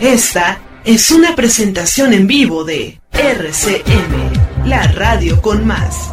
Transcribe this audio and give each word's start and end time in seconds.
Esta 0.00 0.58
es 0.82 1.10
una 1.10 1.36
presentación 1.36 2.14
en 2.14 2.26
vivo 2.26 2.64
de 2.64 2.98
RCM, 3.12 4.64
la 4.66 4.80
radio 4.92 5.42
con 5.42 5.66
más. 5.66 6.10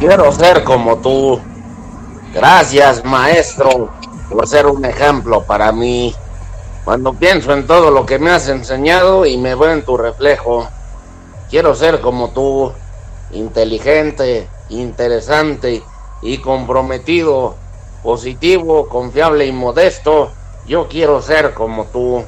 Quiero 0.00 0.32
ser 0.32 0.64
como 0.64 0.98
tú. 0.98 1.40
Gracias, 2.34 3.04
maestro 3.04 3.92
por 4.32 4.48
ser 4.48 4.66
un 4.66 4.84
ejemplo 4.84 5.42
para 5.42 5.70
mí. 5.72 6.14
Cuando 6.84 7.12
pienso 7.12 7.52
en 7.52 7.66
todo 7.66 7.90
lo 7.90 8.06
que 8.06 8.18
me 8.18 8.30
has 8.30 8.48
enseñado 8.48 9.26
y 9.26 9.36
me 9.36 9.54
veo 9.54 9.70
en 9.70 9.84
tu 9.84 9.96
reflejo, 9.96 10.66
quiero 11.50 11.74
ser 11.74 12.00
como 12.00 12.30
tú, 12.30 12.72
inteligente, 13.30 14.48
interesante 14.70 15.82
y 16.22 16.38
comprometido, 16.38 17.54
positivo, 18.02 18.88
confiable 18.88 19.46
y 19.46 19.52
modesto. 19.52 20.32
Yo 20.66 20.88
quiero 20.88 21.20
ser 21.20 21.54
como 21.54 21.84
tú, 21.84 22.24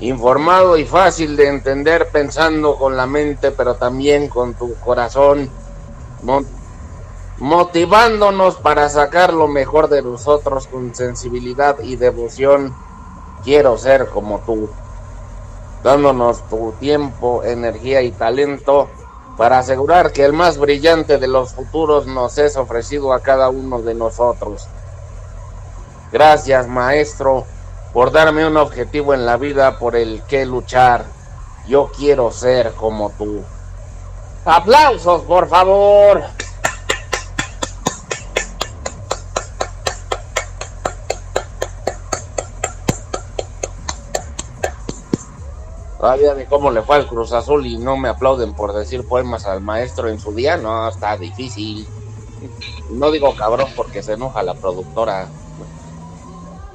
informado 0.00 0.76
y 0.76 0.84
fácil 0.84 1.36
de 1.36 1.48
entender 1.48 2.08
pensando 2.12 2.76
con 2.76 2.96
la 2.96 3.06
mente 3.06 3.50
pero 3.50 3.76
también 3.76 4.28
con 4.28 4.54
tu 4.54 4.74
corazón 4.74 5.48
motivándonos 7.38 8.56
para 8.56 8.88
sacar 8.88 9.32
lo 9.32 9.48
mejor 9.48 9.88
de 9.88 10.02
nosotros 10.02 10.66
con 10.66 10.94
sensibilidad 10.94 11.78
y 11.80 11.96
devoción. 11.96 12.74
Quiero 13.44 13.76
ser 13.78 14.08
como 14.08 14.40
tú, 14.40 14.68
dándonos 15.84 16.48
tu 16.48 16.72
tiempo, 16.80 17.44
energía 17.44 18.02
y 18.02 18.10
talento 18.10 18.88
para 19.36 19.58
asegurar 19.58 20.12
que 20.12 20.24
el 20.24 20.32
más 20.32 20.58
brillante 20.58 21.18
de 21.18 21.28
los 21.28 21.52
futuros 21.52 22.06
nos 22.06 22.38
es 22.38 22.56
ofrecido 22.56 23.12
a 23.12 23.20
cada 23.20 23.50
uno 23.50 23.82
de 23.82 23.94
nosotros. 23.94 24.66
Gracias, 26.10 26.66
maestro, 26.66 27.44
por 27.92 28.12
darme 28.12 28.46
un 28.46 28.56
objetivo 28.56 29.12
en 29.12 29.26
la 29.26 29.36
vida 29.36 29.78
por 29.78 29.94
el 29.94 30.22
que 30.22 30.46
luchar. 30.46 31.04
Yo 31.68 31.90
quiero 31.96 32.30
ser 32.30 32.72
como 32.72 33.10
tú. 33.10 33.42
Aplausos, 34.44 35.22
por 35.22 35.48
favor. 35.48 36.22
Todavía 46.06 46.34
de 46.36 46.46
cómo 46.46 46.70
le 46.70 46.82
fue 46.82 46.94
al 46.94 47.08
Cruz 47.08 47.32
Azul 47.32 47.66
y 47.66 47.78
no 47.78 47.96
me 47.96 48.08
aplauden 48.08 48.54
por 48.54 48.72
decir 48.72 49.04
poemas 49.08 49.44
al 49.44 49.60
maestro 49.60 50.08
en 50.08 50.20
su 50.20 50.32
día, 50.32 50.56
no, 50.56 50.88
está 50.88 51.16
difícil. 51.16 51.84
No 52.90 53.10
digo 53.10 53.34
cabrón 53.34 53.66
porque 53.74 54.04
se 54.04 54.12
enoja 54.12 54.44
la 54.44 54.54
productora. 54.54 55.28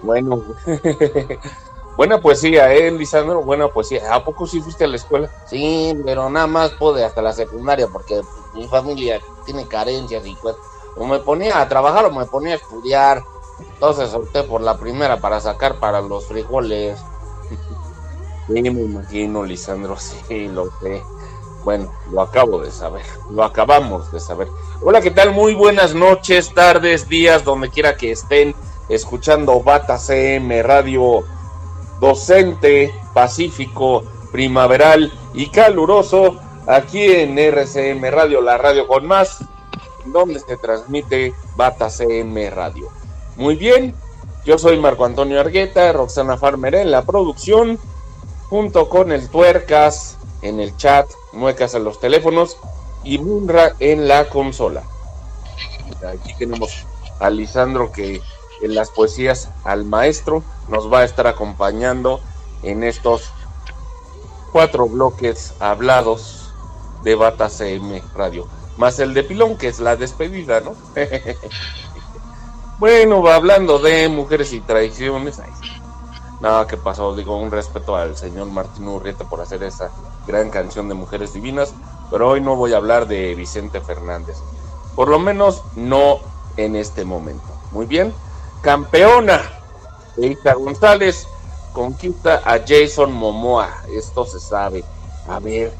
Bueno, 0.03 0.44
buena 1.96 2.20
poesía, 2.20 2.74
¿eh, 2.74 2.91
Lisandro? 2.91 3.41
Buena 3.41 3.70
poesía. 3.70 4.14
¿A 4.14 4.22
poco 4.22 4.46
sí 4.46 4.59
fuiste 4.59 4.84
a 4.84 4.88
la 4.88 4.97
escuela? 4.97 5.31
Sí, 5.46 5.97
pero 6.03 6.30
nada 6.30 6.47
más 6.47 6.72
pude 6.72 7.06
hasta 7.06 7.22
la 7.22 7.31
secundaria 7.31 7.88
porque 7.88 8.22
mi 8.53 8.68
familia 8.68 9.22
tiene 9.46 9.66
carencias 9.66 10.25
y 10.25 10.36
pues 10.41 10.58
o 10.97 11.06
me 11.06 11.20
ponía 11.20 11.62
a 11.62 11.70
trabajar 11.70 12.03
o 12.03 12.12
me 12.12 12.25
ponía 12.25 12.56
a 12.56 12.58
estudiar. 12.58 13.24
Entonces 13.59 14.14
opté 14.14 14.44
por 14.44 14.59
la 14.59 14.78
primera 14.78 15.22
para 15.22 15.40
sacar 15.40 15.80
para 15.80 16.02
los 16.02 16.25
frijoles. 16.25 17.00
Sí, 18.47 18.62
me 18.62 18.69
imagino, 18.69 19.44
Lisandro, 19.44 19.97
sí, 20.28 20.47
lo 20.47 20.69
sé. 20.81 21.02
Bueno, 21.63 21.91
lo 22.12 22.22
acabo 22.22 22.59
de 22.59 22.72
saber, 22.72 23.06
lo 23.29 23.44
acabamos 23.44 24.12
de 24.12 24.19
saber. 24.19 24.47
Hola, 24.81 25.00
¿qué 25.00 25.12
tal? 25.12 25.31
Muy 25.31 25.53
buenas 25.53 25.94
noches, 25.94 26.53
tardes, 26.53 27.07
días, 27.07 27.44
donde 27.44 27.69
quiera 27.69 27.96
que 27.96 28.12
estén 28.12 28.56
escuchando 28.90 29.62
Bata 29.62 30.00
CM 30.00 30.63
Radio 30.63 31.24
docente, 32.02 32.91
pacífico, 33.13 34.03
primaveral 34.31 35.13
y 35.35 35.47
caluroso 35.50 36.40
aquí 36.66 37.03
en 37.03 37.38
RCM 37.38 38.03
Radio, 38.09 38.41
la 38.41 38.58
radio 38.58 38.88
con 38.88 39.06
más, 39.06 39.46
donde 40.06 40.40
se 40.40 40.58
transmite 40.58 41.35
Bata 41.56 41.91
CM 41.91 42.50
Radio. 42.50 42.88
Muy 43.38 43.56
bien, 43.56 43.94
yo 44.44 44.58
soy 44.58 44.79
Marco 44.79 45.06
Antonio 45.06 45.40
Argueta, 45.40 45.94
Roxana 45.94 46.38
Farmer 46.38 46.73
en 46.73 46.90
la 46.90 47.03
producción 47.03 47.78
junto 48.52 48.90
con 48.90 49.14
el 49.14 49.30
Tuercas 49.30 50.18
en 50.42 50.60
el 50.60 50.76
chat, 50.76 51.10
Muecas 51.32 51.74
en 51.74 51.86
los 51.86 52.02
teléfonos 52.02 52.58
y 53.02 53.18
Munra 53.18 53.78
en 53.80 54.10
la 54.10 54.28
consola. 54.28 54.84
Aquí 56.06 56.34
tenemos 56.38 56.86
a 57.22 57.30
Lisandro 57.30 57.94
que 57.94 58.22
en 58.62 58.76
las 58.76 58.92
poesías 58.92 59.50
al 59.64 59.86
maestro 59.86 60.44
nos 60.68 60.92
va 60.92 61.00
a 61.00 61.04
estar 61.06 61.28
acompañando 61.28 62.20
en 62.62 62.84
estos 62.84 63.32
cuatro 64.52 64.90
bloques 64.90 65.54
hablados 65.62 66.52
de 67.04 67.16
Bata 67.16 67.48
CM 67.48 68.04
Radio. 68.14 68.50
Más 68.76 69.00
el 69.00 69.14
de 69.14 69.24
Pilón, 69.24 69.58
que 69.58 69.70
es 69.70 69.80
la 69.80 69.96
despedida, 69.96 70.60
¿no? 70.60 70.76
bueno, 72.80 73.22
va 73.22 73.36
hablando 73.36 73.80
de 73.80 74.10
mujeres 74.10 74.52
y 74.52 74.60
traiciones. 74.60 75.40
Nada 76.41 76.66
que 76.66 76.75
pasó, 76.75 77.16
digo, 77.16 77.38
un 77.38 77.52
respeto 77.52 77.96
al 77.96 78.18
señor 78.18 78.47
Martín 78.47 78.88
Urrieta 78.88 79.29
por 79.29 79.41
hacer 79.41 79.62
esa 79.62 79.91
gran 80.25 80.50
canción 80.50 80.90
de 80.90 80.96
Mujeres 80.96 81.34
Divinas, 81.34 81.75
pero 82.09 82.29
hoy 82.29 82.41
no 82.41 82.56
voy 82.56 82.74
a 82.74 82.78
hablar 82.78 83.07
de 83.07 83.35
Vicente 83.35 83.79
Fernández, 83.79 84.38
por 84.96 85.07
lo 85.07 85.19
menos 85.19 85.63
no 85.75 86.18
en 86.57 86.75
este 86.75 87.06
momento. 87.06 87.46
Muy 87.72 87.85
bien, 87.85 88.12
campeona, 88.62 89.40
Eita 90.18 90.56
González 90.56 91.28
conquista 91.74 92.41
a 92.44 92.59
Jason 92.68 93.13
Momoa, 93.13 93.69
esto 93.96 94.25
se 94.25 94.40
sabe. 94.40 94.84
A 95.29 95.40
ver, 95.40 95.72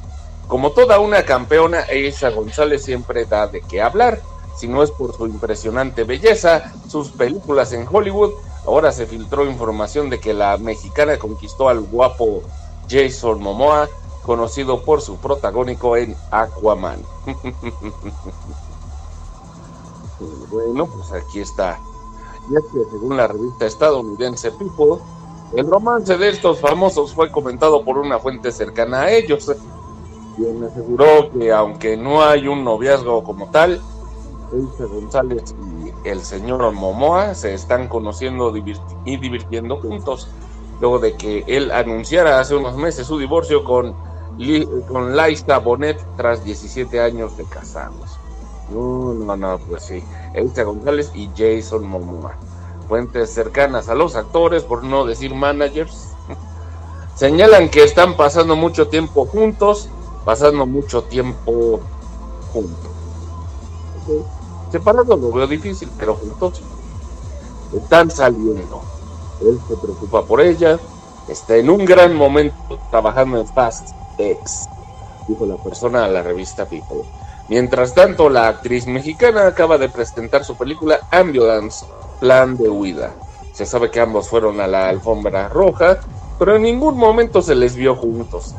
como 0.47 0.73
toda 0.73 0.99
una 0.99 1.25
campeona, 1.25 1.81
Eisa 1.89 2.29
González 2.29 2.83
siempre 2.83 3.25
da 3.25 3.47
de 3.47 3.61
qué 3.61 3.81
hablar, 3.81 4.22
si 4.55 4.67
no 4.67 4.83
es 4.83 4.91
por 4.91 5.17
su 5.17 5.25
impresionante 5.25 6.03
belleza, 6.03 6.72
sus 6.88 7.09
películas 7.11 7.73
en 7.73 7.88
Hollywood 7.91 8.33
Ahora 8.66 8.91
se 8.91 9.05
filtró 9.07 9.45
información 9.49 10.09
de 10.09 10.19
que 10.19 10.33
la 10.33 10.57
mexicana 10.57 11.17
conquistó 11.17 11.69
al 11.69 11.81
guapo 11.81 12.44
Jason 12.89 13.41
Momoa, 13.41 13.89
conocido 14.23 14.83
por 14.83 15.01
su 15.01 15.17
protagónico 15.17 15.97
en 15.97 16.16
Aquaman. 16.29 17.01
bueno, 20.51 20.85
pues 20.85 21.11
aquí 21.11 21.39
está. 21.39 21.79
Ya 22.51 22.59
que 22.61 22.85
según 22.91 23.17
la 23.17 23.27
revista 23.27 23.66
estadounidense 23.66 24.52
People, 24.52 25.02
el 25.55 25.69
romance 25.69 26.17
de 26.17 26.29
estos 26.29 26.59
famosos 26.59 27.14
fue 27.14 27.31
comentado 27.31 27.84
por 27.84 27.97
una 27.97 28.19
fuente 28.19 28.52
cercana 28.52 29.02
a 29.02 29.11
ellos, 29.11 29.52
quien 30.35 30.64
aseguró 30.64 31.31
que 31.31 31.52
aunque 31.52 31.97
no 31.97 32.23
hay 32.23 32.47
un 32.47 32.64
noviazgo 32.64 33.23
como 33.23 33.49
tal, 33.49 33.81
Elsa 34.53 34.86
González 34.86 35.56
y 35.84 36.08
el 36.08 36.22
señor 36.22 36.72
Momoa 36.72 37.34
se 37.36 37.53
están 37.53 37.88
conociendo 37.88 38.53
y 39.06 39.18
divirtiendo 39.18 39.78
juntos, 39.78 40.28
luego 40.80 41.00
de 41.00 41.16
que 41.16 41.44
él 41.48 41.72
anunciara 41.72 42.40
hace 42.40 42.56
unos 42.56 42.76
meses 42.76 43.08
su 43.08 43.18
divorcio 43.18 43.64
con, 43.64 43.96
con 44.88 45.16
Laista 45.16 45.59
Bonet 45.59 46.03
tras 46.18 46.44
17 46.44 47.00
años 47.00 47.38
de 47.38 47.46
casados. 47.46 48.18
No, 48.70 49.14
no, 49.14 49.36
no, 49.36 49.59
pues 49.59 49.84
sí. 49.84 50.03
Elsa 50.34 50.64
González 50.64 51.12
y 51.14 51.30
Jason 51.36 51.86
Momoa. 51.86 52.36
Fuentes 52.88 53.30
cercanas 53.34 53.90
a 53.90 53.96
los 53.96 54.16
actores, 54.16 54.64
por 54.64 54.84
no 54.84 55.06
decir 55.06 55.34
managers, 55.34 56.09
señalan 57.16 57.70
que 57.70 57.84
están 57.84 58.18
pasando 58.18 58.56
mucho 58.56 58.88
tiempo 58.88 59.26
juntos, 59.26 59.90
pasando 60.26 60.66
mucho 60.66 61.03
tiempo 61.03 61.80
juntos. 62.52 62.92
Separados 64.72 65.20
lo 65.20 65.32
veo 65.32 65.47
difícil, 65.47 65.90
pero 65.97 66.16
juntos 66.16 66.62
están 67.76 68.09
saliendo. 68.09 68.82
Él 69.41 69.59
se 69.68 69.76
preocupa 69.76 70.23
por 70.23 70.40
ella, 70.40 70.79
está 71.28 71.58
en 71.58 71.70
un 71.70 71.84
gran 71.84 72.16
momento 72.16 72.79
trabajando 72.90 73.40
en 73.40 73.47
Fast 73.47 73.90
X, 74.18 74.68
dijo 75.28 75.46
la 75.46 75.58
persona 75.58 76.06
a 76.06 76.08
la 76.08 76.22
revista 76.22 76.66
People. 76.66 77.03
Mientras 77.50 77.94
tanto, 77.94 78.29
la 78.29 78.47
actriz 78.47 78.88
mexicana 78.88 79.47
acaba 79.47 79.78
de 79.78 79.90
presentar 79.90 80.46
su 80.46 80.56
película 80.56 81.00
Ambulance, 81.12 81.85
Plan 82.22 82.56
de 82.56 82.70
Huida. 82.70 83.12
Se 83.52 83.66
sabe 83.66 83.91
que 83.91 84.00
ambos 84.00 84.29
fueron 84.29 84.62
a 84.62 84.67
la 84.67 84.88
alfombra 84.88 85.50
roja, 85.50 86.00
pero 86.40 86.56
en 86.56 86.62
ningún 86.62 86.97
momento 86.97 87.41
se 87.41 87.56
les 87.56 87.76
vio 87.76 87.96
juntos. 87.96 88.56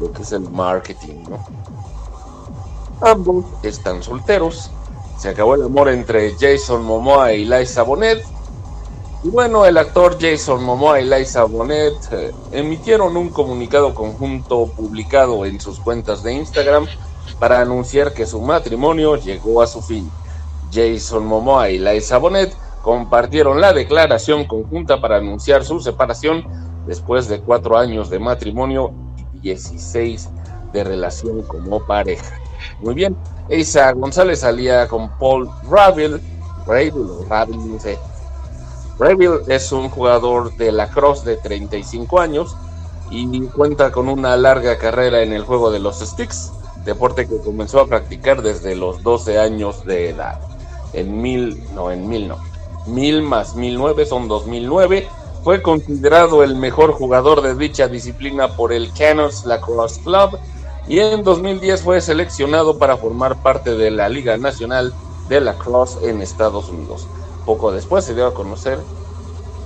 Lo 0.00 0.10
que 0.10 0.22
es 0.22 0.32
el 0.32 0.50
marketing, 0.50 1.22
¿no? 1.28 1.63
Ambos 3.04 3.44
están 3.62 4.02
solteros. 4.02 4.70
Se 5.18 5.28
acabó 5.28 5.56
el 5.56 5.64
amor 5.64 5.90
entre 5.90 6.34
Jason 6.40 6.82
Momoa 6.82 7.34
y 7.34 7.44
Liza 7.44 7.82
Bonet. 7.82 8.24
Y 9.22 9.28
bueno, 9.28 9.66
el 9.66 9.76
actor 9.76 10.16
Jason 10.18 10.64
Momoa 10.64 11.02
y 11.02 11.04
Liza 11.04 11.44
Bonet 11.44 11.92
eh, 12.12 12.32
emitieron 12.52 13.14
un 13.18 13.28
comunicado 13.28 13.94
conjunto 13.94 14.68
publicado 14.68 15.44
en 15.44 15.60
sus 15.60 15.80
cuentas 15.80 16.22
de 16.22 16.32
Instagram 16.32 16.86
para 17.38 17.60
anunciar 17.60 18.14
que 18.14 18.24
su 18.24 18.40
matrimonio 18.40 19.16
llegó 19.16 19.60
a 19.60 19.66
su 19.66 19.82
fin. 19.82 20.10
Jason 20.72 21.26
Momoa 21.26 21.68
y 21.68 21.78
Liza 21.78 22.16
Bonet 22.16 22.56
compartieron 22.80 23.60
la 23.60 23.74
declaración 23.74 24.46
conjunta 24.46 25.02
para 25.02 25.18
anunciar 25.18 25.62
su 25.62 25.78
separación 25.78 26.42
después 26.86 27.28
de 27.28 27.40
cuatro 27.40 27.76
años 27.76 28.08
de 28.08 28.18
matrimonio 28.18 28.92
y 29.34 29.40
16 29.40 30.30
de 30.72 30.84
relación 30.84 31.42
como 31.42 31.86
pareja. 31.86 32.43
Muy 32.80 32.94
bien, 32.94 33.16
Isa 33.48 33.92
González 33.92 34.40
salía 34.40 34.88
con 34.88 35.10
Paul 35.18 35.50
Ravel, 35.68 36.20
Ravel, 36.66 37.72
no 37.72 37.78
sé, 37.78 37.98
Reville 38.98 39.40
es 39.48 39.72
un 39.72 39.88
jugador 39.88 40.56
de 40.56 40.70
lacrosse 40.70 41.24
de 41.24 41.36
35 41.36 42.20
años 42.20 42.56
y 43.10 43.40
cuenta 43.48 43.90
con 43.90 44.08
una 44.08 44.36
larga 44.36 44.78
carrera 44.78 45.22
en 45.22 45.32
el 45.32 45.44
juego 45.44 45.70
de 45.70 45.80
los 45.80 45.98
sticks, 45.98 46.52
deporte 46.84 47.26
que 47.26 47.40
comenzó 47.40 47.80
a 47.80 47.86
practicar 47.86 48.42
desde 48.42 48.76
los 48.76 49.02
12 49.02 49.38
años 49.38 49.84
de 49.84 50.10
edad. 50.10 50.40
En 50.92 51.20
mil, 51.20 51.62
no, 51.74 51.90
en 51.90 52.08
mil 52.08 52.28
no. 52.28 52.38
Mil 52.86 53.22
más 53.22 53.56
mil 53.56 53.76
nueve 53.76 54.06
son 54.06 54.28
2009. 54.28 55.08
Fue 55.42 55.60
considerado 55.60 56.44
el 56.44 56.54
mejor 56.54 56.92
jugador 56.92 57.42
de 57.42 57.54
dicha 57.54 57.88
disciplina 57.88 58.48
por 58.56 58.72
el 58.72 58.92
Canoes 58.92 59.44
Lacrosse 59.44 59.98
Club 60.02 60.38
y 60.86 61.00
en 61.00 61.22
2010 61.22 61.82
fue 61.82 62.00
seleccionado 62.00 62.78
para 62.78 62.96
formar 62.96 63.42
parte 63.42 63.74
de 63.74 63.90
la 63.90 64.08
Liga 64.08 64.36
Nacional 64.36 64.92
de 65.28 65.40
Lacrosse 65.40 66.08
en 66.08 66.20
Estados 66.20 66.68
Unidos. 66.68 67.06
Poco 67.46 67.72
después 67.72 68.04
se 68.04 68.14
dio 68.14 68.26
a 68.26 68.34
conocer, 68.34 68.78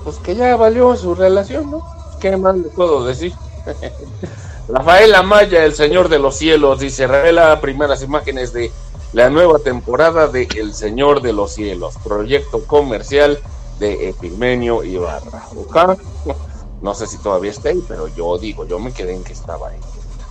pues 0.05 0.17
que 0.19 0.35
ya 0.35 0.57
valió 0.57 0.95
su 0.97 1.15
relación, 1.15 1.71
¿no? 1.71 1.83
¿Qué 2.21 2.37
más 2.37 2.57
le 2.57 2.69
puedo 2.69 3.05
decir? 3.05 3.33
Rafael 4.69 5.15
Amaya, 5.15 5.65
el 5.65 5.75
Señor 5.75 6.09
de 6.09 6.19
los 6.19 6.37
Cielos, 6.37 6.81
dice, 6.81 7.07
revela 7.07 7.61
primeras 7.61 8.03
imágenes 8.03 8.53
de 8.53 8.71
la 9.13 9.31
nueva 9.31 9.59
temporada 9.59 10.29
de 10.29 10.47
El 10.57 10.75
Señor 10.75 11.23
de 11.23 11.33
los 11.33 11.53
Cielos, 11.53 11.95
proyecto 12.05 12.65
comercial 12.65 13.39
de 13.79 14.11
Epigmenio 14.11 14.85
Ibarra. 14.85 15.49
No 16.81 16.95
sé 16.95 17.09
si 17.09 17.19
todavía 17.19 17.51
está 17.51 17.71
ahí, 17.71 17.85
pero 17.89 18.07
yo 18.07 18.39
digo, 18.39 18.65
yo 18.65 18.79
me 18.79 18.93
quedé 18.93 19.13
en 19.13 19.25
que 19.25 19.33
estaba 19.33 19.71
ahí. 19.71 19.81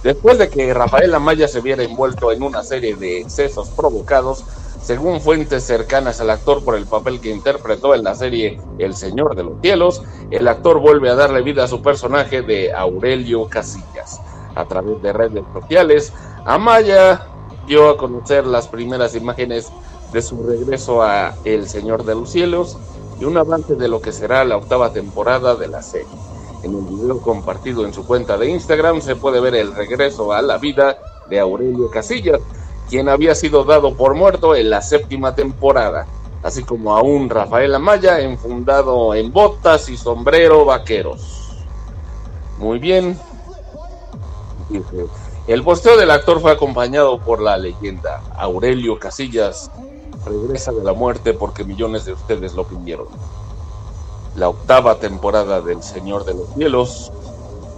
Después 0.04 0.38
de 0.38 0.50
que 0.50 0.74
Rafael 0.74 1.14
Amaya 1.14 1.48
se 1.48 1.62
viera 1.62 1.84
envuelto 1.84 2.32
en 2.32 2.44
una 2.44 2.64
serie 2.64 2.96
de 2.96 3.22
excesos 3.22 3.70
provocados 3.70 4.44
según 4.88 5.20
fuentes 5.20 5.66
cercanas 5.66 6.22
al 6.22 6.30
actor 6.30 6.64
por 6.64 6.76
el 6.76 6.86
papel 6.86 7.20
que 7.20 7.30
interpretó 7.30 7.94
en 7.94 8.06
la 8.06 8.16
serie 8.16 8.62
El 8.80 8.96
Señor 8.96 9.36
de 9.36 9.44
los 9.44 9.60
Cielos, 9.62 10.02
el 10.32 10.48
actor 10.48 10.80
vuelve 10.80 11.10
a 11.10 11.16
darle 11.16 11.42
vida 11.42 11.66
a 11.66 11.68
su 11.68 11.82
personaje 11.82 12.42
de 12.42 12.72
Aurelio 12.72 13.50
Casillas. 13.50 14.22
A 14.56 14.66
través 14.66 15.02
de 15.02 15.12
redes 15.12 15.44
sociales, 15.52 16.14
Amaya 16.46 17.28
dio 17.68 17.90
a 17.90 17.98
conocer 17.98 18.48
las 18.48 18.70
primeras 18.70 19.14
imágenes 19.14 19.74
de 20.14 20.22
su 20.22 20.42
regreso 20.42 21.04
a 21.04 21.36
El 21.44 21.68
Señor 21.68 22.06
de 22.06 22.16
los 22.16 22.30
Cielos 22.30 22.78
y 23.20 23.26
un 23.26 23.38
avance 23.38 23.76
de 23.76 23.90
lo 23.90 24.00
que 24.00 24.14
será 24.14 24.46
la 24.46 24.56
octava 24.56 24.94
temporada 24.94 25.56
de 25.56 25.68
la 25.68 25.82
serie. 25.82 26.08
En 26.68 26.76
un 26.76 27.00
video 27.00 27.22
compartido 27.22 27.86
en 27.86 27.94
su 27.94 28.06
cuenta 28.06 28.38
de 28.38 28.50
Instagram 28.50 29.00
se 29.00 29.16
puede 29.16 29.40
ver 29.40 29.56
el 29.56 29.74
regreso 29.74 30.34
a 30.34 30.42
la 30.42 30.58
vida 30.58 30.98
de 31.30 31.40
Aurelio 31.40 31.90
Casillas, 31.90 32.42
quien 32.90 33.08
había 33.08 33.36
sido 33.36 33.64
dado 33.64 33.96
por 33.96 34.16
muerto 34.16 34.54
en 34.54 34.70
la 34.70 34.82
séptima 34.82 35.34
temporada, 35.34 36.06
así 36.44 36.64
como 36.64 36.94
a 36.94 37.02
un 37.02 37.30
Rafael 37.30 37.74
Amaya 37.74 38.20
enfundado 38.20 39.16
en 39.16 39.32
botas 39.32 39.88
y 39.88 39.96
sombrero 39.96 40.66
vaqueros. 40.66 41.56
Muy 42.58 42.80
bien. 42.80 43.18
El 45.48 45.64
posteo 45.64 45.96
del 45.96 46.12
actor 46.12 46.42
fue 46.42 46.52
acompañado 46.52 47.18
por 47.20 47.42
la 47.42 47.58
leyenda 47.58 48.22
Aurelio 48.36 49.00
Casillas. 49.00 49.72
Regresa 50.26 50.74
de 50.74 50.84
la 50.84 50.92
muerte 50.92 51.34
porque 51.34 51.64
millones 51.64 52.04
de 52.04 52.12
ustedes 52.12 52.56
lo 52.56 52.66
pidieron. 52.66 53.08
La 54.38 54.50
octava 54.50 55.00
temporada 55.00 55.60
del 55.60 55.84
Señor 55.84 56.24
de 56.24 56.36
los 56.36 56.48
Cielos. 56.54 57.12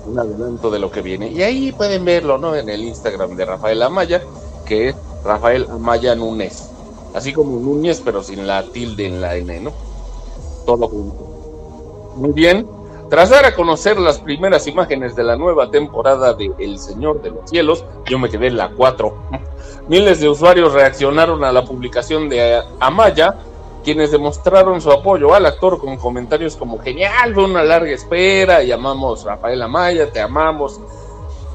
Un 0.05 0.19
adelanto 0.19 0.69
de 0.69 0.79
lo 0.79 0.91
que 0.91 1.01
viene. 1.01 1.31
Y 1.31 1.41
ahí 1.41 1.71
pueden 1.71 2.05
verlo, 2.05 2.37
¿no? 2.37 2.55
En 2.55 2.69
el 2.69 2.83
Instagram 2.83 3.35
de 3.35 3.45
Rafael 3.45 3.81
Amaya 3.81 4.21
que 4.69 4.89
es 4.89 4.95
Rafael 5.25 5.65
Amaya 5.69 6.15
Núñez. 6.15 6.69
Así 7.15 7.33
como 7.33 7.59
Núñez, 7.59 8.01
pero 8.05 8.21
sin 8.21 8.45
la 8.45 8.63
tilde 8.63 9.07
en 9.07 9.19
la 9.19 9.35
N, 9.35 9.59
¿no? 9.59 9.73
Todo 10.65 10.87
junto. 10.87 12.13
Muy 12.15 12.31
bien. 12.31 12.67
Tras 13.09 13.31
dar 13.31 13.45
a 13.45 13.55
conocer 13.55 13.97
las 13.97 14.19
primeras 14.19 14.67
imágenes 14.67 15.15
de 15.15 15.23
la 15.23 15.35
nueva 15.35 15.71
temporada 15.71 16.35
de 16.35 16.51
El 16.59 16.77
Señor 16.77 17.23
de 17.23 17.31
los 17.31 17.49
Cielos, 17.49 17.83
yo 18.05 18.19
me 18.19 18.29
quedé 18.29 18.47
en 18.47 18.57
la 18.57 18.69
4. 18.69 19.13
Miles 19.87 20.19
de 20.19 20.29
usuarios 20.29 20.73
reaccionaron 20.73 21.43
a 21.43 21.51
la 21.51 21.65
publicación 21.65 22.29
de 22.29 22.61
Amaya, 22.79 23.35
quienes 23.83 24.11
demostraron 24.11 24.81
su 24.81 24.91
apoyo 24.91 25.33
al 25.33 25.45
actor 25.45 25.79
con 25.79 25.97
comentarios 25.97 26.55
como 26.55 26.79
genial, 26.79 27.33
fue 27.33 27.45
una 27.45 27.63
larga 27.63 27.91
espera, 27.91 28.63
y 28.63 28.71
amamos 28.71 29.23
Rafael 29.23 29.61
Amaya, 29.61 30.11
te 30.11 30.19
amamos, 30.19 30.79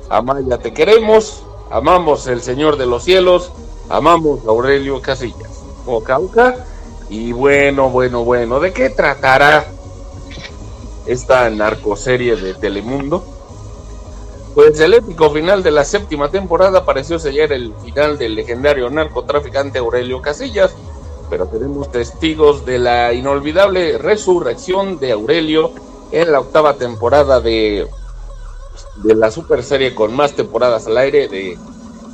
Amaya, 0.09 0.59
te 0.59 0.73
queremos, 0.73 1.45
amamos 1.71 2.27
el 2.27 2.41
Señor 2.41 2.77
de 2.77 2.87
los 2.87 3.05
Cielos, 3.05 3.51
amamos 3.89 4.41
Aurelio 4.47 5.01
Casillas, 5.01 5.63
o 5.87 6.03
Cauca, 6.03 6.65
y 7.09 7.33
bueno, 7.33 7.91
bueno, 7.91 8.25
bueno, 8.25 8.61
¿de 8.61 8.73
qué 8.73 8.91
tratará 8.91 9.67
esta 11.07 11.49
narcoserie 11.51 12.37
de 12.37 12.55
Telemundo? 12.55 13.25
Pues 14.55 14.79
el 14.79 14.95
épico 14.95 15.31
final 15.31 15.65
de 15.65 15.73
la 15.73 15.85
séptima 15.85 16.31
temporada 16.31 16.85
pareció 16.85 17.19
sellar 17.19 17.53
el 17.53 17.75
final 17.85 18.17
del 18.19 18.37
legendario 18.37 18.89
narcotraficante 18.89 19.81
Aurelio 19.81 20.23
Casillas, 20.23 20.75
pero 21.29 21.47
tenemos 21.47 21.91
testigos 21.91 22.65
de 22.65 22.79
la 22.79 23.13
inolvidable 23.13 23.99
resurrección 23.99 24.99
de 24.99 25.13
Aurelio 25.13 25.73
en 26.13 26.33
la 26.33 26.41
octava 26.41 26.75
temporada 26.75 27.41
de 27.41 27.89
de 28.97 29.15
la 29.15 29.31
super 29.31 29.63
serie 29.63 29.95
con 29.95 30.15
más 30.15 30.33
temporadas 30.33 30.87
al 30.87 30.99
aire 30.99 31.29
de 31.29 31.59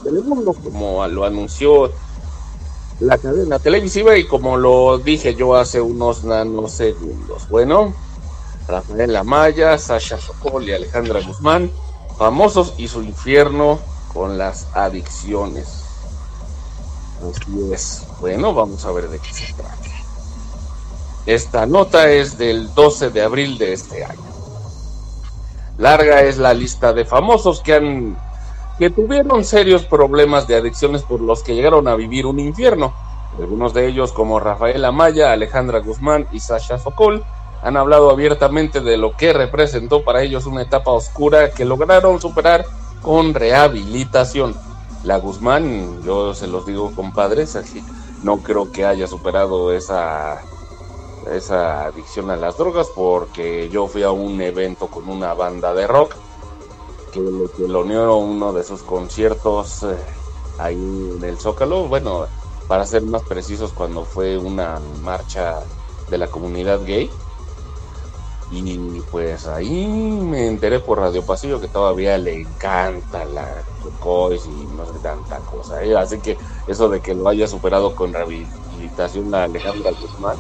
Telemundo, 0.03 0.55
como 0.55 1.07
lo 1.09 1.25
anunció 1.25 1.91
la 3.01 3.19
cadena 3.19 3.59
televisiva 3.59 4.17
y 4.17 4.27
como 4.27 4.57
lo 4.57 4.99
dije 4.99 5.35
yo 5.35 5.55
hace 5.57 5.81
unos 5.81 6.25
nanosegundos. 6.25 7.49
Bueno, 7.49 7.95
Rafael 8.67 9.15
Amaya, 9.17 9.77
Sasha 9.79 10.19
Sokol 10.19 10.69
y 10.69 10.73
Alejandra 10.73 11.21
Guzmán, 11.21 11.71
famosos 12.17 12.75
y 12.79 12.89
su 12.89 13.03
infierno 13.03 13.79
con 14.13 14.39
las 14.39 14.69
adicciones. 14.75 15.80
Así 17.29 17.73
es. 17.73 18.07
Bueno, 18.21 18.55
vamos 18.55 18.85
a 18.85 18.93
ver 18.93 19.09
de 19.09 19.19
qué 19.19 19.33
se 19.33 19.53
trata. 19.53 19.77
Esta 21.27 21.67
nota 21.67 22.11
es 22.11 22.39
del 22.39 22.73
12 22.75 23.11
de 23.11 23.23
abril 23.23 23.59
de 23.59 23.73
este 23.73 24.05
año. 24.05 24.21
Larga 25.79 26.23
es 26.23 26.39
la 26.39 26.55
lista 26.55 26.93
de 26.93 27.05
famosos 27.05 27.61
que 27.61 27.75
han 27.75 28.17
que 28.79 28.89
tuvieron 28.89 29.45
serios 29.45 29.85
problemas 29.85 30.47
de 30.47 30.57
adicciones 30.57 31.03
por 31.03 31.21
los 31.21 31.43
que 31.43 31.55
llegaron 31.55 31.87
a 31.87 31.97
vivir 31.97 32.25
un 32.25 32.41
infierno. 32.41 32.95
Algunos 33.39 33.75
de 33.75 33.87
ellos, 33.87 34.11
como 34.11 34.41
Rafael 34.41 34.83
Amaya, 34.87 35.33
Alejandra 35.33 35.81
Guzmán 35.81 36.27
y 36.33 36.41
Sasha 36.41 36.79
Sokol, 36.79 37.23
han 37.63 37.77
hablado 37.77 38.11
abiertamente 38.11 38.81
de 38.81 38.97
lo 38.97 39.15
que 39.17 39.35
representó 39.35 40.03
para 40.03 40.23
ellos 40.23 40.47
una 40.47 40.63
etapa 40.63 40.93
oscura 40.93 41.51
que 41.51 41.67
lograron 41.67 42.23
superar 42.23 42.65
con 43.03 43.35
rehabilitación. 43.35 44.55
La 45.05 45.19
Guzmán, 45.19 46.03
yo 46.03 46.35
se 46.35 46.47
los 46.47 46.67
digo 46.67 46.95
compadres, 46.95 47.59
no 48.23 48.39
creo 48.39 48.71
que 48.71 48.85
haya 48.85 49.07
superado 49.07 49.73
esa 49.73 50.43
esa 51.31 51.87
adicción 51.87 52.31
a 52.31 52.37
las 52.37 52.57
drogas 52.57 52.89
porque 52.95 53.69
yo 53.69 53.87
fui 53.87 54.03
a 54.03 54.11
un 54.11 54.41
evento 54.41 54.87
con 54.89 55.09
una 55.09 55.35
banda 55.35 55.75
de 55.75 55.87
rock 55.87 56.15
que 57.13 57.21
le 57.21 57.69
lo 57.69 57.83
unió 57.83 58.17
uno 58.17 58.53
de 58.53 58.65
sus 58.65 58.83
conciertos 58.83 59.83
eh, 59.83 59.97
ahí 60.59 60.77
en 61.17 61.25
el 61.25 61.39
Zócalo, 61.39 61.89
bueno, 61.89 62.27
para 62.69 62.87
ser 62.87 63.03
más 63.03 63.23
precisos 63.23 63.73
cuando 63.73 64.05
fue 64.05 64.39
una 64.39 64.81
marcha 65.03 65.61
de 66.09 66.19
la 66.19 66.29
comunidad 66.29 66.81
gay 66.85 67.11
Y 68.53 69.01
pues 69.13 69.47
ahí 69.47 69.87
me 69.87 70.49
enteré 70.49 70.81
por 70.81 70.99
Radio 70.99 71.23
Pasillo 71.23 71.61
que 71.61 71.69
todavía 71.69 72.19
le 72.19 72.41
encanta 72.41 73.25
la 73.25 73.47
Turcois 73.81 74.45
y 74.47 74.67
no 74.77 74.85
sé 74.87 74.99
tanta 75.03 75.39
cosa. 75.39 75.85
¿eh? 75.85 75.97
Así 75.97 76.19
que 76.19 76.37
eso 76.67 76.89
de 76.89 77.01
que 77.01 77.15
lo 77.15 77.29
haya 77.29 77.47
superado 77.47 77.95
con 77.95 78.13
rehabilitación 78.13 79.31
la 79.31 79.45
Alejandra 79.45 79.93
Guzmán 79.93 80.37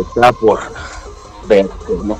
está 0.00 0.32
por 0.32 0.60
ver, 1.46 1.68
¿no? 2.02 2.16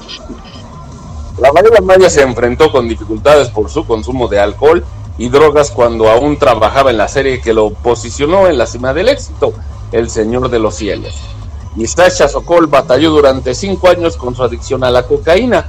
La 1.38 1.52
Maya 1.82 2.08
se 2.08 2.22
enfrentó 2.22 2.72
con 2.72 2.88
dificultades 2.88 3.48
por 3.48 3.68
su 3.68 3.86
consumo 3.86 4.28
de 4.28 4.40
alcohol 4.40 4.84
y 5.18 5.28
drogas 5.28 5.70
cuando 5.70 6.08
aún 6.08 6.38
trabajaba 6.38 6.90
en 6.90 6.98
la 6.98 7.08
serie 7.08 7.40
que 7.40 7.52
lo 7.52 7.70
posicionó 7.70 8.48
en 8.48 8.56
la 8.56 8.66
cima 8.66 8.94
del 8.94 9.08
éxito, 9.08 9.52
El 9.92 10.08
Señor 10.08 10.48
de 10.48 10.58
los 10.58 10.76
Cielos. 10.76 11.35
Y 11.76 11.86
Sasha 11.86 12.28
Sokol 12.28 12.66
batalló 12.66 13.10
durante 13.10 13.54
cinco 13.54 13.88
años 13.88 14.16
con 14.16 14.34
su 14.34 14.42
adicción 14.42 14.82
a 14.82 14.90
la 14.90 15.02
cocaína. 15.02 15.68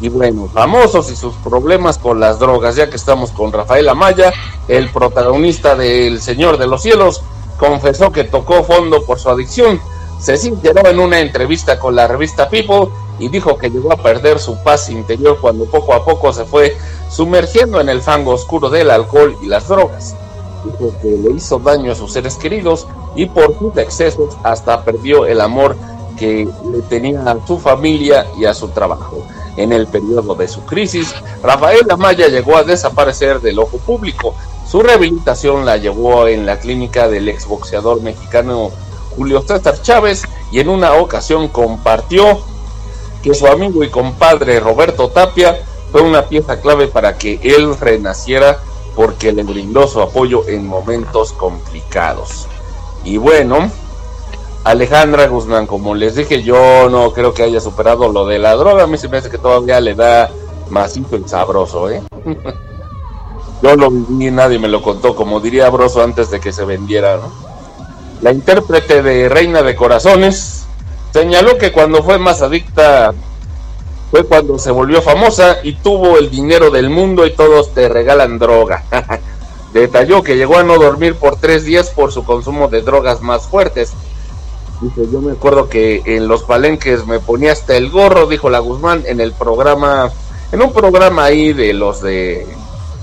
Y 0.00 0.08
bueno, 0.08 0.48
famosos 0.52 1.10
y 1.10 1.16
sus 1.16 1.34
problemas 1.36 1.98
con 1.98 2.20
las 2.20 2.38
drogas, 2.38 2.76
ya 2.76 2.88
que 2.88 2.96
estamos 2.96 3.30
con 3.32 3.52
Rafael 3.52 3.88
Amaya, 3.88 4.32
el 4.68 4.90
protagonista 4.90 5.76
de 5.76 6.06
El 6.06 6.20
Señor 6.20 6.56
de 6.58 6.66
los 6.66 6.82
Cielos, 6.82 7.22
confesó 7.58 8.10
que 8.10 8.24
tocó 8.24 8.64
fondo 8.64 9.04
por 9.04 9.18
su 9.18 9.28
adicción. 9.28 9.80
Se 10.18 10.36
sintió 10.36 10.72
en 10.86 10.98
una 10.98 11.20
entrevista 11.20 11.78
con 11.78 11.96
la 11.96 12.06
revista 12.06 12.48
People 12.48 12.88
y 13.18 13.28
dijo 13.28 13.56
que 13.58 13.70
llegó 13.70 13.92
a 13.92 13.96
perder 13.96 14.38
su 14.38 14.62
paz 14.62 14.88
interior 14.88 15.38
cuando 15.40 15.66
poco 15.66 15.94
a 15.94 16.04
poco 16.04 16.32
se 16.32 16.44
fue 16.44 16.76
sumergiendo 17.10 17.80
en 17.80 17.88
el 17.88 18.00
fango 18.00 18.32
oscuro 18.32 18.70
del 18.70 18.90
alcohol 18.90 19.36
y 19.42 19.46
las 19.46 19.68
drogas. 19.68 20.14
Dijo 20.64 20.92
que 21.00 21.08
le 21.08 21.30
hizo 21.32 21.58
daño 21.58 21.92
a 21.92 21.94
sus 21.94 22.12
seres 22.12 22.36
queridos 22.36 22.86
y 23.14 23.26
por 23.26 23.58
sus 23.58 23.76
excesos 23.76 24.36
hasta 24.42 24.84
perdió 24.84 25.26
el 25.26 25.40
amor 25.40 25.76
que 26.18 26.46
le 26.70 26.82
tenía 26.82 27.22
a 27.22 27.46
su 27.46 27.58
familia 27.58 28.26
y 28.38 28.44
a 28.44 28.54
su 28.54 28.68
trabajo. 28.68 29.24
En 29.56 29.72
el 29.72 29.86
periodo 29.86 30.34
de 30.34 30.48
su 30.48 30.64
crisis, 30.64 31.14
Rafael 31.42 31.86
Amaya 31.90 32.28
llegó 32.28 32.56
a 32.56 32.62
desaparecer 32.62 33.40
del 33.40 33.58
ojo 33.58 33.78
público. 33.78 34.34
Su 34.70 34.82
rehabilitación 34.82 35.64
la 35.64 35.76
llevó 35.78 36.28
en 36.28 36.46
la 36.46 36.58
clínica 36.58 37.08
del 37.08 37.28
exboxeador 37.28 38.02
mexicano 38.02 38.70
Julio 39.16 39.42
César 39.42 39.80
Chávez 39.82 40.22
y 40.52 40.60
en 40.60 40.68
una 40.68 40.94
ocasión 40.94 41.48
compartió 41.48 42.38
que 43.22 43.34
su 43.34 43.46
amigo 43.46 43.82
y 43.82 43.90
compadre 43.90 44.60
Roberto 44.60 45.08
Tapia 45.08 45.60
fue 45.90 46.02
una 46.02 46.26
pieza 46.26 46.60
clave 46.60 46.86
para 46.86 47.18
que 47.18 47.40
él 47.42 47.76
renaciera 47.78 48.60
porque 49.00 49.32
le 49.32 49.44
brindó 49.44 49.88
su 49.88 50.02
apoyo 50.02 50.46
en 50.46 50.66
momentos 50.66 51.32
complicados. 51.32 52.46
Y 53.02 53.16
bueno, 53.16 53.70
Alejandra 54.64 55.26
Guzmán, 55.26 55.66
como 55.66 55.94
les 55.94 56.16
dije, 56.16 56.42
yo 56.42 56.90
no 56.90 57.10
creo 57.14 57.32
que 57.32 57.42
haya 57.42 57.62
superado 57.62 58.12
lo 58.12 58.26
de 58.26 58.38
la 58.38 58.54
droga. 58.56 58.82
A 58.82 58.86
mí 58.86 58.98
se 58.98 59.08
me 59.08 59.16
hace 59.16 59.30
que 59.30 59.38
todavía 59.38 59.80
le 59.80 59.94
da 59.94 60.28
masito 60.68 61.16
y 61.16 61.26
sabroso, 61.26 61.88
¿eh? 61.88 62.02
yo 63.62 63.74
lo 63.74 63.90
viví, 63.90 64.30
nadie 64.30 64.58
me 64.58 64.68
lo 64.68 64.82
contó, 64.82 65.16
como 65.16 65.40
diría 65.40 65.70
Broso 65.70 66.02
antes 66.02 66.30
de 66.30 66.38
que 66.38 66.52
se 66.52 66.66
vendiera, 66.66 67.16
¿no? 67.16 67.32
La 68.20 68.32
intérprete 68.32 69.02
de 69.02 69.30
Reina 69.30 69.62
de 69.62 69.76
Corazones 69.76 70.66
señaló 71.10 71.56
que 71.56 71.72
cuando 71.72 72.02
fue 72.02 72.18
más 72.18 72.42
adicta 72.42 73.14
fue 74.10 74.24
cuando 74.24 74.58
se 74.58 74.70
volvió 74.70 75.02
famosa 75.02 75.58
y 75.62 75.74
tuvo 75.74 76.18
el 76.18 76.30
dinero 76.30 76.70
del 76.70 76.90
mundo 76.90 77.26
y 77.26 77.32
todos 77.32 77.72
te 77.72 77.88
regalan 77.88 78.38
droga. 78.38 78.84
Detalló 79.72 80.22
que 80.22 80.36
llegó 80.36 80.56
a 80.56 80.64
no 80.64 80.78
dormir 80.78 81.14
por 81.14 81.36
tres 81.36 81.64
días 81.64 81.90
por 81.90 82.10
su 82.10 82.24
consumo 82.24 82.68
de 82.68 82.82
drogas 82.82 83.22
más 83.22 83.46
fuertes. 83.46 83.92
Dice, 84.80 85.02
yo 85.12 85.20
me 85.20 85.32
acuerdo 85.32 85.68
que 85.68 86.02
en 86.06 86.26
los 86.26 86.42
palenques 86.42 87.06
me 87.06 87.20
ponía 87.20 87.52
hasta 87.52 87.76
el 87.76 87.90
gorro, 87.90 88.26
dijo 88.26 88.50
la 88.50 88.58
Guzmán, 88.58 89.04
en 89.06 89.20
el 89.20 89.32
programa, 89.32 90.10
en 90.50 90.62
un 90.62 90.72
programa 90.72 91.24
ahí 91.24 91.52
de 91.52 91.72
los 91.72 92.02
de 92.02 92.46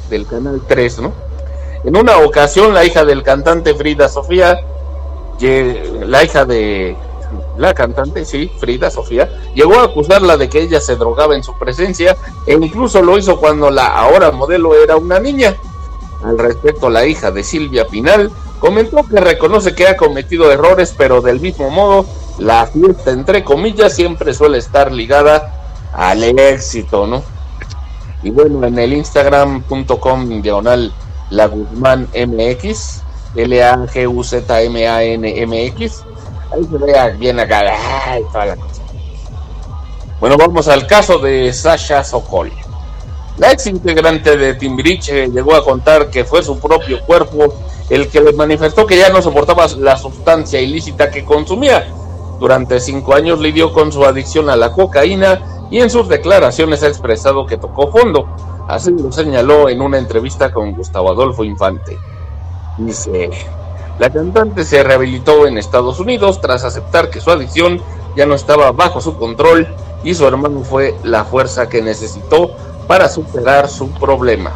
del 0.09 0.25
canal 0.25 0.61
3, 0.67 0.99
¿no? 0.99 1.13
En 1.83 1.95
una 1.95 2.17
ocasión 2.17 2.73
la 2.73 2.83
hija 2.83 3.05
del 3.05 3.23
cantante 3.23 3.75
Frida 3.75 4.09
Sofía, 4.09 4.59
la 5.39 6.23
hija 6.23 6.45
de 6.45 6.97
la 7.57 7.73
cantante, 7.73 8.25
sí, 8.25 8.51
Frida 8.59 8.91
Sofía, 8.91 9.29
llegó 9.53 9.79
a 9.79 9.85
acusarla 9.85 10.37
de 10.37 10.49
que 10.49 10.61
ella 10.61 10.79
se 10.79 10.95
drogaba 10.95 11.35
en 11.35 11.43
su 11.43 11.57
presencia 11.57 12.15
e 12.45 12.53
incluso 12.53 13.01
lo 13.01 13.17
hizo 13.17 13.39
cuando 13.39 13.69
la 13.69 13.87
ahora 13.87 14.31
modelo 14.31 14.75
era 14.75 14.95
una 14.95 15.19
niña. 15.19 15.55
Al 16.23 16.37
respecto, 16.37 16.89
la 16.89 17.05
hija 17.05 17.31
de 17.31 17.43
Silvia 17.43 17.87
Pinal 17.87 18.31
comentó 18.59 19.07
que 19.07 19.19
reconoce 19.19 19.75
que 19.75 19.87
ha 19.87 19.97
cometido 19.97 20.51
errores, 20.51 20.93
pero 20.97 21.21
del 21.21 21.39
mismo 21.39 21.69
modo, 21.69 22.05
la 22.39 22.65
fiesta, 22.67 23.11
entre 23.11 23.43
comillas, 23.43 23.93
siempre 23.93 24.33
suele 24.33 24.57
estar 24.57 24.91
ligada 24.91 25.53
al 25.93 26.23
éxito, 26.23 27.07
¿no? 27.07 27.23
Y 28.23 28.31
bueno, 28.31 28.65
en 28.65 28.79
el 28.79 28.93
instagram.com 28.93 30.41
diagonal 30.41 30.91
la 31.29 31.45
Guzmán 31.47 32.07
MX, 32.13 33.01
L-A-G-U-Z-M-A-N-M-X, 33.35 36.03
Ahí 36.51 36.63
se 36.63 36.77
vea 36.77 37.09
bien 37.09 37.39
acá. 37.39 37.63
Bueno, 40.19 40.37
vamos 40.37 40.67
al 40.67 40.87
caso 40.87 41.19
de 41.19 41.51
Sasha 41.53 42.03
Sokol. 42.03 42.51
La 43.37 43.51
ex 43.51 43.67
integrante 43.67 44.35
de 44.35 44.55
Timbiriche 44.55 45.27
llegó 45.27 45.55
a 45.55 45.63
contar 45.63 46.09
que 46.09 46.25
fue 46.25 46.41
su 46.41 46.59
propio 46.59 47.01
cuerpo 47.01 47.53
el 47.89 48.09
que 48.09 48.19
le 48.19 48.33
manifestó 48.33 48.85
que 48.87 48.97
ya 48.97 49.09
no 49.09 49.21
soportaba 49.21 49.67
la 49.77 49.95
sustancia 49.95 50.59
ilícita 50.59 51.11
que 51.11 51.23
consumía. 51.23 51.87
Durante 52.39 52.79
cinco 52.79 53.13
años 53.13 53.39
lidió 53.39 53.73
con 53.73 53.91
su 53.91 54.03
adicción 54.05 54.49
a 54.49 54.55
la 54.55 54.71
cocaína 54.71 55.67
y 55.69 55.79
en 55.79 55.89
sus 55.89 56.07
declaraciones 56.07 56.81
ha 56.83 56.87
expresado 56.87 57.45
que 57.45 57.57
tocó 57.57 57.91
fondo. 57.91 58.27
Así 58.67 58.91
lo 58.91 59.11
señaló 59.11 59.69
en 59.69 59.81
una 59.81 59.97
entrevista 59.97 60.51
con 60.51 60.73
Gustavo 60.73 61.11
Adolfo 61.11 61.43
Infante. 61.43 61.97
Dice, 62.77 63.29
la 63.99 64.11
cantante 64.11 64.63
se 64.63 64.83
rehabilitó 64.83 65.47
en 65.47 65.57
Estados 65.57 65.99
Unidos 65.99 66.39
tras 66.39 66.63
aceptar 66.63 67.09
que 67.09 67.19
su 67.19 67.31
adicción 67.31 67.81
ya 68.15 68.27
no 68.27 68.35
estaba 68.35 68.71
bajo 68.71 69.01
su 69.01 69.17
control 69.17 69.67
y 70.03 70.13
su 70.13 70.27
hermano 70.27 70.61
fue 70.61 70.95
la 71.03 71.25
fuerza 71.25 71.67
que 71.67 71.81
necesitó 71.81 72.51
para 72.87 73.09
superar 73.09 73.67
su 73.67 73.89
problema. 73.89 74.53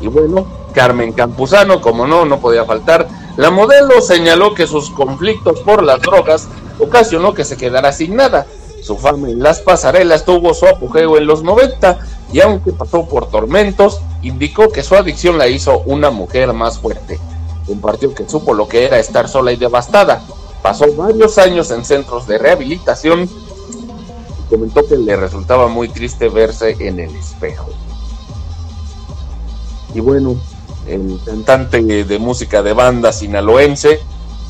Y 0.00 0.06
bueno, 0.06 0.46
Carmen 0.72 1.12
Campuzano, 1.12 1.82
como 1.82 2.06
no, 2.06 2.24
no 2.24 2.40
podía 2.40 2.64
faltar, 2.64 3.08
la 3.36 3.50
modelo 3.50 4.00
señaló 4.00 4.54
que 4.54 4.66
sus 4.66 4.90
conflictos 4.90 5.60
por 5.60 5.82
las 5.82 6.00
drogas 6.00 6.48
ocasionó 6.78 7.34
que 7.34 7.44
se 7.44 7.56
quedara 7.56 7.92
sin 7.92 8.16
nada. 8.16 8.46
Su 8.82 8.96
fama 8.96 9.28
en 9.28 9.42
las 9.42 9.60
pasarelas 9.60 10.24
tuvo 10.24 10.54
su 10.54 10.66
apogeo 10.66 11.18
en 11.18 11.26
los 11.26 11.42
90 11.42 11.98
y 12.32 12.40
aunque 12.40 12.72
pasó 12.72 13.06
por 13.06 13.28
tormentos, 13.28 14.00
indicó 14.22 14.70
que 14.70 14.82
su 14.82 14.96
adicción 14.96 15.36
la 15.36 15.48
hizo 15.48 15.80
una 15.80 16.10
mujer 16.10 16.52
más 16.54 16.78
fuerte 16.78 17.20
compartió 17.68 18.14
que 18.14 18.28
supo 18.28 18.54
lo 18.54 18.66
que 18.66 18.86
era 18.86 18.98
estar 18.98 19.28
sola 19.28 19.52
y 19.52 19.56
devastada. 19.56 20.22
Pasó 20.62 20.86
varios 20.96 21.38
años 21.38 21.70
en 21.70 21.84
centros 21.84 22.26
de 22.26 22.38
rehabilitación 22.38 23.28
y 23.28 24.50
comentó 24.50 24.84
que 24.86 24.96
le 24.96 25.14
resultaba 25.14 25.68
muy 25.68 25.88
triste 25.88 26.28
verse 26.28 26.76
en 26.80 26.98
el 26.98 27.14
espejo. 27.14 27.68
Y 29.94 30.00
bueno, 30.00 30.36
el 30.86 31.20
cantante 31.24 32.04
de 32.04 32.18
música 32.18 32.62
de 32.62 32.72
banda 32.72 33.12
sinaloense, 33.12 34.00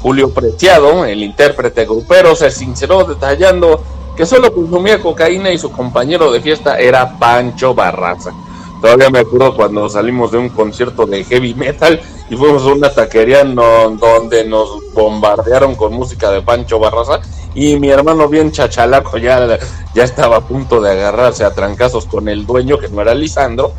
Julio 0.01 0.31
Preciado, 0.31 1.05
el 1.05 1.23
intérprete 1.23 1.85
grupero, 1.85 2.35
se 2.37 2.51
sinceró 2.51 3.05
detallando 3.05 3.83
que 4.17 4.27
solo 4.27 4.53
consumía 4.53 5.01
cocaína 5.01 5.53
y 5.53 5.59
su 5.59 5.71
compañero 5.71 6.31
de 6.33 6.41
fiesta 6.41 6.79
era 6.79 7.19
Pancho 7.19 7.75
Barraza. 7.75 8.33
Todavía 8.81 9.11
me 9.11 9.21
acuerdo 9.21 9.57
cuando 9.57 9.89
salimos 9.89 10.31
de 10.31 10.39
un 10.39 10.49
concierto 10.49 11.07
de 11.07 11.25
heavy 11.25 11.55
metal 11.55 12.01
y 12.31 12.37
fuimos 12.37 12.63
a 12.65 12.73
una 12.73 12.93
taquería 12.93 13.45
donde 13.45 14.45
nos 14.45 14.93
bombardearon 14.93 15.75
con 15.75 15.95
música 15.95 16.31
de 16.31 16.43
Pancho 16.43 16.79
Barraza 16.79 17.21
y 17.55 17.79
mi 17.79 17.89
hermano 17.89 18.29
bien 18.29 18.53
chachalaco 18.53 19.17
ya, 19.19 19.59
ya 19.95 20.05
estaba 20.05 20.37
a 20.37 20.41
punto 20.47 20.81
de 20.81 20.91
agarrarse 20.91 21.45
a 21.45 21.55
trancazos 21.55 22.07
con 22.07 22.29
el 22.29 22.47
dueño 22.47 22.79
que 22.79 22.89
no 22.89 23.01
era 23.01 23.15
Lisandro, 23.15 23.73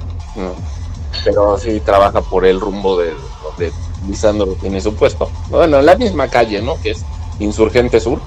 pero 1.23 1.57
sí 1.57 1.79
trabaja 1.81 2.21
por 2.21 2.45
el 2.45 2.59
rumbo 2.59 2.97
de 2.97 3.13
donde 3.43 3.71
Lisandro 4.07 4.47
tiene 4.59 4.81
su 4.81 4.95
puesto. 4.95 5.29
Bueno, 5.49 5.79
en 5.79 5.85
la 5.85 5.95
misma 5.95 6.27
calle, 6.27 6.61
¿no? 6.61 6.81
Que 6.81 6.91
es 6.91 7.05
Insurgente 7.39 7.99
Sur. 7.99 8.19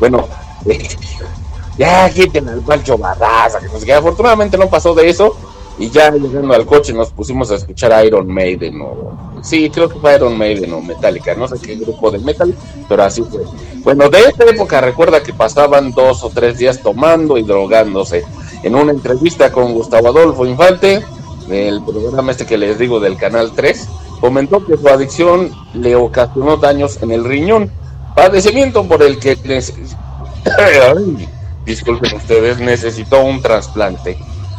Bueno, 0.00 0.26
ya 1.78 2.08
quiten 2.10 2.48
al 2.48 2.60
Pancho 2.62 2.96
Barraza, 2.96 3.58
que 3.84 3.92
afortunadamente 3.92 4.56
no 4.56 4.68
pasó 4.68 4.94
de 4.94 5.10
eso 5.10 5.36
y 5.78 5.90
ya 5.90 6.10
llegando 6.10 6.54
al 6.54 6.66
coche 6.66 6.92
nos 6.92 7.10
pusimos 7.10 7.50
a 7.50 7.56
escuchar 7.56 8.04
Iron 8.04 8.26
Maiden 8.26 8.80
o... 8.80 9.40
Sí, 9.42 9.70
creo 9.70 9.88
que 9.88 9.98
fue 9.98 10.14
Iron 10.14 10.38
Maiden 10.38 10.72
o 10.72 10.80
Metallica, 10.80 11.34
no 11.34 11.48
sé 11.48 11.58
qué 11.60 11.76
grupo 11.76 12.10
de 12.10 12.18
metal, 12.18 12.54
pero 12.88 13.02
así 13.02 13.22
fue. 13.22 13.42
Bueno, 13.82 14.08
de 14.08 14.20
esta 14.20 14.44
época 14.44 14.80
recuerda 14.80 15.22
que 15.22 15.32
pasaban 15.32 15.92
dos 15.92 16.22
o 16.22 16.30
tres 16.30 16.58
días 16.58 16.80
tomando 16.80 17.38
y 17.38 17.42
drogándose. 17.42 18.24
En 18.62 18.76
una 18.76 18.92
entrevista 18.92 19.50
con 19.50 19.74
Gustavo 19.74 20.08
Adolfo 20.08 20.46
Infante, 20.46 21.02
del 21.48 21.82
programa 21.82 22.30
este 22.30 22.46
que 22.46 22.56
les 22.56 22.78
digo 22.78 23.00
del 23.00 23.16
Canal 23.16 23.52
3, 23.52 23.88
comentó 24.20 24.64
que 24.64 24.76
su 24.76 24.88
adicción 24.88 25.50
le 25.74 25.96
ocasionó 25.96 26.58
daños 26.58 27.02
en 27.02 27.10
el 27.10 27.24
riñón, 27.24 27.72
padecimiento 28.14 28.84
por 28.84 29.02
el 29.02 29.18
que 29.18 29.36
disculpen 31.66 32.16
ustedes, 32.16 32.60
necesitó 32.60 33.24
un 33.24 33.42
trasplante. 33.42 34.16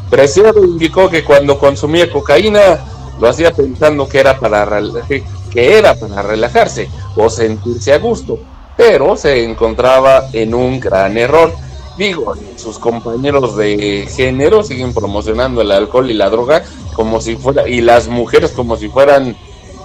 Preciado 0.09 0.63
indicó 0.63 1.09
que 1.09 1.23
cuando 1.23 1.57
consumía 1.57 2.11
cocaína 2.11 2.79
lo 3.19 3.27
hacía 3.27 3.51
pensando 3.51 4.07
que 4.07 4.19
era 4.19 4.39
para 4.39 4.67
que 5.07 5.77
era 5.77 5.95
para 5.95 6.21
relajarse 6.21 6.89
o 7.15 7.29
sentirse 7.29 7.93
a 7.93 7.99
gusto, 7.99 8.39
pero 8.75 9.15
se 9.15 9.43
encontraba 9.43 10.29
en 10.33 10.53
un 10.53 10.79
gran 10.79 11.17
error. 11.17 11.53
Digo, 11.97 12.33
sus 12.55 12.79
compañeros 12.79 13.55
de 13.55 14.07
género 14.09 14.63
siguen 14.63 14.93
promocionando 14.93 15.61
el 15.61 15.71
alcohol 15.71 16.09
y 16.09 16.15
la 16.15 16.29
droga 16.29 16.63
como 16.95 17.21
si 17.21 17.35
fuera 17.35 17.67
y 17.67 17.81
las 17.81 18.07
mujeres 18.07 18.51
como 18.51 18.77
si 18.77 18.89
fueran 18.89 19.35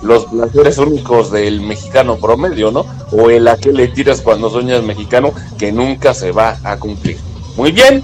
los 0.00 0.26
placeres 0.26 0.78
únicos 0.78 1.30
del 1.30 1.60
mexicano 1.60 2.16
promedio, 2.16 2.70
¿no? 2.70 2.86
O 3.12 3.30
el 3.30 3.48
a 3.48 3.56
que 3.56 3.72
le 3.72 3.88
tiras 3.88 4.20
cuando 4.22 4.48
sueñas 4.48 4.82
mexicano 4.82 5.32
que 5.58 5.72
nunca 5.72 6.14
se 6.14 6.32
va 6.32 6.56
a 6.64 6.78
cumplir. 6.78 7.18
Muy 7.56 7.72
bien, 7.72 8.02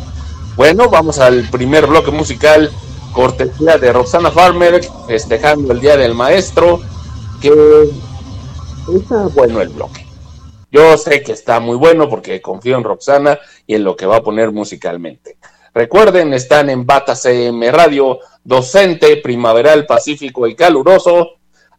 bueno, 0.56 0.88
vamos 0.88 1.18
al 1.18 1.48
primer 1.50 1.86
bloque 1.86 2.10
musical, 2.10 2.70
cortesía 3.12 3.78
de 3.78 3.92
Roxana 3.92 4.30
Farmer, 4.30 4.80
festejando 5.06 5.72
el 5.72 5.80
Día 5.80 5.96
del 5.96 6.14
Maestro, 6.14 6.80
que 7.40 7.52
está 8.96 9.26
bueno 9.34 9.60
el 9.60 9.70
bloque. 9.70 10.06
Yo 10.70 10.96
sé 10.98 11.22
que 11.22 11.32
está 11.32 11.60
muy 11.60 11.76
bueno 11.76 12.08
porque 12.08 12.42
confío 12.42 12.76
en 12.76 12.84
Roxana 12.84 13.38
y 13.66 13.76
en 13.76 13.84
lo 13.84 13.94
que 13.94 14.06
va 14.06 14.16
a 14.16 14.22
poner 14.22 14.50
musicalmente. 14.52 15.38
Recuerden, 15.72 16.32
están 16.32 16.70
en 16.70 16.86
Bata 16.86 17.16
CM 17.16 17.70
Radio, 17.72 18.20
docente, 18.44 19.16
primaveral, 19.16 19.86
pacífico 19.86 20.46
y 20.46 20.54
caluroso, 20.54 21.30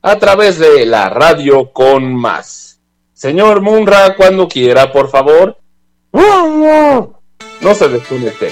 a 0.01 0.17
través 0.17 0.59
de 0.59 0.85
la 0.85 1.09
radio 1.09 1.71
con 1.71 2.13
más. 2.13 2.79
Señor 3.13 3.61
Munra, 3.61 4.15
cuando 4.15 4.47
quiera, 4.47 4.91
por 4.91 5.09
favor. 5.09 5.57
No 7.65 7.73
se 7.73 7.89
desconecten. 7.89 8.51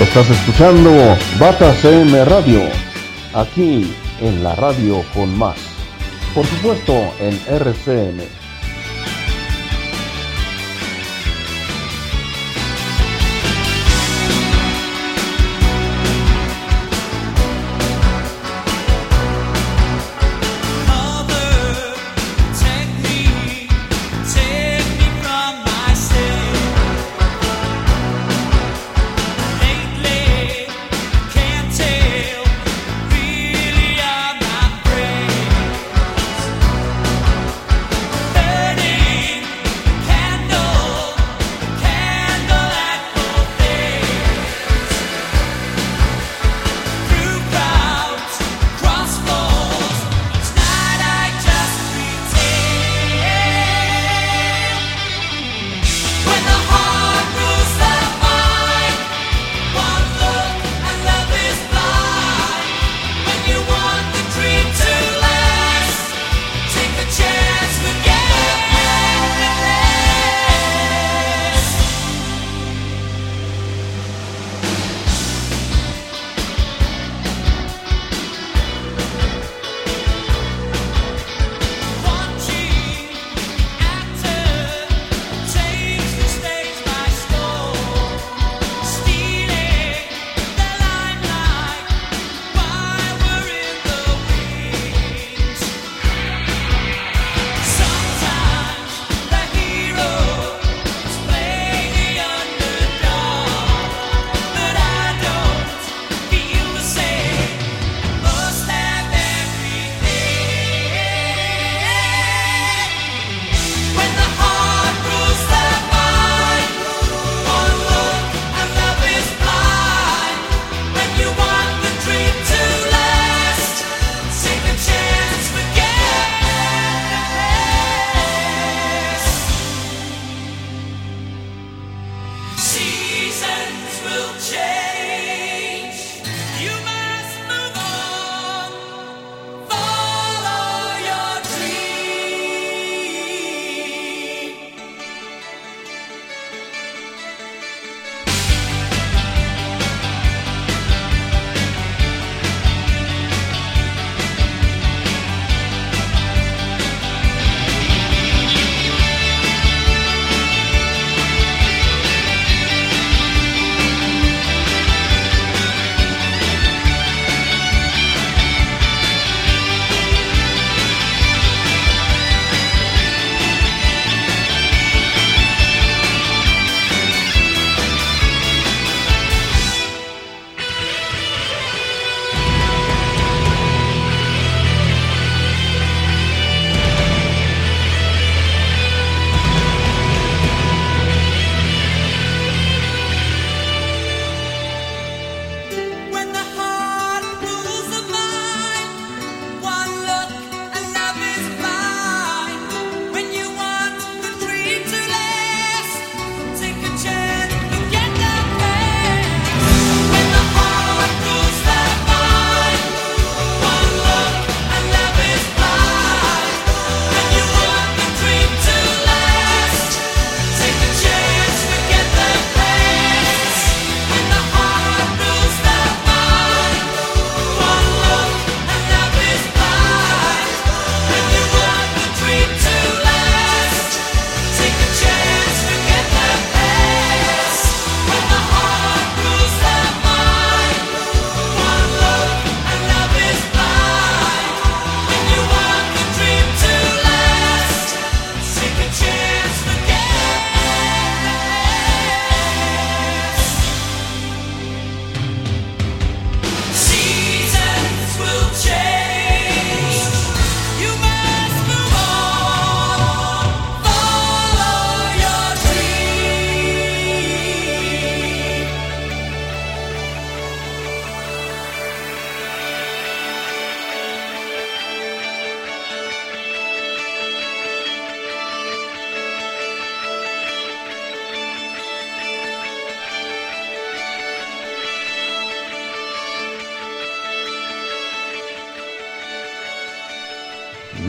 Estás 0.00 0.30
escuchando 0.30 0.92
Bata 1.40 1.74
CM 1.82 2.24
Radio, 2.26 2.60
aquí 3.34 3.92
en 4.20 4.44
la 4.44 4.54
radio 4.54 5.04
con 5.12 5.36
más. 5.36 5.58
Por 6.32 6.46
supuesto 6.46 6.92
en 7.18 7.36
RCM 7.48 8.43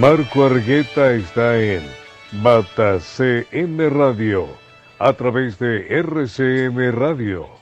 Marco 0.08 0.46
Argueta 0.46 1.14
está 1.14 1.60
en 1.60 1.82
Bata 2.44 3.00
CM 3.00 3.90
Radio 3.90 4.48
a 5.00 5.14
través 5.14 5.58
de 5.58 5.88
RCM 6.00 6.92
Radio. 6.92 7.55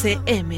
RCM. 0.00 0.49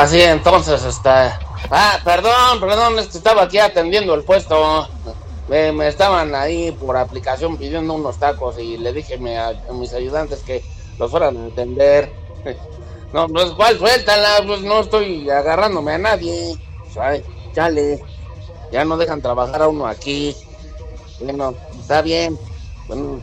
Ah, 0.00 0.06
sí, 0.06 0.20
entonces 0.20 0.84
está. 0.84 1.40
Ah, 1.72 1.98
perdón, 2.04 2.60
perdón, 2.60 3.00
es 3.00 3.12
estaba 3.16 3.42
aquí 3.42 3.58
atendiendo 3.58 4.14
el 4.14 4.22
puesto. 4.22 4.86
Me, 5.48 5.88
estaban 5.88 6.36
ahí 6.36 6.70
por 6.70 6.96
aplicación 6.96 7.56
pidiendo 7.56 7.94
unos 7.94 8.16
tacos 8.16 8.60
y 8.60 8.76
le 8.76 8.92
dije 8.92 9.14
a, 9.36 9.72
mis 9.72 9.92
ayudantes 9.94 10.44
que 10.44 10.62
los 11.00 11.10
fueran 11.10 11.36
a 11.36 11.46
atender. 11.46 12.12
No, 13.10 13.26
pues 13.26 13.46
cuál, 13.52 13.78
suéltala, 13.78 14.44
pues 14.46 14.60
no 14.60 14.80
estoy 14.80 15.30
agarrándome 15.30 15.94
a 15.94 15.98
nadie. 15.98 16.58
Chale, 17.54 18.04
ya 18.70 18.84
no 18.84 18.98
dejan 18.98 19.22
trabajar 19.22 19.62
a 19.62 19.68
uno 19.68 19.86
aquí. 19.86 20.36
Bueno, 21.18 21.54
está 21.80 22.02
bien. 22.02 22.38
Bueno, 22.86 23.20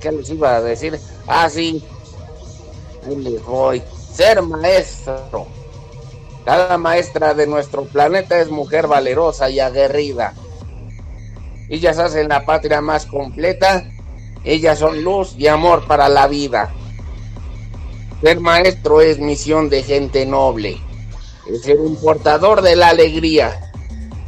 ¿qué 0.00 0.10
les 0.10 0.28
iba 0.28 0.56
a 0.56 0.60
decir? 0.60 0.98
Ah, 1.28 1.48
sí. 1.48 1.82
Ahí 3.06 3.14
les 3.14 3.44
voy. 3.44 3.80
Ser 4.12 4.42
maestro. 4.42 5.46
Cada 6.44 6.76
maestra 6.76 7.34
de 7.34 7.46
nuestro 7.46 7.84
planeta 7.84 8.40
es 8.40 8.50
mujer 8.50 8.88
valerosa 8.88 9.48
y 9.48 9.60
aguerrida. 9.60 10.34
Ellas 11.68 11.98
hacen 11.98 12.28
la 12.28 12.44
patria 12.44 12.80
más 12.80 13.06
completa. 13.06 13.84
Ellas 14.44 14.80
son 14.80 15.04
luz 15.04 15.34
y 15.38 15.46
amor 15.46 15.86
para 15.86 16.08
la 16.08 16.26
vida. 16.26 16.72
Ser 18.22 18.40
maestro 18.40 19.00
es 19.00 19.20
misión 19.20 19.68
de 19.68 19.84
gente 19.84 20.26
noble. 20.26 20.80
Es 21.48 21.62
ser 21.62 21.78
un 21.78 21.94
portador 21.94 22.60
de 22.60 22.74
la 22.74 22.88
alegría. 22.88 23.70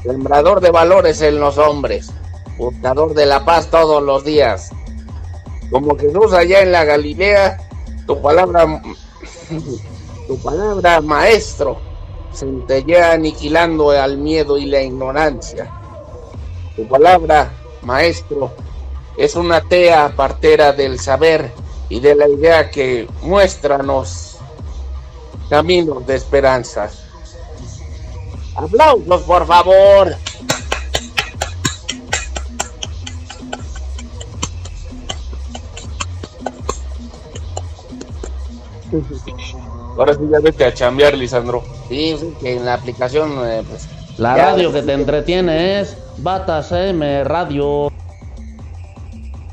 Sembrador 0.05 0.61
de 0.61 0.71
valores 0.71 1.21
en 1.21 1.41
los 1.41 1.59
hombres. 1.59 2.13
Portador 2.57 3.15
de 3.15 3.27
la 3.27 3.45
paz 3.45 3.71
todos 3.71 4.01
los 4.01 4.25
días. 4.25 4.71
Como 5.69 5.99
Jesús 5.99 6.33
allá 6.33 6.63
en 6.63 6.71
la 6.71 6.85
Galilea, 6.85 7.59
tu 8.07 8.23
palabra, 8.23 8.81
tu 10.29 10.39
palabra 10.39 11.01
maestro 11.01 11.94
centellea 12.35 13.13
aniquilando 13.13 13.91
al 13.91 14.19
miedo 14.19 14.59
y 14.59 14.67
la 14.67 14.83
ignorancia. 14.83 15.71
Tu 16.77 16.87
palabra, 16.89 17.53
maestro, 17.83 18.53
es 19.17 19.37
una 19.37 19.61
tea 19.61 20.13
partera 20.17 20.73
del 20.73 20.99
saber 20.99 21.53
y 21.89 22.01
de 22.01 22.15
la 22.15 22.29
idea 22.29 22.71
que 22.71 23.09
muéstranos 23.23 24.39
caminos 25.49 26.07
de 26.07 26.17
esperanza. 26.17 26.91
Aplausos, 28.57 29.23
por 29.23 29.47
favor. 29.47 30.17
Ahora 39.97 40.15
sí 40.15 40.21
ya 40.31 40.41
vete 40.41 40.65
a 40.65 40.75
chambear, 40.75 41.15
Lisandro. 41.15 41.63
Sí, 41.89 42.17
que 42.41 42.57
en 42.57 42.65
la 42.65 42.75
aplicación, 42.75 43.33
eh, 43.47 43.63
pues. 43.69 43.89
La 44.19 44.37
radio 44.37 44.73
que 44.73 44.83
te 44.83 44.93
entretiene 44.93 45.81
es 45.81 45.97
Batas 46.19 46.71
M 46.73 47.25
Radio. 47.25 47.91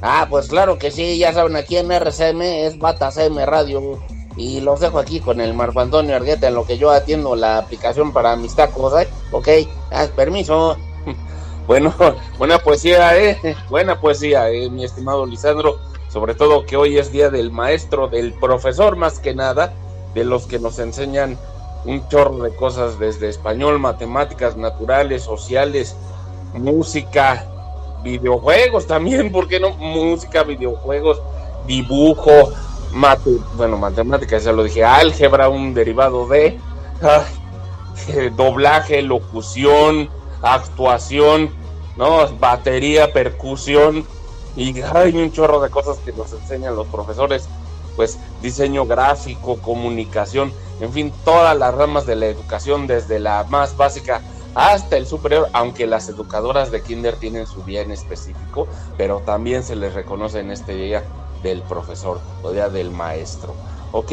Ah, 0.02 0.28
pues 0.30 0.48
claro 0.48 0.78
que 0.78 0.92
sí, 0.92 1.18
ya 1.18 1.34
saben, 1.34 1.56
aquí 1.56 1.78
en 1.78 1.92
RCM 1.92 2.42
es 2.42 2.78
Batas 2.78 3.18
M 3.18 3.44
Radio. 3.46 4.00
Y 4.38 4.62
los 4.62 4.80
dejo 4.80 4.98
aquí 4.98 5.20
con 5.20 5.42
el 5.42 5.54
Marco 5.54 5.80
Antonio 5.80 6.16
Argueta 6.16 6.48
en 6.48 6.56
lo 6.56 6.66
que 6.66 6.78
yo 6.78 6.90
atiendo 6.90 7.36
la 7.36 7.58
aplicación 7.58 8.14
para 8.14 8.36
mis 8.36 8.56
tacos, 8.56 9.00
¿eh? 9.02 9.08
Ok, 9.32 9.48
haz 9.92 10.10
permiso. 10.10 10.78
Bueno, 11.68 11.94
buena 12.40 12.58
poesía, 12.58 13.18
¿eh? 13.18 13.56
Buena 13.70 14.02
poesía, 14.02 14.50
¿eh? 14.50 14.70
mi 14.70 14.84
estimado 14.84 15.26
Lisandro. 15.26 15.78
Sobre 16.10 16.34
todo 16.34 16.66
que 16.66 16.76
hoy 16.76 16.98
es 16.98 17.12
día 17.12 17.30
del 17.30 17.52
maestro, 17.52 18.08
del 18.10 18.34
profesor 18.34 18.98
más 18.98 19.20
que 19.20 19.36
nada 19.36 19.72
de 20.14 20.24
los 20.24 20.46
que 20.46 20.60
nos 20.60 20.80
enseñan 20.80 21.38
un 21.86 22.08
chorro 22.10 22.44
de 22.44 22.56
cosas 22.56 23.00
desde 23.00 23.30
español, 23.30 23.80
matemáticas 23.80 24.56
naturales, 24.56 25.24
sociales, 25.24 25.96
música, 26.54 27.48
videojuegos 28.04 28.88
también, 28.88 29.32
¿por 29.32 29.48
qué 29.48 29.60
no? 29.60 29.72
Música, 29.72 30.44
videojuegos, 30.44 31.22
dibujo, 31.66 32.52
mate, 32.92 33.38
bueno, 33.56 33.78
matemáticas, 33.78 34.44
ya 34.44 34.52
lo 34.52 34.64
dije, 34.64 34.84
álgebra, 34.84 35.50
un 35.50 35.74
derivado 35.74 36.28
de 36.28 36.60
doblaje, 38.36 39.02
locución, 39.02 40.10
actuación, 40.42 41.50
¿no? 41.98 42.28
Batería, 42.38 43.12
percusión, 43.14 44.06
y 44.56 44.82
hay 44.82 45.16
un 45.16 45.32
chorro 45.32 45.62
de 45.62 45.70
cosas 45.70 45.98
que 46.00 46.12
nos 46.12 46.32
enseñan 46.34 46.76
los 46.76 46.88
profesores 46.88 47.48
pues 47.96 48.18
diseño 48.42 48.86
gráfico, 48.86 49.58
comunicación, 49.58 50.54
en 50.80 50.92
fin, 50.92 51.14
todas 51.24 51.58
las 51.58 51.74
ramas 51.74 52.06
de 52.06 52.16
la 52.16 52.28
educación, 52.28 52.88
desde 52.88 53.20
la 53.20 53.46
más 53.50 53.78
básica 53.78 54.22
hasta 54.56 54.98
el 54.98 55.08
superior, 55.08 55.50
aunque 55.54 55.88
las 55.88 56.10
educadoras 56.10 56.72
de 56.72 56.82
kinder 56.82 57.16
tienen 57.16 57.48
su 57.48 57.64
bien 57.64 57.92
específico, 57.92 58.68
pero 58.98 59.20
también 59.20 59.64
se 59.64 59.76
les 59.76 59.94
reconoce 59.94 60.40
en 60.40 60.52
este 60.52 60.76
día 60.76 61.04
del 61.44 61.62
profesor 61.64 62.20
o 62.44 62.52
día 62.52 62.70
del 62.70 62.92
maestro. 62.92 63.54
¿Ok? 63.92 64.12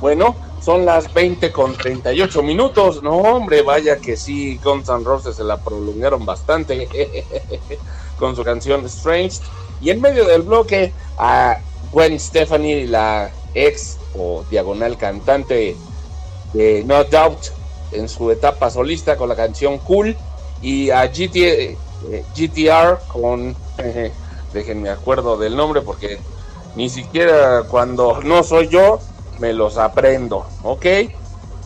Bueno, 0.00 0.34
son 0.62 0.84
las 0.84 1.12
20 1.12 1.52
con 1.52 1.74
38 1.74 2.42
minutos. 2.42 3.02
No, 3.02 3.16
hombre, 3.16 3.62
vaya 3.62 3.98
que 3.98 4.16
sí, 4.16 4.58
Guns 4.62 4.88
N' 4.88 5.04
Roses 5.04 5.36
se 5.36 5.44
la 5.44 5.58
prolongaron 5.58 6.24
bastante 6.24 6.88
con 8.18 8.34
su 8.34 8.42
canción 8.42 8.84
Strange. 8.86 9.40
Y 9.80 9.90
en 9.90 10.00
medio 10.00 10.26
del 10.26 10.42
bloque, 10.42 10.92
a 11.18 11.58
Gwen 11.92 12.18
Stephanie, 12.18 12.86
la 12.86 13.30
ex 13.54 13.98
o 14.16 14.44
diagonal 14.50 14.96
cantante 14.96 15.76
de 16.52 16.84
No 16.84 17.04
Doubt 17.04 17.46
en 17.92 18.08
su 18.08 18.30
etapa 18.30 18.70
solista 18.70 19.16
con 19.16 19.28
la 19.28 19.36
canción 19.36 19.78
Cool 19.78 20.16
y 20.62 20.90
a 20.90 21.06
GTR 21.06 21.38
eh, 22.10 22.96
con, 23.08 23.56
déjenme 24.52 24.90
acuerdo 24.90 25.36
del 25.36 25.56
nombre 25.56 25.82
porque 25.82 26.18
ni 26.76 26.88
siquiera 26.88 27.64
cuando 27.68 28.20
no 28.22 28.42
soy 28.42 28.68
yo 28.68 29.00
me 29.38 29.52
los 29.52 29.78
aprendo, 29.78 30.46
¿ok? 30.62 30.86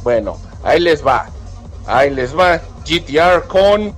Bueno, 0.02 0.38
ahí 0.62 0.80
les 0.80 1.04
va, 1.04 1.28
ahí 1.86 2.10
les 2.10 2.36
va 2.36 2.60
GTR 2.84 3.46
con 3.46 3.94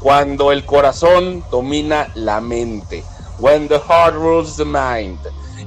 Cuando 0.00 0.52
el 0.52 0.64
corazón 0.64 1.44
domina 1.50 2.08
la 2.14 2.40
mente, 2.40 3.02
When 3.40 3.66
the 3.66 3.80
heart 3.80 4.14
rules 4.14 4.56
the 4.56 4.64
mind. 4.64 5.18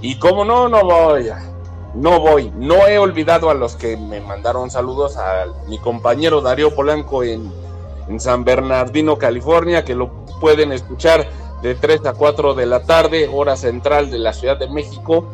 Y 0.02 0.18
como 0.20 0.46
no, 0.46 0.70
no 0.70 0.84
voy. 0.84 1.30
No 1.94 2.20
voy. 2.20 2.52
No 2.56 2.88
he 2.88 2.98
olvidado 2.98 3.50
a 3.50 3.54
los 3.54 3.76
que 3.76 3.98
me 3.98 4.22
mandaron 4.22 4.72
saludos 4.72 5.18
a 5.18 5.46
mi 5.68 5.78
compañero 5.78 6.42
Darío 6.42 6.74
Polanco 6.74 7.24
en, 7.24 7.52
en 8.08 8.20
San 8.20 8.44
Bernardino, 8.44 9.18
California, 9.18 9.84
que 9.84 9.96
lo 9.96 10.12
pueden 10.40 10.72
escuchar 10.72 11.28
de 11.62 11.76
3 11.76 12.06
a 12.06 12.14
4 12.14 12.54
de 12.54 12.66
la 12.66 12.84
tarde, 12.84 13.30
hora 13.32 13.56
central 13.56 14.10
de 14.10 14.20
la 14.20 14.34
Ciudad 14.34 14.58
de 14.58 14.70
México, 14.70 15.26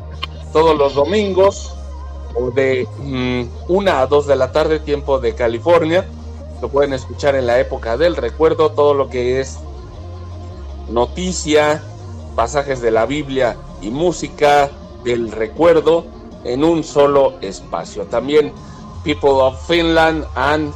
todos 0.52 0.78
los 0.78 0.94
domingos, 0.96 1.74
o 2.36 2.52
de 2.52 2.88
1 3.00 3.50
mm, 3.68 3.88
a 3.88 4.06
2 4.06 4.28
de 4.28 4.36
la 4.36 4.52
tarde, 4.52 4.80
tiempo 4.80 5.20
de 5.20 5.34
California. 5.36 6.06
Lo 6.62 6.70
pueden 6.70 6.94
escuchar 6.94 7.36
en 7.36 7.48
la 7.48 7.60
época 7.60 7.98
del 7.98 8.16
recuerdo, 8.16 8.72
todo 8.72 8.94
lo 8.94 9.10
que 9.10 9.40
es 9.40 9.60
noticia, 10.90 11.84
pasajes 12.38 12.82
de 12.82 12.92
la 12.92 13.08
Biblia 13.08 13.58
y 13.82 13.90
música 13.90 14.70
del 15.04 15.32
recuerdo 15.32 16.06
en 16.44 16.64
un 16.64 16.84
solo 16.84 17.34
espacio. 17.42 18.06
También 18.06 18.54
people 19.04 19.42
of 19.42 19.60
Finland 19.68 20.24
and 20.36 20.72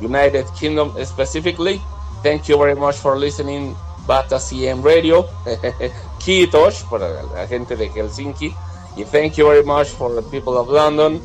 United 0.00 0.44
Kingdom 0.58 0.92
specifically, 1.04 1.80
thank 2.24 2.48
you 2.48 2.58
very 2.58 2.74
much 2.74 2.96
for 2.96 3.16
listening 3.16 3.76
Bata 4.08 4.40
CM 4.40 4.82
Radio. 4.82 5.26
Kiitos 6.18 6.84
para 6.90 7.22
la 7.22 7.46
gente 7.46 7.76
de 7.76 7.88
Helsinki. 7.88 8.52
Y 8.96 9.04
thank 9.04 9.34
you 9.34 9.46
very 9.46 9.64
much 9.64 9.86
for 9.86 10.12
the 10.16 10.22
people 10.22 10.58
of 10.58 10.68
London 10.68 11.20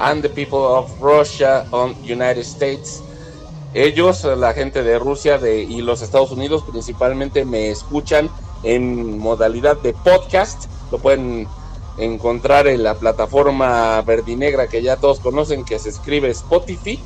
and 0.00 0.22
the 0.22 0.28
people 0.28 0.60
of 0.60 0.90
Russia 1.00 1.66
and 1.72 1.96
United 2.04 2.44
States. 2.44 3.02
Ellos, 3.72 4.24
la 4.24 4.52
gente 4.52 4.82
de 4.82 4.98
Rusia 4.98 5.38
de, 5.38 5.62
y 5.62 5.80
los 5.80 6.02
Estados 6.02 6.30
Unidos 6.30 6.62
principalmente 6.70 7.46
me 7.46 7.70
escuchan 7.70 8.28
en 8.62 9.18
modalidad 9.18 9.76
de 9.78 9.92
podcast. 9.92 10.64
Lo 10.90 10.98
pueden 10.98 11.48
encontrar 11.98 12.66
en 12.66 12.82
la 12.82 12.94
plataforma 12.94 14.00
verdinegra 14.02 14.68
que 14.68 14.82
ya 14.82 14.96
todos 14.96 15.20
conocen, 15.20 15.64
que 15.64 15.78
se 15.78 15.90
escribe 15.90 16.30
Spotify. 16.30 17.02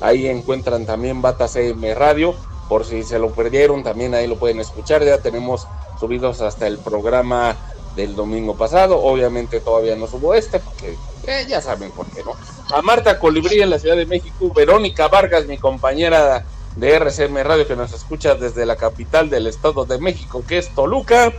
Ahí 0.00 0.26
encuentran 0.26 0.86
también 0.86 1.22
Bata 1.22 1.48
CM 1.48 1.94
Radio. 1.94 2.34
Por 2.68 2.84
si 2.84 3.02
se 3.02 3.18
lo 3.18 3.30
perdieron, 3.30 3.84
también 3.84 4.14
ahí 4.14 4.26
lo 4.26 4.36
pueden 4.36 4.60
escuchar. 4.60 5.04
Ya 5.04 5.18
tenemos 5.18 5.66
subidos 6.00 6.40
hasta 6.40 6.66
el 6.66 6.78
programa 6.78 7.56
del 7.94 8.14
domingo 8.14 8.56
pasado. 8.56 9.02
Obviamente 9.02 9.60
todavía 9.60 9.96
no 9.96 10.06
subo 10.06 10.34
este, 10.34 10.58
porque 10.58 10.96
eh, 11.26 11.46
ya 11.48 11.60
saben 11.60 11.90
por 11.92 12.06
qué 12.06 12.22
no. 12.22 12.32
A 12.74 12.82
Marta 12.82 13.18
Colibrí 13.18 13.60
en 13.60 13.70
la 13.70 13.78
Ciudad 13.78 13.96
de 13.96 14.06
México, 14.06 14.52
Verónica 14.54 15.08
Vargas, 15.08 15.46
mi 15.46 15.58
compañera 15.58 16.44
de 16.76 16.94
RCM 16.94 17.38
Radio 17.42 17.66
que 17.66 17.74
nos 17.76 17.92
escucha 17.92 18.34
desde 18.34 18.66
la 18.66 18.76
capital 18.76 19.30
del 19.30 19.46
Estado 19.46 19.84
de 19.84 19.98
México, 19.98 20.44
que 20.46 20.58
es 20.58 20.74
Toluca. 20.74 21.32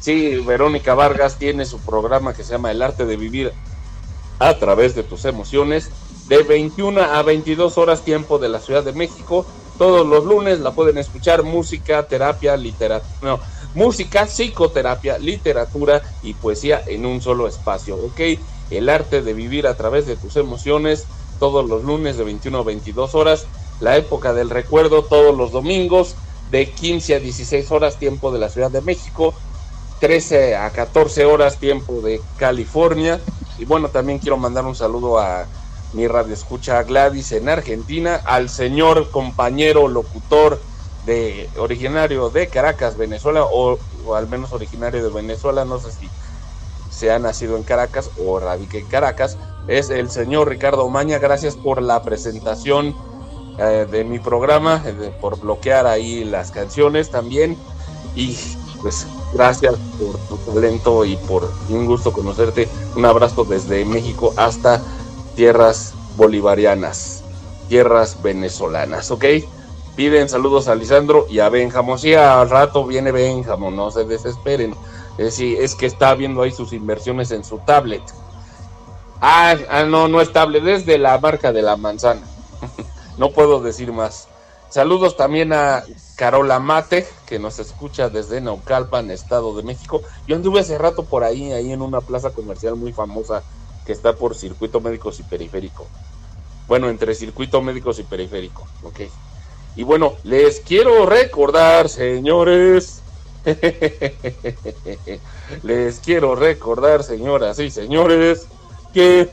Sí, 0.00 0.36
Verónica 0.36 0.94
Vargas 0.94 1.36
tiene 1.36 1.66
su 1.66 1.78
programa 1.80 2.32
que 2.32 2.44
se 2.44 2.52
llama 2.52 2.70
El 2.70 2.82
Arte 2.82 3.04
de 3.04 3.16
Vivir 3.16 3.52
a 4.38 4.54
través 4.54 4.94
de 4.94 5.02
tus 5.02 5.24
emociones 5.24 5.90
de 6.28 6.42
21 6.42 7.00
a 7.00 7.22
22 7.22 7.76
horas 7.78 8.02
tiempo 8.02 8.38
de 8.38 8.48
la 8.48 8.60
Ciudad 8.60 8.84
de 8.84 8.92
México. 8.92 9.44
Todos 9.76 10.06
los 10.06 10.24
lunes 10.24 10.60
la 10.60 10.72
pueden 10.72 10.98
escuchar 10.98 11.42
música, 11.42 12.06
terapia, 12.06 12.56
literatura, 12.56 13.10
no, 13.22 13.40
música, 13.74 14.26
psicoterapia, 14.26 15.18
literatura 15.18 16.02
y 16.22 16.34
poesía 16.34 16.82
en 16.86 17.04
un 17.04 17.20
solo 17.20 17.46
espacio. 17.46 17.98
El 18.70 18.88
arte 18.88 19.22
de 19.22 19.34
vivir 19.34 19.66
a 19.66 19.76
través 19.76 20.06
de 20.06 20.16
tus 20.16 20.36
emociones 20.36 21.06
todos 21.38 21.68
los 21.68 21.84
lunes 21.84 22.16
de 22.16 22.24
21 22.24 22.58
a 22.58 22.62
22 22.62 23.14
horas. 23.14 23.46
La 23.80 23.96
época 23.96 24.32
del 24.32 24.50
recuerdo 24.50 25.04
todos 25.04 25.36
los 25.36 25.52
domingos 25.52 26.16
de 26.50 26.70
15 26.70 27.16
a 27.16 27.20
16 27.20 27.70
horas 27.70 27.96
tiempo 27.96 28.32
de 28.32 28.38
la 28.38 28.48
Ciudad 28.48 28.70
de 28.70 28.80
México. 28.80 29.34
13 30.00 30.56
a 30.56 30.70
14 30.70 31.24
horas 31.24 31.58
tiempo 31.58 32.00
de 32.00 32.20
California. 32.36 33.20
Y 33.58 33.64
bueno, 33.64 33.88
también 33.88 34.18
quiero 34.18 34.36
mandar 34.36 34.64
un 34.64 34.74
saludo 34.74 35.18
a 35.18 35.46
mi 35.92 36.06
radio 36.06 36.34
escucha 36.34 36.82
Gladys 36.82 37.32
en 37.32 37.48
Argentina, 37.48 38.20
al 38.26 38.50
señor 38.50 39.10
compañero 39.10 39.88
locutor 39.88 40.60
de 41.06 41.48
originario 41.56 42.28
de 42.28 42.48
Caracas, 42.48 42.98
Venezuela, 42.98 43.44
o, 43.44 43.78
al 44.14 44.28
menos 44.28 44.52
originario 44.52 45.02
de 45.02 45.10
Venezuela, 45.10 45.64
no 45.64 45.78
sé 45.78 45.90
si 45.92 46.08
se 46.90 47.10
ha 47.10 47.18
nacido 47.18 47.56
en 47.56 47.62
Caracas 47.62 48.10
o 48.22 48.38
radique 48.38 48.80
en 48.80 48.86
Caracas, 48.86 49.38
es 49.68 49.90
el 49.90 50.10
señor 50.10 50.48
Ricardo 50.48 50.88
Maña. 50.88 51.18
Gracias 51.18 51.54
por 51.54 51.80
la 51.82 52.02
presentación 52.02 52.96
eh, 53.58 53.86
de 53.88 54.02
mi 54.02 54.18
programa, 54.18 54.82
eh, 54.84 55.12
por 55.20 55.38
bloquear 55.38 55.86
ahí 55.86 56.24
las 56.24 56.50
canciones 56.50 57.10
también. 57.10 57.56
Y 58.16 58.36
pues 58.80 59.06
gracias 59.34 59.74
por 59.98 60.18
tu 60.28 60.52
talento 60.52 61.04
y 61.04 61.16
por 61.16 61.50
un 61.68 61.86
gusto 61.86 62.12
conocerte. 62.12 62.68
Un 62.96 63.04
abrazo 63.04 63.44
desde 63.44 63.84
México 63.84 64.32
hasta 64.36 64.80
tierras 65.36 65.92
bolivarianas, 66.16 67.22
tierras 67.68 68.20
venezolanas, 68.22 69.10
¿ok? 69.10 69.24
Piden 69.94 70.28
saludos 70.28 70.68
a 70.68 70.74
Lisandro 70.74 71.26
y 71.28 71.40
a 71.40 71.48
Benjamo. 71.48 71.98
Sí, 71.98 72.14
al 72.14 72.48
rato 72.48 72.86
viene 72.86 73.12
Benjamo, 73.12 73.70
no 73.70 73.90
se 73.90 74.04
desesperen. 74.04 74.74
Es, 75.18 75.40
es 75.40 75.74
que 75.74 75.86
está 75.86 76.14
viendo 76.14 76.42
ahí 76.42 76.52
sus 76.52 76.72
inversiones 76.72 77.32
en 77.32 77.44
su 77.44 77.58
tablet. 77.58 78.02
Ah, 79.20 79.56
ah 79.68 79.84
no, 79.84 80.08
no 80.08 80.20
es 80.20 80.32
tablet, 80.32 80.66
es 80.66 80.86
de 80.86 80.98
la 80.98 81.18
marca 81.18 81.52
de 81.52 81.62
la 81.62 81.76
manzana. 81.76 82.22
no 83.18 83.30
puedo 83.30 83.60
decir 83.60 83.92
más. 83.92 84.28
Saludos 84.70 85.16
también 85.16 85.52
a 85.52 85.82
Carola 86.16 86.60
Mate, 86.60 87.06
que 87.26 87.38
nos 87.38 87.58
escucha 87.58 88.10
desde 88.10 88.40
Naucalpan, 88.40 89.10
Estado 89.10 89.56
de 89.56 89.62
México. 89.62 90.02
Yo 90.26 90.36
anduve 90.36 90.60
hace 90.60 90.76
rato 90.78 91.04
por 91.04 91.24
ahí, 91.24 91.52
ahí 91.52 91.72
en 91.72 91.82
una 91.82 92.00
plaza 92.00 92.30
comercial 92.30 92.76
muy 92.76 92.92
famosa 92.92 93.42
que 93.86 93.92
está 93.92 94.14
por 94.14 94.34
Circuito 94.34 94.80
Médicos 94.80 95.18
y 95.20 95.22
Periférico. 95.22 95.86
Bueno, 96.66 96.90
entre 96.90 97.14
Circuito 97.14 97.62
Médicos 97.62 97.98
y 97.98 98.02
Periférico, 98.02 98.66
ok. 98.82 99.00
Y 99.76 99.84
bueno, 99.84 100.14
les 100.22 100.60
quiero 100.60 101.06
recordar, 101.06 101.88
señores. 101.88 103.00
les 105.62 106.00
quiero 106.00 106.34
recordar, 106.34 107.02
señoras 107.02 107.58
y 107.60 107.70
señores, 107.70 108.48
que 108.92 109.30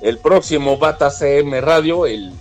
el 0.00 0.18
próximo 0.18 0.78
Bata 0.78 1.10
CM 1.10 1.60
Radio, 1.60 2.06
el, 2.06 2.32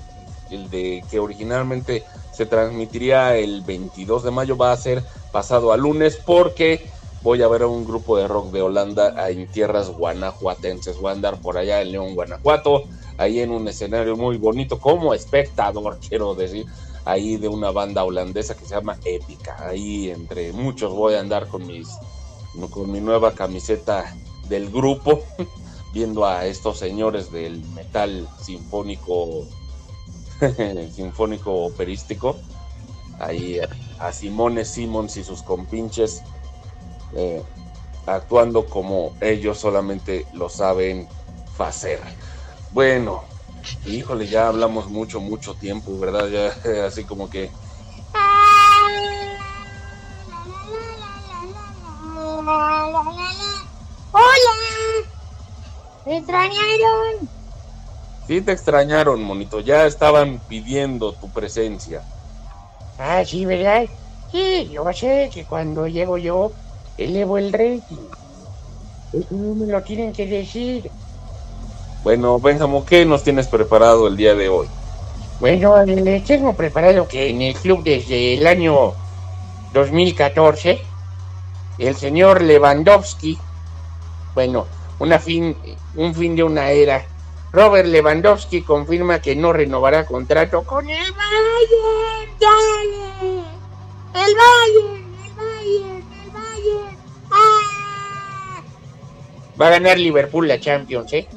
el 0.49 0.69
de 0.69 1.03
que 1.09 1.19
originalmente 1.19 2.03
se 2.33 2.45
transmitiría 2.45 3.35
el 3.35 3.61
22 3.61 4.23
de 4.23 4.31
mayo, 4.31 4.57
va 4.57 4.71
a 4.71 4.77
ser 4.77 5.03
pasado 5.31 5.73
a 5.73 5.77
lunes 5.77 6.17
porque 6.25 6.89
voy 7.21 7.41
a 7.41 7.47
ver 7.47 7.63
a 7.63 7.67
un 7.67 7.85
grupo 7.85 8.17
de 8.17 8.27
rock 8.27 8.51
de 8.51 8.61
Holanda 8.61 9.29
en 9.29 9.47
tierras 9.47 9.89
guanajuatenses. 9.89 10.97
Voy 10.99 11.09
a 11.09 11.15
andar 11.15 11.41
por 11.41 11.57
allá 11.57 11.81
en 11.81 11.91
León, 11.91 12.15
Guanajuato, 12.15 12.83
ahí 13.17 13.41
en 13.41 13.51
un 13.51 13.67
escenario 13.67 14.15
muy 14.15 14.37
bonito 14.37 14.79
como 14.79 15.13
espectador, 15.13 15.99
quiero 16.07 16.33
decir, 16.35 16.65
ahí 17.05 17.37
de 17.37 17.47
una 17.47 17.71
banda 17.71 18.03
holandesa 18.03 18.55
que 18.55 18.65
se 18.65 18.75
llama 18.75 18.97
Épica. 19.03 19.57
Ahí 19.67 20.09
entre 20.09 20.53
muchos 20.53 20.93
voy 20.93 21.15
a 21.15 21.19
andar 21.19 21.47
con 21.47 21.65
mis 21.67 21.89
con 22.71 22.91
mi 22.91 22.99
nueva 22.99 23.33
camiseta 23.33 24.15
del 24.49 24.69
grupo, 24.69 25.23
viendo 25.93 26.25
a 26.25 26.45
estos 26.45 26.77
señores 26.77 27.31
del 27.31 27.63
metal 27.69 28.27
sinfónico 28.41 29.45
sinfónico 30.93 31.65
operístico. 31.65 32.37
Ahí 33.19 33.59
a 33.99 34.11
Simone 34.13 34.63
Simons 34.63 35.17
y 35.17 35.23
sus 35.23 35.43
compinches 35.43 36.23
eh, 37.15 37.43
actuando 38.05 38.65
como 38.65 39.13
ellos 39.21 39.59
solamente 39.59 40.25
lo 40.33 40.49
saben 40.49 41.07
hacer. 41.57 41.99
Bueno, 42.71 43.23
híjole, 43.85 44.27
ya 44.27 44.47
hablamos 44.47 44.89
mucho, 44.89 45.19
mucho 45.19 45.55
tiempo, 45.55 45.97
¿verdad? 45.99 46.29
Ya 46.29 46.85
así 46.85 47.03
como 47.03 47.29
que... 47.29 47.51
¿me 56.05 56.17
extrañaron? 56.17 57.29
Sí 58.27 58.41
te 58.41 58.51
extrañaron, 58.51 59.23
monito, 59.23 59.59
ya 59.59 59.85
estaban 59.85 60.39
pidiendo 60.47 61.13
tu 61.13 61.29
presencia. 61.29 62.03
Ah, 62.99 63.23
sí, 63.25 63.45
¿verdad? 63.45 63.85
Sí, 64.31 64.69
yo 64.71 64.85
sé 64.93 65.29
que 65.33 65.45
cuando 65.45 65.87
llego 65.87 66.17
yo 66.17 66.51
elevo 66.97 67.37
el 67.37 67.51
rating. 67.51 68.05
Eso 69.13 69.27
no 69.31 69.55
me 69.55 69.71
lo 69.71 69.81
tienen 69.81 70.13
que 70.13 70.27
decir. 70.27 70.91
Bueno, 72.03 72.39
Benjamín, 72.39 72.83
¿qué 72.85 73.05
nos 73.05 73.23
tienes 73.23 73.47
preparado 73.47 74.07
el 74.07 74.15
día 74.15 74.35
de 74.35 74.47
hoy? 74.49 74.67
Bueno, 75.39 75.83
les 75.85 76.23
tengo 76.25 76.53
preparado 76.53 77.07
que 77.07 77.29
en 77.29 77.41
el 77.41 77.55
club 77.55 77.83
desde 77.83 78.35
el 78.35 78.45
año 78.45 78.93
2014, 79.73 80.81
el 81.77 81.95
señor 81.95 82.41
Lewandowski, 82.41 83.37
bueno, 84.35 84.67
una 84.99 85.19
fin, 85.19 85.55
un 85.95 86.13
fin 86.13 86.35
de 86.35 86.43
una 86.43 86.69
era, 86.71 87.05
Robert 87.51 87.87
Lewandowski 87.87 88.61
confirma 88.61 89.19
que 89.21 89.35
no 89.35 89.51
renovará 89.53 90.05
contrato 90.05 90.63
con 90.63 90.87
el 90.87 91.11
Bayern. 91.13 92.37
¡Dale! 92.39 93.43
¡El 94.13 94.35
Bayern! 94.35 95.09
¡El 95.25 96.31
Bayern! 96.31 96.99
Va 99.59 99.67
a 99.67 99.71
ganar 99.71 99.97
Liverpool 99.97 100.47
la 100.47 100.59
Champions, 100.59 101.11
¿eh? 101.13 101.27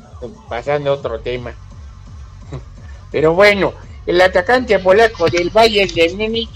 Pasando 0.48 0.90
a 0.90 0.94
otro 0.94 1.20
tema. 1.20 1.54
Pero 3.10 3.34
bueno, 3.34 3.72
el 4.06 4.20
atacante 4.20 4.78
polaco 4.78 5.28
del 5.28 5.50
Bayern 5.50 5.92
de 5.94 6.14
Múnich, 6.14 6.50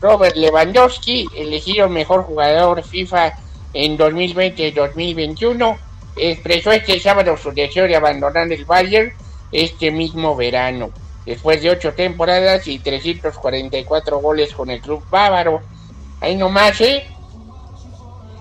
Robert 0.00 0.36
Lewandowski, 0.36 1.28
elegido 1.34 1.88
mejor 1.88 2.22
jugador 2.22 2.84
FIFA 2.84 3.34
en 3.72 3.98
2020-2021, 3.98 5.78
expresó 6.18 6.72
este 6.72 6.98
sábado 7.00 7.36
su 7.36 7.52
deseo 7.52 7.86
de 7.86 7.96
abandonar 7.96 8.50
el 8.52 8.64
Bayern 8.64 9.12
este 9.52 9.90
mismo 9.90 10.36
verano. 10.36 10.90
Después 11.24 11.62
de 11.62 11.70
ocho 11.70 11.92
temporadas 11.92 12.66
y 12.68 12.78
344 12.78 14.18
goles 14.18 14.54
con 14.54 14.70
el 14.70 14.80
club 14.80 15.04
bávaro. 15.10 15.60
Ahí 16.20 16.36
nomás, 16.36 16.80
¿eh? 16.80 17.06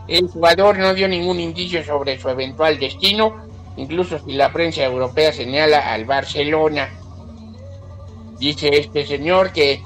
El 0.07 0.28
jugador 0.28 0.78
no 0.78 0.93
dio 0.93 1.07
ningún 1.07 1.39
indicio 1.39 1.84
sobre 1.84 2.17
su 2.17 2.30
eventual 2.30 2.80
destino, 2.80 3.45
incluso 3.75 4.19
si 4.19 4.34
la 4.34 4.53
prensa 4.53 4.84
europea 4.84 5.34
señala 5.34 5.91
al 5.91 6.05
Barcelona. 6.05 6.89
Dice 8.39 8.69
este 8.69 9.05
señor 9.05 9.51
que 9.51 9.84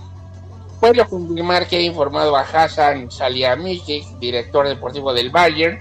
puedo 0.80 1.08
confirmar 1.08 1.68
que 1.68 1.78
he 1.78 1.84
informado 1.84 2.36
a 2.36 2.42
Hassan 2.42 3.10
Salihamidzic, 3.10 4.20
director 4.20 4.68
deportivo 4.68 5.14
del 5.14 5.32
Bayern. 5.32 5.80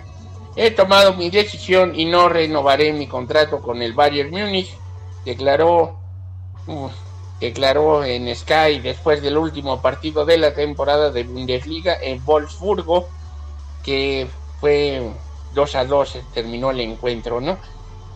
He 0.56 0.72
tomado 0.72 1.14
mi 1.14 1.30
decisión 1.30 1.98
y 1.98 2.06
no 2.06 2.28
renovaré 2.28 2.92
mi 2.92 3.06
contrato 3.06 3.60
con 3.60 3.82
el 3.82 3.92
Bayern 3.92 4.30
Múnich, 4.30 4.76
declaró, 5.24 5.98
declaró 7.40 8.04
en 8.04 8.34
Sky 8.34 8.80
después 8.82 9.22
del 9.22 9.38
último 9.38 9.80
partido 9.80 10.24
de 10.24 10.38
la 10.38 10.52
temporada 10.52 11.10
de 11.10 11.24
Bundesliga 11.24 11.96
en 12.00 12.24
Wolfsburgo 12.24 13.08
que 13.84 14.26
fue 14.60 15.10
2 15.54 15.74
a 15.74 15.84
2 15.84 16.18
terminó 16.34 16.70
el 16.70 16.80
encuentro, 16.80 17.40
¿no? 17.40 17.58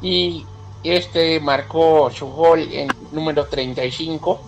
Y 0.02 0.44
este 0.82 1.40
marcó 1.40 2.10
su 2.10 2.26
gol 2.26 2.68
en 2.72 2.88
número 3.12 3.46
35 3.46 4.40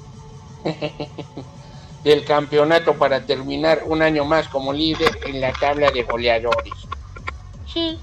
del 2.05 2.25
campeonato 2.25 2.95
para 2.95 3.25
terminar 3.25 3.83
un 3.87 4.03
año 4.03 4.25
más 4.25 4.49
como 4.49 4.73
líder 4.73 5.19
en 5.25 5.41
la 5.41 5.53
tabla 5.53 5.91
de 5.91 6.03
goleadores. 6.03 6.75
Sí, 7.67 7.99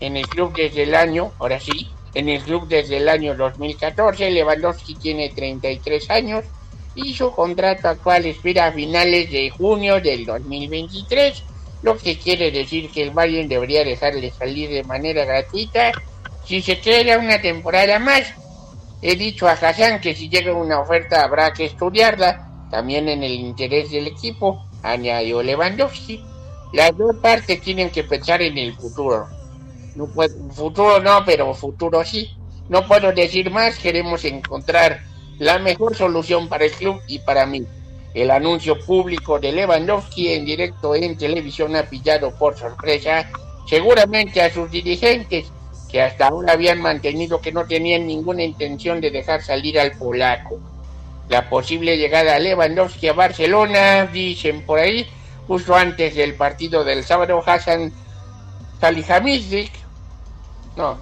en 0.00 0.16
el 0.16 0.26
club 0.28 0.54
desde 0.54 0.84
el 0.84 0.94
año, 0.94 1.32
ahora 1.38 1.58
sí, 1.58 1.88
en 2.14 2.28
el 2.28 2.42
club 2.42 2.68
desde 2.68 2.98
el 2.98 3.08
año 3.08 3.34
2014, 3.36 4.30
Lewandowski 4.30 4.94
tiene 4.94 5.30
33 5.30 6.10
años 6.10 6.44
y 6.94 7.14
su 7.14 7.30
contrato 7.32 7.88
actual 7.88 8.26
expira 8.26 8.66
a 8.66 8.72
finales 8.72 9.30
de 9.30 9.50
junio 9.50 10.00
del 10.00 10.24
2023 10.26 11.44
lo 11.82 11.96
que 11.96 12.18
quiere 12.18 12.50
decir 12.50 12.90
que 12.90 13.02
el 13.02 13.10
Bayern 13.10 13.48
debería 13.48 13.84
dejarle 13.84 14.32
salir 14.32 14.70
de 14.70 14.82
manera 14.84 15.24
gratuita 15.24 15.92
si 16.44 16.60
se 16.60 16.80
queda 16.80 17.18
una 17.18 17.40
temporada 17.40 17.98
más. 17.98 18.34
He 19.00 19.14
dicho 19.14 19.46
a 19.46 19.52
Hassan 19.52 20.00
que 20.00 20.14
si 20.14 20.28
llega 20.28 20.52
una 20.52 20.80
oferta 20.80 21.22
habrá 21.22 21.52
que 21.52 21.66
estudiarla, 21.66 22.48
también 22.70 23.08
en 23.08 23.22
el 23.22 23.32
interés 23.32 23.90
del 23.90 24.08
equipo, 24.08 24.66
añadió 24.82 25.42
Lewandowski. 25.42 26.24
Las 26.72 26.96
dos 26.96 27.16
partes 27.16 27.60
tienen 27.60 27.90
que 27.90 28.04
pensar 28.04 28.42
en 28.42 28.58
el 28.58 28.74
futuro. 28.74 29.26
No 29.94 30.06
puedo, 30.06 30.34
futuro 30.50 31.00
no, 31.00 31.24
pero 31.24 31.54
futuro 31.54 32.04
sí. 32.04 32.30
No 32.68 32.86
puedo 32.86 33.12
decir 33.12 33.50
más, 33.50 33.78
queremos 33.78 34.24
encontrar 34.24 35.00
la 35.38 35.58
mejor 35.58 35.96
solución 35.96 36.48
para 36.48 36.66
el 36.66 36.72
club 36.72 37.00
y 37.06 37.20
para 37.20 37.46
mí. 37.46 37.64
El 38.12 38.30
anuncio 38.30 38.78
público 38.84 39.38
de 39.38 39.52
Lewandowski 39.52 40.32
en 40.32 40.44
directo 40.44 40.94
en 40.94 41.16
televisión 41.16 41.76
ha 41.76 41.84
pillado 41.84 42.36
por 42.36 42.56
sorpresa 42.58 43.30
seguramente 43.66 44.42
a 44.42 44.52
sus 44.52 44.70
dirigentes, 44.70 45.46
que 45.90 46.02
hasta 46.02 46.28
ahora 46.28 46.54
habían 46.54 46.80
mantenido 46.80 47.40
que 47.40 47.52
no 47.52 47.66
tenían 47.66 48.06
ninguna 48.06 48.42
intención 48.42 49.00
de 49.00 49.10
dejar 49.10 49.42
salir 49.42 49.78
al 49.78 49.92
polaco. 49.92 50.58
La 51.28 51.48
posible 51.48 51.96
llegada 51.96 52.34
a 52.34 52.38
Lewandowski 52.38 53.08
a 53.08 53.12
Barcelona, 53.12 54.06
dicen 54.06 54.64
por 54.64 54.78
ahí, 54.78 55.06
justo 55.48 55.74
antes 55.74 56.14
del 56.14 56.34
partido 56.34 56.84
del 56.84 57.02
sábado, 57.02 57.42
Hassan 57.44 57.90
Salihamidzic, 58.80 59.72
no, 60.76 60.98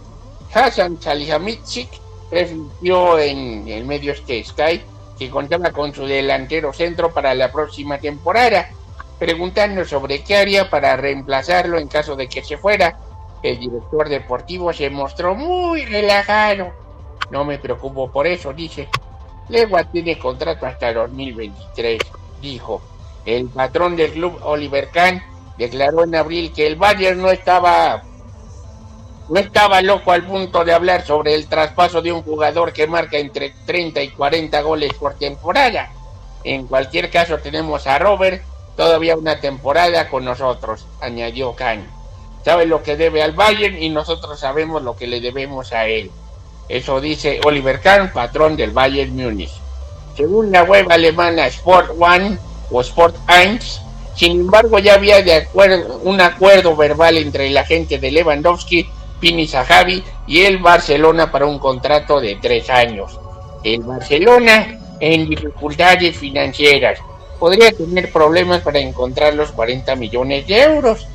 Hassan 0.55 1.03
Salihamidzic 1.03 1.91
refirió 2.31 3.19
en 3.19 3.69
el 3.69 3.85
medio 3.85 4.13
este 4.13 4.43
Sky 4.43 4.81
que 5.19 5.31
contaba 5.31 5.73
con 5.73 5.93
su 5.93 6.07
delantero 6.07 6.73
centro 6.73 7.13
para 7.13 7.35
la 7.35 7.51
próxima 7.51 7.99
temporada, 7.99 8.71
preguntando 9.19 9.85
sobre 9.85 10.23
qué 10.23 10.37
haría 10.37 10.71
para 10.71 10.97
reemplazarlo 10.97 11.79
en 11.79 11.89
caso 11.89 12.15
de 12.17 12.29
que 12.29 12.45
se 12.45 12.57
fuera. 12.57 12.99
El 13.43 13.59
director 13.59 14.09
deportivo 14.09 14.73
se 14.73 14.91
mostró 14.91 15.35
muy 15.35 15.85
relajado. 15.87 16.73
No 17.31 17.45
me 17.45 17.59
preocupo 17.59 18.11
por 18.11 18.27
eso, 18.27 18.53
dice. 18.53 18.89
Legua 19.49 19.85
tiene 19.85 20.19
contrato 20.19 20.67
hasta 20.67 20.93
2023, 20.93 22.01
dijo. 22.41 22.83
El 23.27 23.49
patrón 23.49 23.97
del 23.97 24.13
club, 24.13 24.39
Oliver 24.45 24.89
Kahn, 24.91 25.23
declaró 25.59 26.05
en 26.05 26.15
abril 26.15 26.53
que 26.53 26.67
el 26.67 26.77
Bayern 26.77 27.21
no 27.21 27.31
estaba 27.31 28.03
no 29.29 29.41
estaba 29.41 29.83
loco 29.83 30.13
al 30.13 30.25
punto 30.25 30.65
de 30.65 30.73
hablar 30.73 31.05
sobre 31.05 31.35
el 31.35 31.49
traspaso 31.49 32.01
de 32.01 32.13
un 32.13 32.23
jugador 32.23 32.73
que 32.73 32.87
marca 32.87 33.19
entre 33.19 33.53
30 33.67 34.01
y 34.03 34.09
40 34.11 34.61
goles 34.61 34.95
por 34.95 35.15
temporada. 35.15 35.91
En 36.45 36.69
cualquier 36.69 37.11
caso 37.11 37.39
tenemos 37.39 37.89
a 37.89 37.99
Robert 37.99 38.45
todavía 38.77 39.17
una 39.17 39.41
temporada 39.41 40.09
con 40.09 40.25
nosotros, 40.25 40.87
añadió 41.01 41.55
Kahn. 41.57 41.85
Sabe 42.45 42.67
lo 42.67 42.85
que 42.85 42.97
debe 42.97 43.25
al 43.25 43.33
Bayern 43.33 43.83
y 43.83 43.89
nosotros 43.89 44.39
sabemos 44.39 44.83
lo 44.83 44.95
que 44.97 45.09
le 45.09 45.21
debemos 45.21 45.73
a 45.73 45.87
él. 45.87 46.13
Eso 46.69 47.01
dice 47.01 47.41
Oliver 47.45 47.81
Kahn, 47.81 48.13
patrón 48.13 48.57
del 48.57 48.71
Bayern 48.71 49.17
Múnich. 49.17 49.51
Según 50.17 50.53
la 50.53 50.63
web 50.63 50.87
alemana 50.89 51.49
Sport 51.49 51.91
One 51.99 52.39
o 52.71 52.81
Sport 52.81 53.17
1, 53.29 53.59
sin 54.15 54.41
embargo 54.41 54.79
ya 54.79 54.95
había 54.95 55.23
de 55.23 55.35
acuerdo, 55.35 56.01
un 56.05 56.21
acuerdo 56.21 56.75
verbal 56.75 57.19
entre 57.19 57.49
el 57.49 57.57
agente 57.57 57.99
de 57.99 58.11
Lewandowski 58.11 58.89
Pini 59.21 59.47
Zahavi 59.47 60.03
y 60.27 60.43
el 60.43 60.59
Barcelona 60.59 61.31
para 61.31 61.47
un 61.47 61.59
contrato 61.59 62.21
de 62.21 62.37
tres 62.37 62.69
años. 62.71 63.19
El 63.63 63.83
Barcelona 63.83 64.79
en 65.01 65.29
dificultades 65.29 66.17
financieras 66.17 66.99
podría 67.39 67.71
tener 67.73 68.11
problemas 68.13 68.63
para 68.63 68.79
encontrar 68.79 69.35
los 69.35 69.53
40 69.53 69.95
millones 69.97 70.47
de 70.47 70.63
euros, 70.63 71.07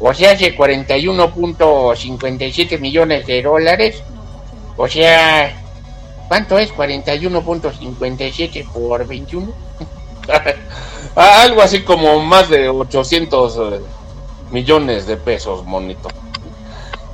o 0.00 0.14
sea, 0.14 0.32
hace 0.32 0.56
41.57 0.56 2.78
millones 2.78 3.26
de 3.26 3.42
dólares, 3.42 4.02
o 4.76 4.88
sea, 4.88 5.62
¿cuánto 6.28 6.58
es 6.58 6.72
41.57 6.72 8.72
por 8.72 9.06
21? 9.06 9.52
Algo 11.16 11.62
así 11.62 11.82
como 11.82 12.20
más 12.20 12.48
de 12.48 12.68
800 12.68 13.56
eh, 13.56 13.80
millones 14.52 15.06
de 15.06 15.16
pesos, 15.16 15.64
monito 15.64 16.08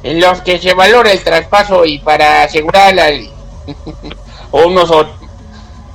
en 0.03 0.21
los 0.21 0.43
que 0.43 0.59
se 0.59 0.75
valora 0.75 1.13
el 1.13 1.23
traspaso 1.23 1.85
y 1.85 2.01
para 2.01 2.43
asegurar 2.43 2.93
la... 2.95 3.09
o 4.51 4.67
unos 4.67 4.91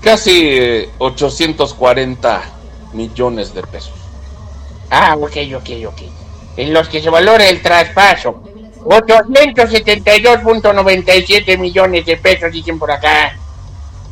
casi 0.01 0.87
840 0.97 2.41
millones 2.93 3.53
de 3.53 3.61
pesos. 3.63 3.91
Ah, 4.89 5.17
ok, 5.19 5.35
ok, 5.57 5.69
ok. 5.87 6.01
En 6.55 6.73
los 6.73 6.87
que 6.87 7.01
se 7.01 7.09
valora 7.09 7.45
el 7.47 7.61
traspaso. 7.61 8.41
872.97 8.85 11.57
millones 11.57 12.05
de 12.05 12.15
pesos, 12.15 12.49
dicen 12.51 12.79
por 12.79 12.89
acá. 12.89 13.37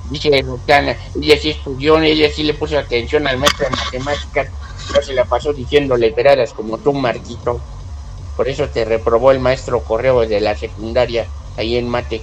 Dice 0.09 0.41
Roxana, 0.43 0.95
ella 1.19 1.37
sí 1.39 1.49
estudió, 1.51 1.97
ella 1.99 2.29
sí 2.31 2.43
le 2.43 2.53
puso 2.53 2.77
atención 2.77 3.25
al 3.27 3.37
maestro 3.37 3.65
de 3.65 3.75
matemáticas, 3.75 4.49
no 4.93 5.01
se 5.01 5.13
la 5.13 5.25
pasó 5.25 5.51
diciendo 5.51 5.97
leteradas 5.97 6.53
como 6.53 6.77
tú, 6.77 6.93
Marquito. 6.93 7.59
Por 8.37 8.47
eso 8.47 8.67
te 8.69 8.85
reprobó 8.85 9.31
el 9.31 9.39
maestro 9.39 9.79
correo 9.81 10.21
de 10.21 10.41
la 10.41 10.55
secundaria 10.55 11.25
ahí 11.57 11.77
en 11.77 11.89
Mate. 11.89 12.21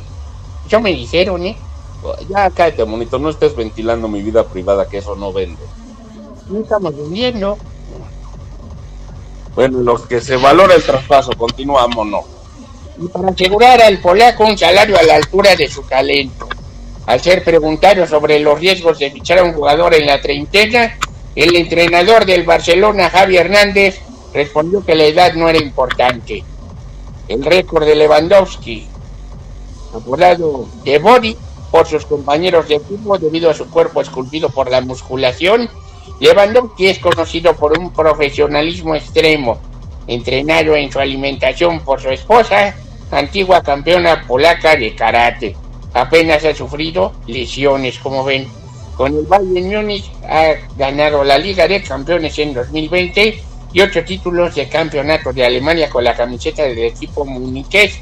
Yo 0.68 0.80
me 0.80 0.90
dijeron, 0.90 1.44
¿eh? 1.44 1.56
Ya 2.28 2.50
cállate, 2.50 2.84
monito, 2.84 3.18
no 3.18 3.30
estés 3.30 3.56
ventilando 3.56 4.08
mi 4.08 4.22
vida 4.22 4.44
privada, 4.44 4.88
que 4.88 4.98
eso 4.98 5.16
no 5.16 5.32
vende. 5.32 5.62
No 6.48 6.60
estamos 6.60 6.96
vendiendo. 6.96 7.58
Bueno, 9.54 9.80
los 9.80 10.06
que 10.06 10.20
se 10.20 10.36
valora 10.36 10.74
el 10.74 10.82
traspaso, 10.82 11.32
continuamos, 11.32 12.06
¿no? 12.06 12.24
Y 12.98 13.08
para 13.08 13.28
asegurar 13.28 13.82
al 13.82 13.98
polaco 13.98 14.44
un 14.44 14.56
salario 14.56 14.98
a 14.98 15.02
la 15.02 15.16
altura 15.16 15.54
de 15.56 15.68
su 15.68 15.82
talento. 15.82 16.48
Al 17.06 17.20
ser 17.20 17.42
preguntado 17.42 18.06
sobre 18.06 18.38
los 18.38 18.60
riesgos 18.60 18.98
de 18.98 19.10
fichar 19.10 19.38
a 19.38 19.44
un 19.44 19.54
jugador 19.54 19.94
en 19.94 20.06
la 20.06 20.20
treintena, 20.20 20.96
el 21.34 21.56
entrenador 21.56 22.24
del 22.24 22.44
Barcelona, 22.44 23.10
Javi 23.10 23.36
Hernández, 23.36 24.00
respondió 24.32 24.84
que 24.84 24.94
la 24.94 25.04
edad 25.04 25.34
no 25.34 25.48
era 25.48 25.58
importante. 25.58 26.44
El 27.28 27.44
récord 27.44 27.86
de 27.86 27.96
Lewandowski, 27.96 28.86
apodado 29.94 30.66
de 30.84 30.98
Body 30.98 31.36
por 31.70 31.86
sus 31.86 32.06
compañeros 32.06 32.68
de 32.68 32.76
equipo 32.76 33.18
debido 33.18 33.50
a 33.50 33.54
su 33.54 33.68
cuerpo 33.70 34.00
esculpido 34.00 34.50
por 34.50 34.70
la 34.70 34.80
musculación, 34.80 35.68
Lewandowski 36.20 36.86
es 36.86 36.98
conocido 36.98 37.54
por 37.54 37.76
un 37.78 37.92
profesionalismo 37.92 38.94
extremo, 38.94 39.58
entrenado 40.06 40.76
en 40.76 40.92
su 40.92 41.00
alimentación 41.00 41.80
por 41.80 42.00
su 42.00 42.10
esposa, 42.10 42.76
antigua 43.10 43.62
campeona 43.62 44.24
polaca 44.26 44.76
de 44.76 44.94
karate. 44.94 45.56
Apenas 45.94 46.44
ha 46.44 46.54
sufrido 46.54 47.12
lesiones, 47.26 47.98
como 47.98 48.24
ven. 48.24 48.48
Con 48.96 49.16
el 49.16 49.26
Bayern 49.26 49.68
Múnich 49.68 50.10
ha 50.28 50.54
ganado 50.76 51.24
la 51.24 51.38
Liga 51.38 51.66
de 51.66 51.82
Campeones 51.82 52.38
en 52.38 52.54
2020 52.54 53.42
y 53.72 53.80
ocho 53.80 54.04
títulos 54.04 54.54
de 54.54 54.68
campeonato 54.68 55.32
de 55.32 55.44
Alemania 55.44 55.88
con 55.88 56.04
la 56.04 56.14
camiseta 56.14 56.62
del 56.62 56.78
equipo 56.78 57.24
muniqués, 57.24 58.00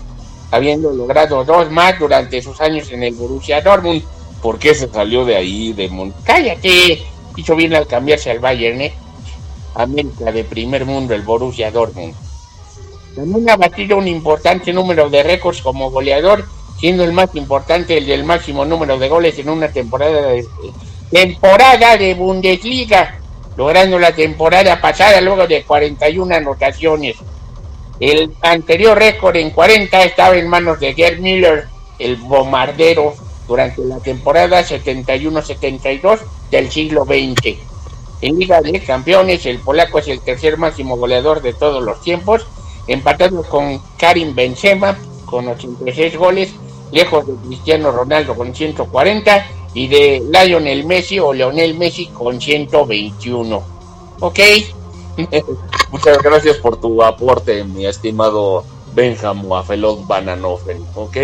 habiendo 0.51 0.91
logrado 0.91 1.45
dos 1.45 1.71
más 1.71 1.99
durante 1.99 2.43
sus 2.43 2.61
años 2.61 2.91
en 2.91 3.05
el 3.05 3.15
Borussia 3.15 3.61
Dortmund. 3.61 4.03
¿Por 4.43 4.59
qué 4.59 4.75
se 4.75 4.89
salió 4.89 5.25
de 5.25 5.37
ahí, 5.37 5.73
de 5.73 5.89
Mon 5.89 6.13
¡Cállate! 6.25 7.03
Hizo 7.37 7.55
bien 7.55 7.75
al 7.75 7.87
cambiarse 7.87 8.31
al 8.31 8.41
Bayern, 8.41 8.81
¿eh? 8.81 8.93
América 9.75 10.33
de 10.33 10.45
primer 10.45 10.85
mundo, 10.85 11.15
el 11.15 11.23
Borussia 11.23 11.71
Dortmund. 11.71 12.15
También 13.15 13.51
ha 13.51 13.57
batido 13.57 13.97
un 13.97 14.09
importante 14.09 14.73
número 14.73 15.09
de 15.09 15.23
récords 15.23 15.63
como 15.63 15.91
goleador, 15.91 16.45
siendo 16.81 17.05
el 17.05 17.13
más 17.13 17.35
importante 17.35 17.99
el 17.99 18.07
del 18.07 18.25
máximo 18.25 18.65
número 18.65 18.99
de 18.99 19.09
goles 19.09 19.39
en 19.39 19.51
una 19.51 19.69
temporada 19.69 20.23
de, 20.29 20.47
temporada 21.11 21.97
de 21.97 22.15
Bundesliga 22.15 23.21
logrando 23.57 23.99
la 23.99 24.13
temporada 24.13 24.81
pasada 24.81 25.21
luego 25.21 25.47
de 25.47 25.63
41 25.65 26.35
anotaciones. 26.35 27.17
El 27.99 28.33
anterior 28.41 28.97
récord 28.97 29.37
en 29.37 29.51
40 29.51 30.03
estaba 30.05 30.37
en 30.37 30.49
manos 30.49 30.81
de 30.81 30.95
Gerd 30.95 31.19
Miller, 31.19 31.69
el 31.99 32.17
bombardero, 32.17 33.15
durante 33.47 33.85
la 33.85 33.99
temporada 33.99 34.63
71-72 34.63 36.21
del 36.51 36.71
siglo 36.71 37.05
XX. 37.05 37.59
En 38.23 38.39
Liga 38.39 38.63
de 38.63 38.81
Campeones, 38.81 39.45
el 39.45 39.59
polaco 39.59 39.99
es 39.99 40.09
el 40.09 40.21
tercer 40.21 40.57
máximo 40.57 40.97
goleador 40.97 41.43
de 41.43 41.53
todos 41.53 41.83
los 41.83 42.01
tiempos, 42.01 42.47
empatado 42.87 43.43
con 43.43 43.81
Karim 43.99 44.35
Benzema 44.35 44.97
con 45.27 45.49
86 45.49 46.17
goles, 46.17 46.55
lejos 46.93 47.27
de 47.27 47.35
Cristiano 47.47 47.91
Ronaldo 47.91 48.35
con 48.35 48.55
140 48.55 49.47
y 49.75 49.89
de 49.89 50.23
Lionel 50.31 50.85
Messi 50.85 51.19
o 51.19 51.33
Leonel 51.33 51.77
Messi 51.77 52.07
con 52.07 52.41
121. 52.41 53.63
¿Ok? 54.21 54.39
Muchas 55.93 56.23
gracias 56.23 56.57
por 56.59 56.81
tu 56.81 57.03
aporte, 57.03 57.65
mi 57.65 57.87
estimado 57.87 58.65
Benjamin 58.95 59.53
Afelot 59.53 60.07
Bananofen, 60.07 60.85
¿ok? 60.95 61.17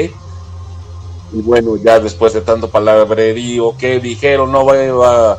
Y 1.32 1.42
bueno, 1.42 1.76
ya 1.76 1.98
después 1.98 2.32
de 2.32 2.40
tanto 2.40 2.70
palabrerío 2.70 3.76
que 3.76 3.98
dijeron, 4.00 4.52
no 4.52 4.62
iba, 4.74 5.38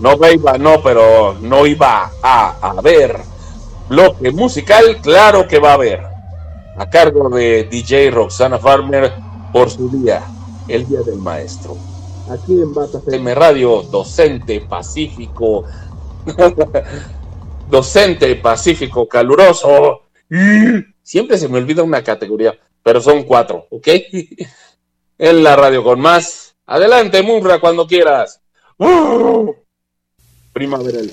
no 0.00 0.30
iba, 0.30 0.58
no, 0.58 0.82
pero 0.82 1.34
no 1.40 1.66
iba 1.66 2.10
a 2.22 2.56
haber 2.60 3.20
bloque 3.88 4.30
musical, 4.30 4.98
claro 5.02 5.46
que 5.46 5.58
va 5.58 5.70
a 5.70 5.74
haber. 5.74 6.02
a 6.78 6.90
cargo 6.90 7.30
de 7.30 7.64
DJ 7.64 8.10
Roxana 8.10 8.58
Farmer 8.58 9.12
por 9.52 9.70
su 9.70 9.88
día, 9.88 10.22
el 10.68 10.86
Día 10.86 11.00
del 11.00 11.18
Maestro. 11.18 11.76
Aquí 12.30 12.60
en 12.60 12.74
Bata 12.74 12.98
FM 12.98 13.34
Radio, 13.34 13.82
docente 13.82 14.60
pacífico, 14.60 15.64
docente 17.70 18.34
pacífico 18.36 19.06
caluroso. 19.08 20.02
Siempre 21.02 21.38
se 21.38 21.48
me 21.48 21.58
olvida 21.58 21.82
una 21.82 22.02
categoría, 22.02 22.58
pero 22.82 23.00
son 23.00 23.22
cuatro, 23.24 23.66
¿ok? 23.70 23.88
En 25.18 25.42
la 25.42 25.56
radio 25.56 25.82
con 25.82 25.98
más. 25.98 26.54
Adelante, 26.66 27.22
Murra, 27.22 27.58
cuando 27.58 27.86
quieras. 27.86 28.42
Primaveral. 30.52 31.10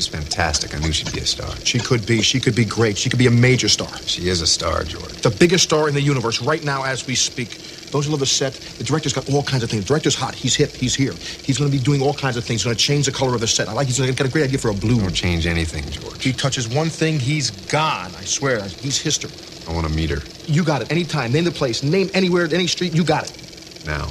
She's 0.00 0.08
fantastic. 0.08 0.74
I 0.74 0.78
knew 0.78 0.92
she'd 0.92 1.12
be 1.12 1.20
a 1.20 1.26
star. 1.26 1.54
She 1.62 1.78
could 1.78 2.06
be. 2.06 2.22
She 2.22 2.40
could 2.40 2.56
be 2.56 2.64
great. 2.64 2.96
She 2.96 3.10
could 3.10 3.18
be 3.18 3.26
a 3.26 3.30
major 3.30 3.68
star. 3.68 3.94
She 4.06 4.30
is 4.30 4.40
a 4.40 4.46
star, 4.46 4.82
George. 4.82 5.20
The 5.20 5.28
biggest 5.28 5.64
star 5.64 5.88
in 5.88 5.94
the 5.94 6.00
universe 6.00 6.40
right 6.40 6.64
now 6.64 6.84
as 6.84 7.06
we 7.06 7.14
speak. 7.14 7.58
Those 7.90 8.06
who 8.06 8.12
love 8.12 8.20
the 8.20 8.24
set, 8.24 8.54
the 8.54 8.84
director's 8.84 9.12
got 9.12 9.28
all 9.28 9.42
kinds 9.42 9.62
of 9.62 9.68
things. 9.68 9.82
The 9.82 9.88
director's 9.88 10.14
hot. 10.14 10.34
He's 10.34 10.56
hip. 10.56 10.70
He's 10.70 10.94
here. 10.94 11.12
He's 11.12 11.58
going 11.58 11.70
to 11.70 11.76
be 11.76 11.82
doing 11.84 12.00
all 12.00 12.14
kinds 12.14 12.38
of 12.38 12.44
things. 12.44 12.62
He's 12.62 12.64
going 12.64 12.76
to 12.78 12.82
change 12.82 13.04
the 13.04 13.12
color 13.12 13.34
of 13.34 13.42
the 13.42 13.46
set. 13.46 13.68
I 13.68 13.74
like. 13.74 13.88
He's 13.88 13.98
got 13.98 14.08
a 14.20 14.30
great 14.30 14.44
idea 14.44 14.56
for 14.56 14.70
a 14.70 14.74
blue. 14.74 15.00
Don't 15.00 15.12
change 15.12 15.46
anything, 15.46 15.84
George. 15.90 16.24
He 16.24 16.32
touches 16.32 16.66
one 16.66 16.88
thing, 16.88 17.20
he's 17.20 17.50
gone. 17.50 18.10
I 18.16 18.24
swear. 18.24 18.62
He's 18.64 18.98
history. 18.98 19.30
I 19.68 19.74
want 19.74 19.86
to 19.86 19.92
meet 19.92 20.08
her. 20.08 20.22
You 20.46 20.64
got 20.64 20.80
it. 20.80 20.90
Anytime. 20.90 21.30
Name 21.30 21.44
the 21.44 21.50
place. 21.50 21.82
Name 21.82 22.08
anywhere, 22.14 22.46
any 22.46 22.68
street. 22.68 22.94
You 22.94 23.04
got 23.04 23.28
it. 23.30 23.84
Now. 23.84 24.08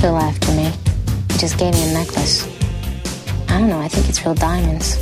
Still 0.00 0.16
after 0.16 0.50
me. 0.52 0.72
He 1.30 1.38
just 1.38 1.58
gave 1.58 1.74
me 1.74 1.90
a 1.90 1.92
necklace. 1.92 2.48
I 3.50 3.58
don't 3.58 3.68
know, 3.68 3.80
I 3.80 3.88
think 3.88 4.08
it's 4.08 4.24
real 4.24 4.34
diamonds. 4.34 4.96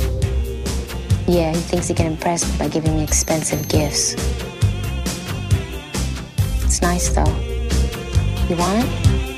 Yeah, 1.25 1.53
he 1.53 1.61
thinks 1.61 1.87
he 1.87 1.93
can 1.93 2.07
impress 2.07 2.43
me 2.43 2.57
by 2.59 2.67
giving 2.67 2.97
me 2.97 3.03
expensive 3.03 3.65
gifts. 3.69 4.15
It's 6.65 6.81
nice 6.81 7.07
though. 7.15 7.33
You 8.49 8.57
want 8.57 8.83
it? 8.83 9.28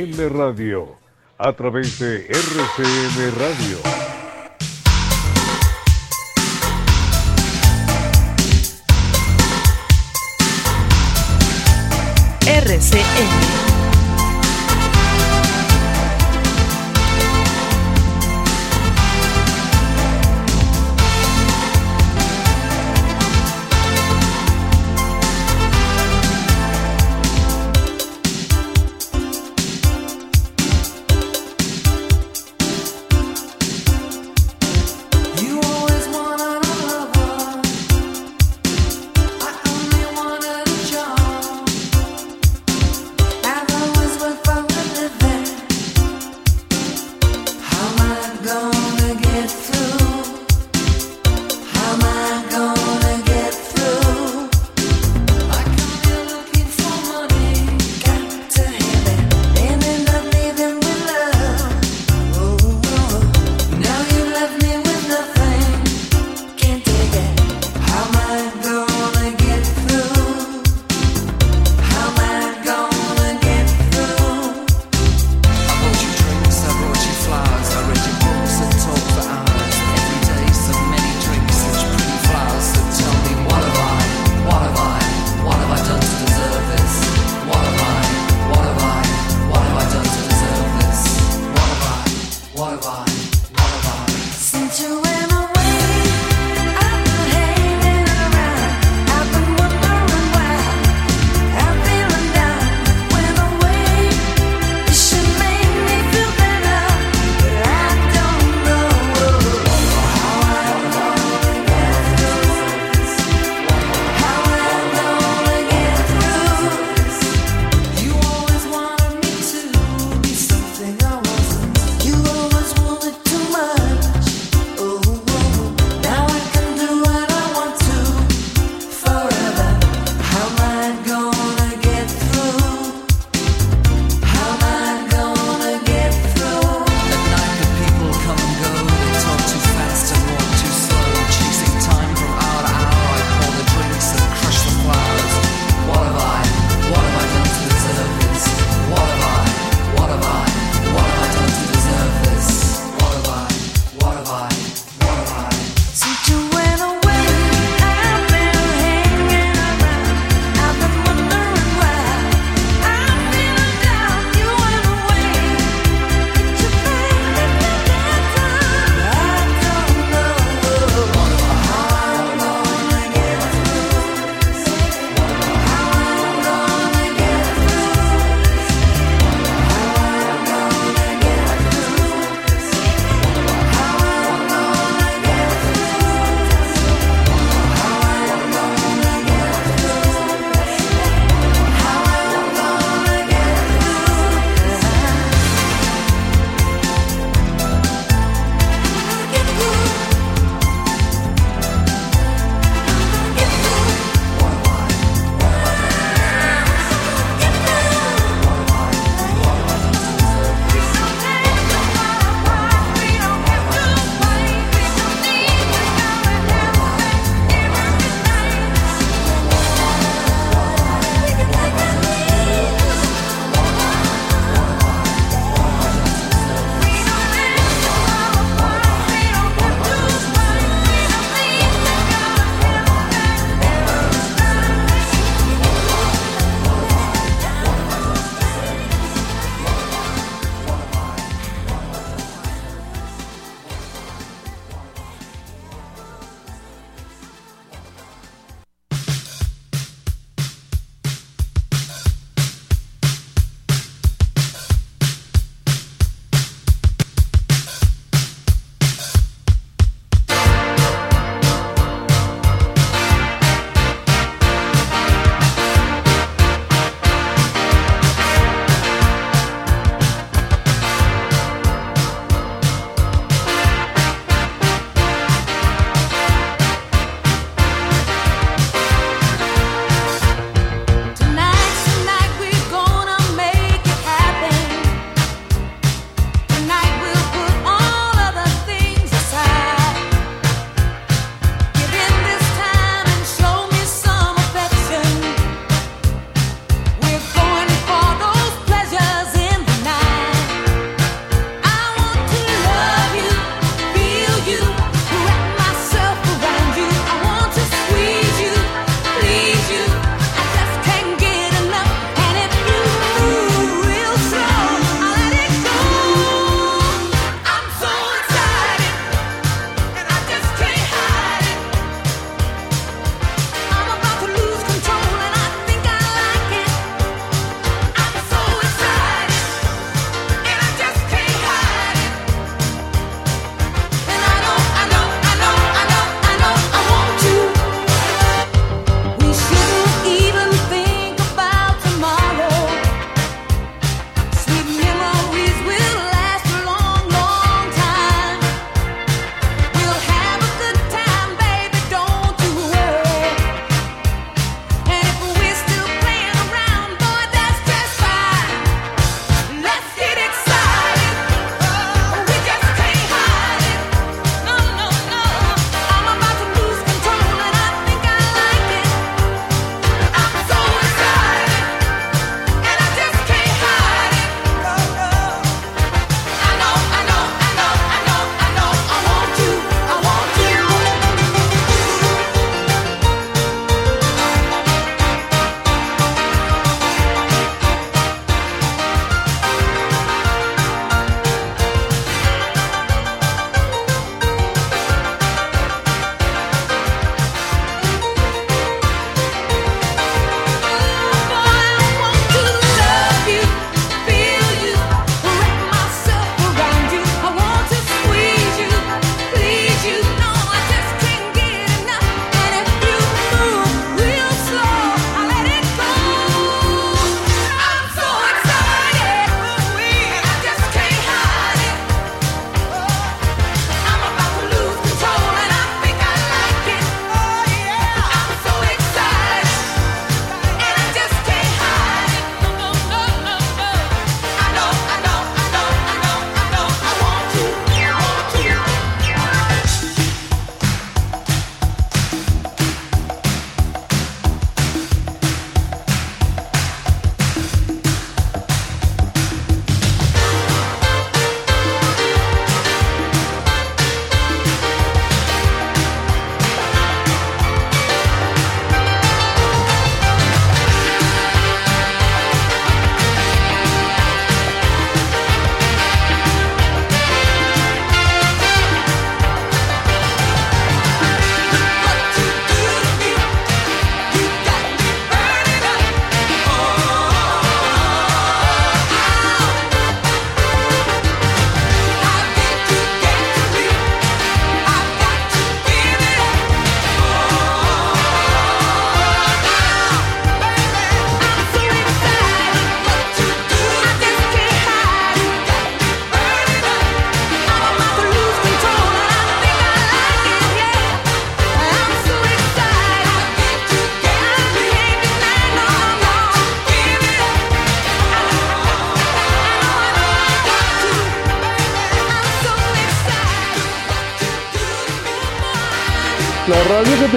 CM 0.00 0.30
Radio 0.30 0.96
a 1.36 1.52
través 1.52 1.98
de 1.98 2.24
RCM 2.26 3.38
Radio. 3.38 4.09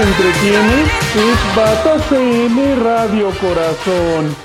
Entretiene 0.04 0.84
es 0.84 1.56
Bata 1.56 1.98
CM 2.10 2.76
Radio 2.76 3.30
Corazón. 3.40 4.43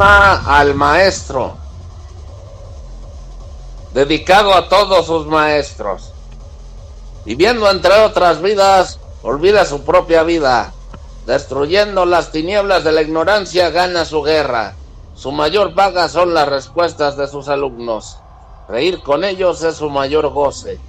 Al 0.00 0.74
maestro. 0.74 1.56
Dedicado 3.92 4.52
a 4.52 4.68
todos 4.68 5.06
sus 5.06 5.26
maestros. 5.26 6.12
Viviendo 7.24 7.70
entre 7.70 8.00
otras 8.00 8.42
vidas, 8.42 8.98
olvida 9.22 9.64
su 9.64 9.84
propia 9.84 10.24
vida. 10.24 10.72
Destruyendo 11.26 12.06
las 12.06 12.32
tinieblas 12.32 12.82
de 12.82 12.90
la 12.90 13.02
ignorancia, 13.02 13.70
gana 13.70 14.04
su 14.04 14.22
guerra. 14.22 14.74
Su 15.14 15.30
mayor 15.30 15.76
paga 15.76 16.08
son 16.08 16.34
las 16.34 16.48
respuestas 16.48 17.16
de 17.16 17.28
sus 17.28 17.46
alumnos. 17.46 18.18
Reír 18.68 19.00
con 19.00 19.22
ellos 19.22 19.62
es 19.62 19.76
su 19.76 19.90
mayor 19.90 20.28
goce. 20.30 20.80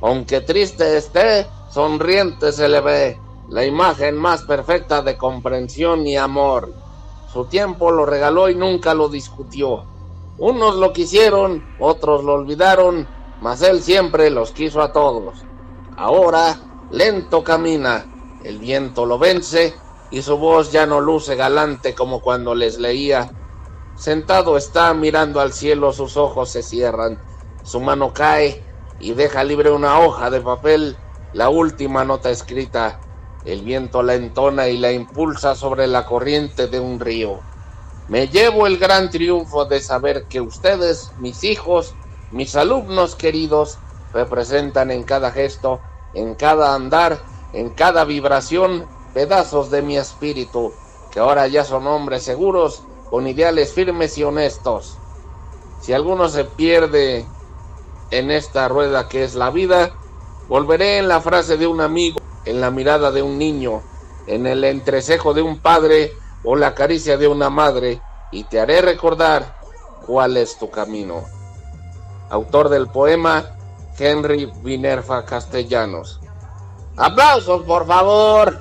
Aunque 0.00 0.40
triste 0.40 0.96
esté, 0.96 1.46
sonriente 1.70 2.52
se 2.52 2.68
le 2.68 2.80
ve, 2.80 3.20
la 3.50 3.66
imagen 3.66 4.16
más 4.16 4.44
perfecta 4.44 5.02
de 5.02 5.18
comprensión 5.18 6.06
y 6.06 6.16
amor. 6.16 6.85
Su 7.36 7.44
tiempo 7.44 7.90
lo 7.90 8.06
regaló 8.06 8.48
y 8.48 8.54
nunca 8.54 8.94
lo 8.94 9.10
discutió. 9.10 9.84
Unos 10.38 10.76
lo 10.76 10.94
quisieron, 10.94 11.62
otros 11.78 12.24
lo 12.24 12.32
olvidaron, 12.32 13.06
mas 13.42 13.60
él 13.60 13.82
siempre 13.82 14.30
los 14.30 14.52
quiso 14.52 14.80
a 14.80 14.90
todos. 14.90 15.44
Ahora, 15.98 16.58
lento 16.90 17.44
camina, 17.44 18.06
el 18.42 18.56
viento 18.56 19.04
lo 19.04 19.18
vence 19.18 19.74
y 20.10 20.22
su 20.22 20.38
voz 20.38 20.72
ya 20.72 20.86
no 20.86 21.02
luce 21.02 21.36
galante 21.36 21.94
como 21.94 22.22
cuando 22.22 22.54
les 22.54 22.78
leía. 22.78 23.30
Sentado 23.96 24.56
está 24.56 24.94
mirando 24.94 25.38
al 25.38 25.52
cielo, 25.52 25.92
sus 25.92 26.16
ojos 26.16 26.48
se 26.48 26.62
cierran, 26.62 27.20
su 27.64 27.80
mano 27.80 28.14
cae 28.14 28.64
y 28.98 29.12
deja 29.12 29.44
libre 29.44 29.70
una 29.70 29.98
hoja 29.98 30.30
de 30.30 30.40
papel, 30.40 30.96
la 31.34 31.50
última 31.50 32.02
nota 32.02 32.30
escrita. 32.30 32.98
El 33.46 33.62
viento 33.62 34.02
la 34.02 34.14
entona 34.14 34.66
y 34.66 34.76
la 34.76 34.90
impulsa 34.90 35.54
sobre 35.54 35.86
la 35.86 36.04
corriente 36.04 36.66
de 36.66 36.80
un 36.80 36.98
río. 36.98 37.38
Me 38.08 38.26
llevo 38.26 38.66
el 38.66 38.76
gran 38.76 39.08
triunfo 39.08 39.66
de 39.66 39.80
saber 39.80 40.24
que 40.24 40.40
ustedes, 40.40 41.12
mis 41.20 41.44
hijos, 41.44 41.94
mis 42.32 42.56
alumnos 42.56 43.14
queridos, 43.14 43.78
representan 44.12 44.90
en 44.90 45.04
cada 45.04 45.30
gesto, 45.30 45.78
en 46.12 46.34
cada 46.34 46.74
andar, 46.74 47.20
en 47.52 47.70
cada 47.70 48.04
vibración, 48.04 48.84
pedazos 49.14 49.70
de 49.70 49.80
mi 49.80 49.96
espíritu, 49.96 50.72
que 51.12 51.20
ahora 51.20 51.46
ya 51.46 51.62
son 51.62 51.86
hombres 51.86 52.24
seguros, 52.24 52.82
con 53.10 53.28
ideales 53.28 53.72
firmes 53.72 54.18
y 54.18 54.24
honestos. 54.24 54.98
Si 55.80 55.92
alguno 55.92 56.28
se 56.28 56.46
pierde 56.46 57.24
en 58.10 58.32
esta 58.32 58.66
rueda 58.66 59.08
que 59.08 59.22
es 59.22 59.36
la 59.36 59.50
vida, 59.50 59.92
volveré 60.48 60.98
en 60.98 61.06
la 61.06 61.20
frase 61.20 61.56
de 61.56 61.68
un 61.68 61.80
amigo 61.80 62.18
en 62.46 62.60
la 62.60 62.70
mirada 62.70 63.10
de 63.10 63.22
un 63.22 63.38
niño, 63.38 63.82
en 64.26 64.46
el 64.46 64.64
entrecejo 64.64 65.34
de 65.34 65.42
un 65.42 65.58
padre 65.58 66.12
o 66.44 66.56
la 66.56 66.74
caricia 66.74 67.16
de 67.16 67.28
una 67.28 67.50
madre, 67.50 68.00
y 68.32 68.44
te 68.44 68.60
haré 68.60 68.80
recordar 68.80 69.58
cuál 70.06 70.36
es 70.36 70.58
tu 70.58 70.70
camino. 70.70 71.24
Autor 72.30 72.68
del 72.68 72.88
poema 72.88 73.56
Henry 73.98 74.50
Vinerfa 74.62 75.24
Castellanos. 75.24 76.20
Aplausos, 76.96 77.62
por 77.64 77.86
favor. 77.86 78.58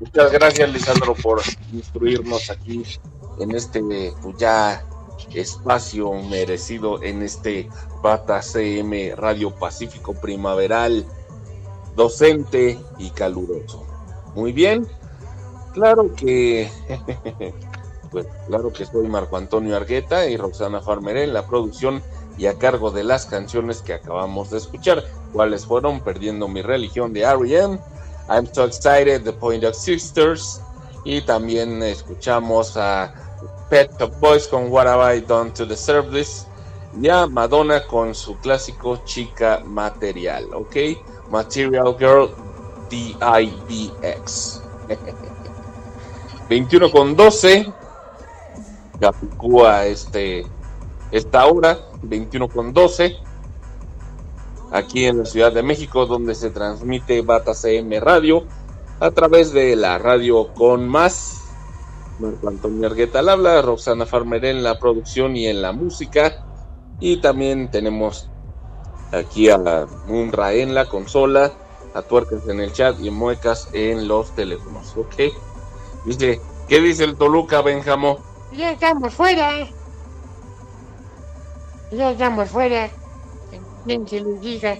Muchas 0.00 0.32
gracias, 0.32 0.70
Lisandro, 0.70 1.14
por 1.14 1.40
instruirnos 1.72 2.50
aquí 2.50 2.84
en 3.42 3.54
este 3.54 3.82
pues, 4.22 4.36
ya 4.38 4.84
espacio 5.34 6.12
merecido 6.12 7.02
en 7.02 7.22
este 7.22 7.68
Bata 8.02 8.42
CM 8.42 9.14
Radio 9.16 9.54
Pacífico 9.54 10.14
Primaveral, 10.14 11.06
docente 11.96 12.78
y 12.98 13.10
caluroso. 13.10 13.86
Muy 14.34 14.52
bien, 14.52 14.86
claro 15.72 16.12
que, 16.14 16.70
pues 18.10 18.26
claro 18.46 18.72
que 18.72 18.86
soy 18.86 19.08
Marco 19.08 19.36
Antonio 19.36 19.76
Argueta 19.76 20.26
y 20.26 20.36
Roxana 20.36 20.80
Farmeré 20.80 21.24
en 21.24 21.34
la 21.34 21.46
producción 21.46 22.02
y 22.38 22.46
a 22.46 22.58
cargo 22.58 22.90
de 22.90 23.04
las 23.04 23.26
canciones 23.26 23.82
que 23.82 23.94
acabamos 23.94 24.50
de 24.50 24.58
escuchar, 24.58 25.04
cuáles 25.32 25.66
fueron 25.66 26.00
Perdiendo 26.00 26.48
mi 26.48 26.62
religión 26.62 27.12
de 27.12 27.20
R.E.M., 27.20 27.78
I'm 28.28 28.46
So 28.52 28.64
Excited, 28.64 29.22
The 29.22 29.32
Point 29.32 29.64
of 29.64 29.74
Sisters, 29.74 30.60
y 31.04 31.20
también 31.22 31.82
escuchamos 31.82 32.76
a 32.76 33.12
Pet 33.72 33.90
Shop 33.98 34.12
Boys 34.20 34.46
con 34.48 34.70
What 34.70 34.86
Have 34.86 35.16
I 35.16 35.20
Done 35.22 35.50
to 35.52 35.64
Deserve 35.64 36.10
This. 36.10 36.46
Y 37.00 37.08
a 37.08 37.26
Madonna 37.26 37.86
con 37.86 38.14
su 38.14 38.36
clásico 38.36 39.00
Chica 39.06 39.62
Material, 39.64 40.52
¿ok? 40.52 40.76
Material 41.30 41.96
Girl 41.98 42.28
DIBX. 42.90 44.62
21 46.50 46.90
con 46.92 47.16
12. 47.16 47.72
Capicúa 49.00 49.86
este, 49.86 50.44
esta 51.10 51.46
hora, 51.46 51.78
21 52.02 52.48
con 52.50 52.74
12. 52.74 53.16
Aquí 54.70 55.06
en 55.06 55.20
la 55.20 55.24
Ciudad 55.24 55.50
de 55.50 55.62
México, 55.62 56.04
donde 56.04 56.34
se 56.34 56.50
transmite 56.50 57.22
Bata 57.22 57.54
CM 57.54 57.98
Radio 58.00 58.44
a 59.00 59.10
través 59.12 59.54
de 59.54 59.76
la 59.76 59.96
radio 59.96 60.52
con 60.52 60.86
más 60.86 61.41
Marco 62.18 62.48
Antonio 62.48 62.86
Argueta 62.86 63.20
al 63.20 63.28
habla, 63.28 63.62
Roxana 63.62 64.06
Farmer 64.06 64.44
en 64.44 64.62
la 64.62 64.78
producción 64.78 65.36
y 65.36 65.46
en 65.46 65.62
la 65.62 65.72
música. 65.72 66.46
Y 67.00 67.20
también 67.20 67.70
tenemos 67.70 68.28
aquí 69.12 69.50
a 69.50 69.86
Munra 70.06 70.52
en 70.52 70.74
la 70.74 70.86
consola, 70.86 71.52
a 71.94 72.02
Tuercas 72.02 72.46
en 72.48 72.60
el 72.60 72.72
chat 72.72 73.00
y 73.00 73.10
Muecas 73.10 73.68
en 73.72 74.08
los 74.08 74.34
teléfonos. 74.34 74.96
¿Ok? 74.96 75.32
Dice, 76.04 76.40
¿qué 76.68 76.80
dice 76.80 77.04
el 77.04 77.16
Toluca, 77.16 77.62
Benjamo? 77.62 78.18
Ya 78.52 78.72
estamos 78.72 79.14
fuera. 79.14 79.68
Ya 81.90 82.10
estamos 82.10 82.48
fuera. 82.48 82.90
Bien 83.84 84.06
se 84.06 84.20
lo 84.20 84.30
diga. 84.34 84.78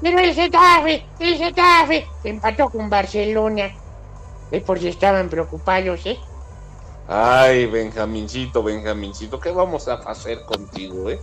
Pero 0.00 0.18
el 0.18 0.34
Getafe, 0.34 1.06
el 1.20 1.36
Getafe, 1.36 2.06
empató 2.24 2.70
con 2.70 2.90
Barcelona. 2.90 3.81
Es 4.52 4.62
por 4.62 4.78
si 4.78 4.88
estaban 4.88 5.30
preocupados, 5.30 6.04
¿eh? 6.04 6.18
Ay, 7.08 7.66
Benjamincito, 7.66 8.62
Benjamincito, 8.62 9.40
¿qué 9.40 9.50
vamos 9.50 9.88
a 9.88 9.94
hacer 9.94 10.42
contigo, 10.42 11.10
eh? 11.10 11.18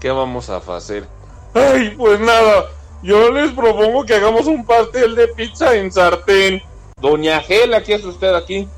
¿Qué 0.00 0.10
vamos 0.10 0.50
a 0.50 0.56
hacer? 0.56 1.06
Ay, 1.54 1.94
pues 1.96 2.20
nada, 2.20 2.66
yo 3.02 3.30
les 3.30 3.52
propongo 3.52 4.04
que 4.04 4.14
hagamos 4.14 4.46
un 4.46 4.66
pastel 4.66 5.14
de 5.14 5.28
pizza 5.28 5.74
en 5.76 5.90
sartén. 5.92 6.60
Doña 7.00 7.40
Gela, 7.40 7.82
¿qué 7.82 7.94
hace 7.94 8.08
usted 8.08 8.34
aquí? 8.34 8.68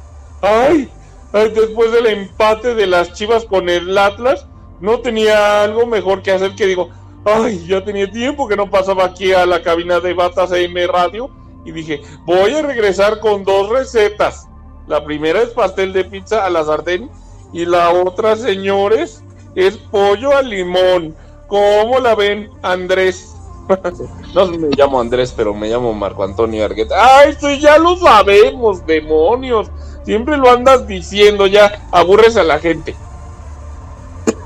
Ay, 0.43 0.91
ay, 1.33 1.51
después 1.51 1.91
del 1.91 2.07
empate 2.07 2.75
de 2.75 2.87
las 2.87 3.15
chivas 3.15 3.47
con 3.47 3.69
el 3.71 3.97
Atlas, 3.97 4.47
no 4.81 5.01
tenía 5.01 5.63
algo 5.63 5.87
mejor 5.87 6.23
que 6.23 6.33
hacer 6.33 6.55
que 6.55 6.67
digo, 6.67 6.91
ay, 7.25 7.67
ya 7.67 7.83
tenía 7.83 8.11
tiempo 8.11 8.47
que 8.47 8.57
no 8.57 8.71
pasaba 8.71 9.07
aquí 9.07 9.33
a 9.33 9.47
la 9.47 9.63
cabina 9.63 9.99
de 9.99 10.13
Batas 10.13 10.53
M 10.53 10.87
Radio 10.87 11.31
y 11.69 11.73
dije, 11.73 12.01
voy 12.25 12.55
a 12.55 12.63
regresar 12.63 13.21
con 13.21 13.45
dos 13.45 13.69
recetas. 13.69 14.49
La 14.87 15.05
primera 15.05 15.43
es 15.43 15.51
pastel 15.51 15.93
de 15.93 16.05
pizza 16.05 16.47
a 16.47 16.51
la 16.51 16.65
sartén 16.65 17.11
y 17.53 17.67
la 17.67 17.91
otra, 17.91 18.37
señores, 18.37 19.23
es 19.55 19.77
pollo 19.77 20.35
al 20.35 20.49
limón. 20.49 21.15
¿Cómo 21.47 21.99
la 22.01 22.15
ven, 22.15 22.49
Andrés? 22.63 23.35
no 24.35 24.47
me 24.47 24.69
llamo 24.75 24.99
Andrés, 24.99 25.35
pero 25.37 25.53
me 25.53 25.69
llamo 25.69 25.93
Marco 25.93 26.25
Antonio 26.25 26.65
Argueta. 26.65 27.19
¡Ay, 27.19 27.37
sí, 27.39 27.61
ya 27.61 27.77
lo 27.77 27.97
sabemos, 27.99 28.87
demonios! 28.87 29.71
Siempre 30.05 30.39
lo 30.39 30.51
andas 30.51 30.87
diciendo, 30.87 31.47
ya 31.47 31.87
aburres 31.93 32.39
a 32.39 32.45
la 32.45 32.59
gente. 32.59 32.97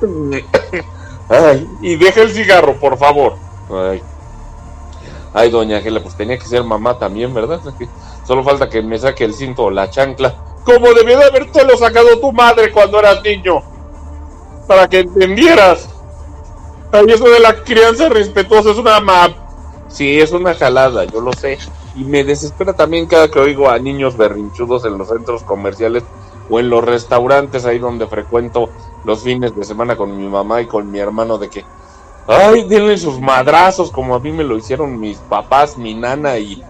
Ay, 1.29 1.69
y 1.83 1.95
deja 1.95 2.23
el 2.23 2.33
cigarro, 2.33 2.81
por 2.81 2.99
favor. 2.99 3.37
Ay. 3.71 4.03
Ay, 5.35 5.51
doña 5.51 5.79
Ángela, 5.79 6.01
pues 6.01 6.17
tenía 6.17 6.39
que 6.39 6.45
ser 6.45 6.63
mamá 6.63 6.99
también, 6.99 7.33
¿verdad? 7.33 7.61
Solo 8.27 8.45
falta 8.45 8.69
que 8.69 8.83
me 8.83 8.99
saque 8.99 9.25
el 9.25 9.35
cinto 9.35 9.65
o 9.65 9.71
la 9.71 9.89
chancla. 9.91 10.35
Como 10.65 10.93
debió 10.93 11.19
de 11.19 11.25
habértelo 11.25 11.77
sacado 11.77 12.21
tu 12.21 12.33
madre 12.33 12.71
cuando 12.71 12.99
eras 12.99 13.23
niño. 13.23 13.63
Para 14.67 14.89
que 14.89 15.01
entendieras. 15.01 15.89
Ay, 16.93 17.07
eso 17.09 17.29
de 17.29 17.41
la 17.41 17.65
crianza 17.65 18.09
respetuosa 18.09 18.71
es 18.71 18.77
una 18.77 19.01
ma... 19.01 19.29
Sí, 19.89 20.21
es 20.21 20.33
una 20.33 20.55
jalada, 20.55 21.05
yo 21.05 21.21
lo 21.21 21.33
sé. 21.33 21.59
Y 21.97 22.05
me 22.05 22.25
desespera 22.25 22.73
también 22.75 23.07
cada 23.07 23.31
que 23.31 23.39
oigo 23.39 23.69
a 23.69 23.79
niños 23.79 24.17
berrinchudos 24.17 24.85
en 24.85 24.97
los 24.97 25.09
centros 25.09 25.43
comerciales 25.43 26.05
o 26.49 26.61
en 26.61 26.71
los 26.71 26.85
restaurantes 26.85 27.65
ahí 27.65 27.79
donde 27.79 28.07
frecuento 28.07 28.71
los 29.05 29.23
fines 29.23 29.57
de 29.57 29.65
semana 29.65 29.97
con 29.97 30.17
mi 30.17 30.29
mamá 30.29 30.61
y 30.61 30.67
con 30.67 30.91
mi 30.91 30.99
hermano 30.99 31.39
de 31.39 31.49
que 31.49 31.65
Ay, 32.27 32.65
denle 32.65 32.97
sus 32.99 33.21
madrazos 33.21 33.91
como 33.91 34.15
a 34.15 34.21
mí 34.21 34.31
me 34.33 34.45
lo 34.45 34.57
hicieron 34.57 35.01
mis 35.01 35.19
papás, 35.19 35.77
mi 35.77 35.95
nana 35.95 36.39
y 36.39 36.63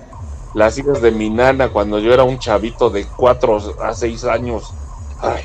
las 0.55 0.79
hijas 0.79 1.03
de 1.03 1.11
mi 1.11 1.31
nana 1.31 1.69
cuando 1.71 1.99
yo 1.99 2.13
era 2.13 2.25
un 2.25 2.39
chavito 2.39 2.91
de 2.91 3.07
4 3.07 3.77
a 3.83 3.95
6 3.95 4.25
años. 4.25 4.73
Ay. 5.21 5.45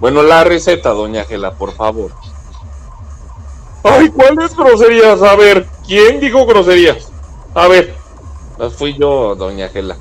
Bueno, 0.00 0.22
la 0.22 0.44
receta, 0.44 0.90
doña 0.90 1.24
Gela, 1.24 1.52
por 1.52 1.72
favor. 1.72 2.12
Ay, 3.82 4.08
¿cuáles 4.08 4.54
groserías? 4.56 5.22
A 5.22 5.36
ver, 5.36 5.66
¿quién 5.86 6.20
dijo 6.20 6.44
groserías? 6.46 7.10
A 7.54 7.68
ver. 7.68 7.94
Fui 8.76 8.94
yo, 8.98 9.34
doña 9.34 9.68
Gela. 9.68 9.96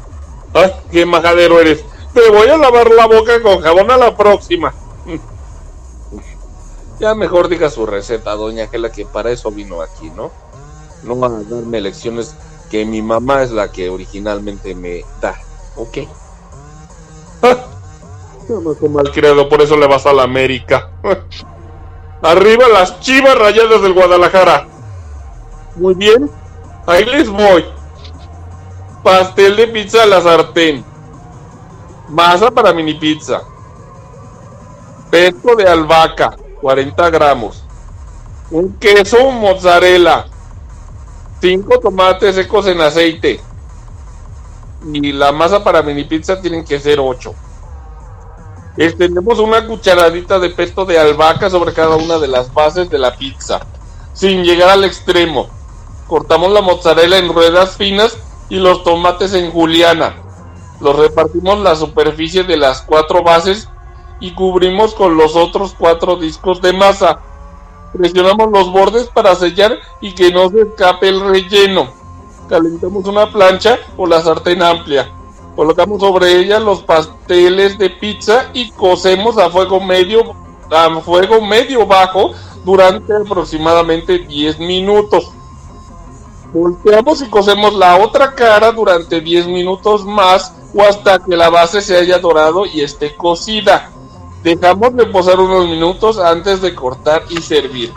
Ay, 0.53 0.71
qué 0.91 1.05
majadero 1.05 1.59
eres. 1.59 1.83
Te 2.13 2.29
voy 2.29 2.47
a 2.47 2.57
lavar 2.57 2.89
la 2.91 3.05
boca 3.05 3.41
con 3.41 3.61
jabón 3.61 3.91
a 3.91 3.97
la 3.97 4.15
próxima. 4.15 4.73
Ya 6.99 7.13
mejor 7.13 7.49
diga 7.49 7.69
su 7.69 7.85
receta, 7.85 8.35
doña 8.35 8.67
Gela, 8.67 8.91
que 8.91 9.05
para 9.05 9.31
eso 9.31 9.51
vino 9.51 9.81
aquí, 9.81 10.09
¿no? 10.11 10.31
No 11.03 11.15
van 11.15 11.35
a 11.35 11.43
darme 11.43 11.81
lecciones 11.81 12.35
que 12.69 12.85
mi 12.85 13.01
mamá 13.01 13.43
es 13.43 13.51
la 13.51 13.71
que 13.71 13.89
originalmente 13.89 14.73
me 14.75 15.03
da, 15.21 15.35
¿ok? 15.75 15.97
Ah, 17.43 17.57
mal 18.89 19.11
creado, 19.11 19.49
por 19.49 19.61
eso 19.61 19.75
le 19.75 19.87
vas 19.87 20.05
a 20.05 20.13
la 20.13 20.23
América. 20.23 20.89
Arriba 22.21 22.67
las 22.69 22.99
chivas 23.01 23.37
rayadas 23.37 23.81
del 23.81 23.93
Guadalajara. 23.93 24.67
Muy 25.75 25.93
bien, 25.93 26.31
ahí 26.87 27.05
les 27.05 27.29
voy. 27.29 27.65
Pastel 29.03 29.55
de 29.57 29.67
pizza 29.67 30.03
a 30.03 30.05
la 30.05 30.21
sartén. 30.21 30.83
Masa 32.09 32.49
para 32.49 32.73
mini 32.73 32.93
pizza. 32.95 33.41
Pesto 35.11 35.55
de 35.55 35.67
albahaca, 35.67 36.35
40 36.65 37.11
gramos. 37.11 37.63
Un 38.49 38.73
queso 38.79 39.29
mozzarella. 39.29 40.25
5 41.39 41.79
tomates 41.79 42.33
secos 42.33 42.65
en 42.65 42.81
aceite. 42.81 43.39
Y 44.91 45.11
la 45.11 45.31
masa 45.31 45.63
para 45.63 45.83
mini 45.83 46.05
pizza 46.05 46.41
tienen 46.41 46.65
que 46.65 46.79
ser 46.79 46.99
8. 46.99 47.35
Extendemos 48.77 49.37
una 49.37 49.67
cucharadita 49.67 50.39
de 50.39 50.49
pesto 50.49 50.85
de 50.85 50.97
albahaca 50.97 51.51
sobre 51.51 51.71
cada 51.71 51.97
una 51.97 52.17
de 52.17 52.29
las 52.29 52.51
bases 52.51 52.89
de 52.89 52.97
la 52.97 53.15
pizza, 53.15 53.59
sin 54.13 54.43
llegar 54.43 54.69
al 54.69 54.85
extremo. 54.85 55.47
Cortamos 56.07 56.51
la 56.51 56.61
mozzarella 56.61 57.19
en 57.19 57.31
ruedas 57.31 57.77
finas 57.77 58.17
y 58.49 58.55
los 58.55 58.83
tomates 58.83 59.35
en 59.35 59.51
juliana. 59.51 60.15
Los 60.81 60.95
repartimos 60.95 61.59
la 61.59 61.75
superficie 61.75 62.43
de 62.43 62.57
las 62.57 62.81
cuatro 62.81 63.21
bases 63.21 63.69
y 64.19 64.33
cubrimos 64.33 64.93
con 64.93 65.17
los 65.17 65.35
otros 65.35 65.75
cuatro 65.77 66.15
discos 66.15 66.61
de 66.61 66.73
masa. 66.73 67.19
Presionamos 67.93 68.51
los 68.51 68.71
bordes 68.71 69.07
para 69.07 69.35
sellar 69.35 69.79
y 70.01 70.13
que 70.13 70.31
no 70.31 70.49
se 70.49 70.61
escape 70.61 71.09
el 71.09 71.21
relleno. 71.21 71.87
Calentamos 72.49 73.05
una 73.05 73.31
plancha 73.31 73.79
o 73.97 74.05
la 74.05 74.21
sartén 74.21 74.61
amplia. 74.61 75.11
Colocamos 75.55 76.01
sobre 76.01 76.37
ella 76.37 76.59
los 76.59 76.81
pasteles 76.81 77.77
de 77.77 77.89
pizza 77.89 78.49
y 78.53 78.71
cocemos 78.71 79.37
a 79.37 79.49
fuego 79.49 79.79
medio 79.79 80.35
a 80.71 80.89
fuego 80.99 81.41
medio 81.41 81.85
bajo 81.85 82.31
durante 82.65 83.15
aproximadamente 83.15 84.19
10 84.19 84.59
minutos. 84.59 85.31
Volteamos 86.51 87.21
y 87.21 87.29
cocemos 87.29 87.73
la 87.73 87.97
otra 87.97 88.33
cara 88.33 88.71
durante 88.71 89.21
10 89.21 89.47
minutos 89.47 90.05
más 90.05 90.53
o 90.73 90.81
hasta 90.81 91.19
que 91.19 91.35
la 91.35 91.49
base 91.49 91.81
se 91.81 91.95
haya 91.95 92.17
dorado 92.19 92.65
y 92.65 92.81
esté 92.81 93.15
cocida. 93.15 93.91
Dejamos 94.45 94.93
reposar 94.93 95.39
unos 95.39 95.67
minutos 95.67 96.19
antes 96.19 96.61
de 96.61 96.75
cortar 96.75 97.23
y 97.29 97.41
servir. 97.41 97.91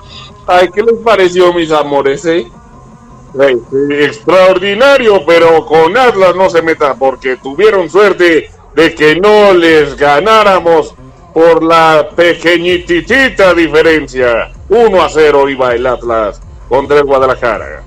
Ay, 0.47 0.71
¿qué 0.75 0.83
les 0.83 0.97
pareció, 1.05 1.53
mis 1.53 1.71
amores, 1.71 2.25
eh? 2.25 2.47
extraordinario, 3.91 5.27
pero 5.27 5.67
con 5.67 5.95
Atlas 5.95 6.35
no 6.35 6.49
se 6.49 6.63
meta 6.63 6.95
porque 6.95 7.37
tuvieron 7.37 7.91
suerte 7.91 8.51
de 8.75 8.95
que 8.95 9.17
no 9.17 9.53
les 9.53 9.95
ganáramos 9.95 10.95
por 11.35 11.63
la 11.63 12.09
pequeñitita 12.17 13.53
diferencia. 13.53 14.51
1 14.71 15.03
a 15.03 15.09
0 15.11 15.51
iba 15.51 15.75
el 15.75 15.87
Atlas 15.87 16.41
contra 16.67 16.97
el 16.97 17.05
Guadalajara. 17.05 17.85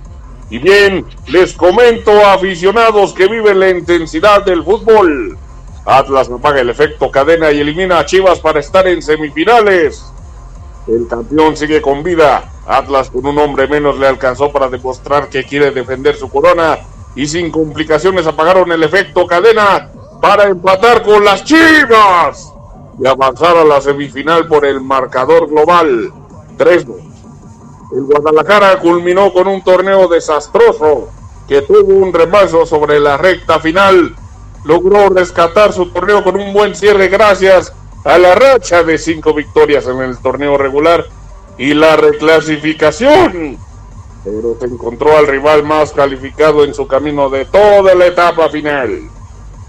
Y 0.51 0.59
bien, 0.59 1.03
les 1.29 1.53
comento 1.53 2.11
aficionados 2.27 3.11
que 3.13 3.27
viven 3.27 3.59
la 3.59 3.71
intensidad 3.71 4.45
del 4.45 4.63
fútbol. 4.63 5.35
Atlas 5.85 6.29
apaga 6.29 6.61
el 6.61 6.69
efecto 6.69 7.09
cadena 7.09 7.51
y 7.51 7.59
elimina 7.59 7.99
a 7.99 8.05
Chivas 8.05 8.39
para 8.39 8.59
estar 8.59 8.87
en 8.87 9.01
semifinales. 9.01 10.05
El 10.87 11.07
campeón 11.07 11.57
sigue 11.57 11.81
con 11.81 12.03
vida. 12.03 12.51
Atlas 12.67 13.09
con 13.09 13.25
un 13.25 13.37
hombre 13.39 13.67
menos 13.67 13.97
le 13.97 14.07
alcanzó 14.07 14.51
para 14.51 14.69
demostrar 14.69 15.29
que 15.29 15.43
quiere 15.43 15.71
defender 15.71 16.15
su 16.15 16.29
corona 16.29 16.77
y 17.15 17.27
sin 17.27 17.51
complicaciones 17.51 18.27
apagaron 18.27 18.71
el 18.71 18.83
efecto 18.83 19.25
cadena 19.25 19.89
para 20.21 20.45
empatar 20.45 21.03
con 21.03 21.25
las 21.25 21.43
Chivas 21.43 22.53
y 22.99 23.07
avanzar 23.07 23.57
a 23.57 23.65
la 23.65 23.81
semifinal 23.81 24.47
por 24.47 24.65
el 24.65 24.79
marcador 24.81 25.49
global 25.49 26.13
3-2. 26.57 27.11
El 27.93 28.03
Guadalajara 28.03 28.79
culminó 28.79 29.33
con 29.33 29.47
un 29.47 29.63
torneo 29.63 30.07
desastroso 30.07 31.09
que 31.47 31.63
tuvo 31.63 31.93
un 31.93 32.13
remazo 32.13 32.65
sobre 32.65 32.99
la 32.99 33.17
recta 33.17 33.59
final. 33.59 34.15
Logró 34.63 35.09
rescatar 35.09 35.73
su 35.73 35.87
torneo 35.87 36.23
con 36.23 36.39
un 36.39 36.53
buen 36.53 36.75
cierre 36.75 37.07
gracias 37.07 37.73
a 38.03 38.17
la 38.17 38.35
racha 38.35 38.83
de 38.83 38.97
cinco 38.97 39.33
victorias 39.33 39.87
en 39.87 40.01
el 40.01 40.17
torneo 40.17 40.57
regular 40.57 41.05
y 41.57 41.73
la 41.73 41.95
reclasificación. 41.95 43.57
Pero 44.23 44.55
se 44.59 44.65
encontró 44.65 45.17
al 45.17 45.27
rival 45.27 45.63
más 45.63 45.91
calificado 45.91 46.63
en 46.63 46.73
su 46.73 46.87
camino 46.87 47.29
de 47.29 47.45
toda 47.45 47.95
la 47.95 48.05
etapa 48.05 48.49
final. 48.49 49.09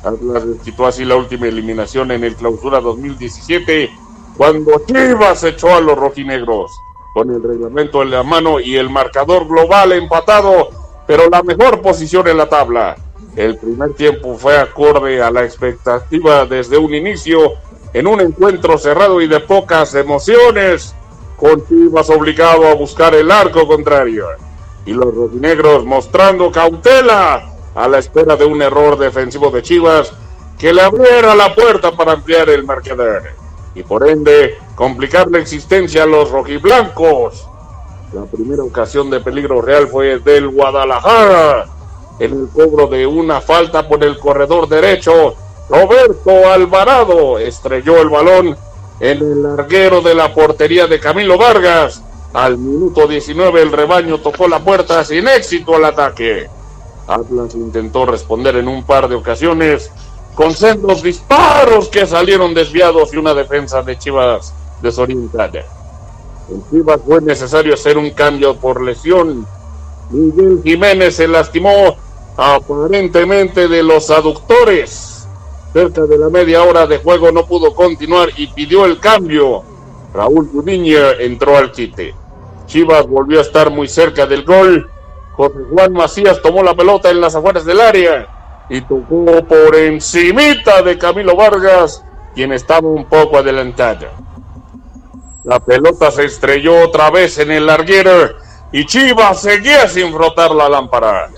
Atlas 0.05 0.45
quitó 0.65 0.87
así 0.87 1.05
la 1.05 1.17
última 1.17 1.47
eliminación 1.47 2.11
en 2.11 2.25
el 2.25 2.35
clausura 2.35 2.81
2017 2.81 3.91
cuando 4.37 4.83
Chivas 4.87 5.45
echó 5.45 5.75
a 5.75 5.81
los 5.81 5.97
rojinegros 5.97 6.73
con 7.15 7.31
el 7.31 7.43
reglamento 7.43 8.03
en 8.03 8.11
la 8.11 8.23
mano 8.23 8.59
y 8.59 8.77
el 8.77 8.89
marcador 8.89 9.47
global 9.47 9.93
empatado, 9.93 10.71
pero 11.07 11.29
la 11.29 11.43
mejor 11.43 11.83
posición 11.83 12.27
en 12.29 12.39
la 12.39 12.49
tabla. 12.49 12.97
El 13.37 13.57
primer 13.57 13.95
tiempo 13.95 14.37
fue 14.37 14.59
acorde 14.59 15.23
a 15.23 15.31
la 15.31 15.45
expectativa 15.45 16.45
desde 16.45 16.77
un 16.77 16.95
inicio, 16.95 17.53
en 17.95 18.07
un 18.07 18.21
encuentro 18.21 18.77
cerrado 18.77 19.21
y 19.21 19.29
de 19.29 19.41
pocas 19.41 19.95
emociones, 19.95 20.95
con 21.37 21.67
Chivas 21.67 22.11
obligado 22.11 22.67
a 22.67 22.75
buscar 22.75 23.15
el 23.15 23.31
arco 23.31 23.67
contrario, 23.67 24.27
y 24.85 24.93
los 24.93 25.15
rojinegros 25.15 25.85
mostrando 25.85 26.53
cautela 26.53 27.51
a 27.75 27.89
la 27.89 27.99
espera 27.99 28.37
de 28.37 28.45
un 28.45 28.61
error 28.61 28.99
defensivo 28.99 29.51
de 29.51 29.63
Chivas 29.63 30.13
que 30.59 30.73
le 30.73 30.83
abriera 30.83 31.35
la 31.35 31.55
puerta 31.55 31.93
para 31.93 32.13
ampliar 32.13 32.49
el 32.51 32.65
marcador 32.65 33.23
y 33.75 33.83
por 33.83 34.09
ende 34.09 34.59
complicar 34.75 35.31
la 35.31 35.39
existencia 35.39 36.03
a 36.03 36.07
los 36.07 36.31
rojiblancos. 36.31 37.49
La 38.13 38.25
primera 38.27 38.63
ocasión 38.63 39.11
de 39.11 39.21
peligro 39.21 39.63
real 39.63 39.89
fue 39.89 40.19
del 40.19 40.49
Guadalajara. 40.49 41.67
En 42.23 42.31
el 42.35 42.49
cobro 42.51 42.87
de 42.87 43.05
una 43.05 43.41
falta 43.41 43.89
por 43.89 44.05
el 44.05 44.17
corredor 44.17 44.69
derecho, 44.69 45.35
Roberto 45.69 46.53
Alvarado 46.53 47.37
estrelló 47.37 48.01
el 48.01 48.11
balón 48.11 48.57
en 49.01 49.19
el 49.19 49.43
larguero 49.43 50.01
de 50.01 50.15
la 50.15 50.33
portería 50.33 50.87
de 50.87 51.01
Camilo 51.01 51.37
Vargas. 51.37 52.01
Al 52.33 52.59
minuto 52.59 53.09
19 53.09 53.63
el 53.63 53.73
rebaño 53.73 54.21
tocó 54.21 54.47
la 54.47 54.61
puerta 54.61 55.05
sin 55.05 55.27
éxito 55.27 55.75
al 55.75 55.85
ataque. 55.85 56.49
Atlas 57.09 57.57
intentó 57.57 58.07
responder 58.07 58.55
en 58.55 58.69
un 58.69 58.85
par 58.85 59.09
de 59.09 59.17
ocasiones, 59.17 59.91
con 60.37 60.55
sendos 60.55 61.03
disparos 61.03 61.89
que 61.89 62.07
salieron 62.07 62.55
desviados 62.55 63.13
y 63.13 63.17
una 63.17 63.35
defensa 63.35 63.83
de 63.83 63.99
Chivas 63.99 64.55
desorientada. 64.81 65.65
En 66.49 66.71
Chivas 66.71 67.01
fue 67.05 67.21
necesario 67.21 67.75
hacer 67.75 67.99
un 67.99 68.11
cambio 68.11 68.55
por 68.55 68.81
lesión. 68.81 69.45
Miguel 70.11 70.61
Jiménez 70.63 71.17
se 71.17 71.27
lastimó 71.27 71.97
aparentemente 72.37 73.69
de 73.69 73.83
los 73.83 74.11
aductores. 74.11 75.29
Cerca 75.73 76.03
de 76.03 76.19
la 76.19 76.29
media 76.29 76.63
hora 76.63 76.87
de 76.87 76.99
juego 76.99 77.33
no 77.33 77.47
pudo 77.47 77.75
continuar 77.75 78.29
y 78.37 78.47
pidió 78.49 78.85
el 78.85 78.99
cambio. 79.01 79.63
Raúl 80.13 80.49
Gudiña 80.53 81.13
entró 81.19 81.57
al 81.57 81.73
quite. 81.73 82.15
Chivas 82.67 83.07
volvió 83.07 83.39
a 83.39 83.43
estar 83.43 83.71
muy 83.71 83.89
cerca 83.89 84.27
del 84.27 84.45
gol. 84.45 84.91
José 85.33 85.59
Juan 85.71 85.93
Macías 85.95 86.43
tomó 86.43 86.63
la 86.63 86.75
pelota 86.75 87.11
en 87.11 87.21
las 87.21 87.35
afueras 87.35 87.65
del 87.65 87.81
área 87.81 88.29
y 88.69 88.81
tocó 88.83 89.45
por 89.47 89.75
encimita 89.77 90.83
de 90.83 90.99
Camilo 90.99 91.37
Vargas, 91.37 92.05
quien 92.35 92.53
estaba 92.53 92.89
un 92.89 93.07
poco 93.07 93.39
adelantado. 93.39 94.09
La 95.45 95.59
pelota 95.59 96.11
se 96.11 96.25
estrelló 96.25 96.85
otra 96.85 97.11
vez 97.11 97.39
en 97.39 97.51
el 97.51 97.67
larguero 97.67 98.37
y 98.71 98.87
Chivas 98.87 99.41
seguía 99.41 99.89
sin 99.89 100.13
frotar 100.13 100.53
la 100.53 100.69
lámpara. 100.69 101.31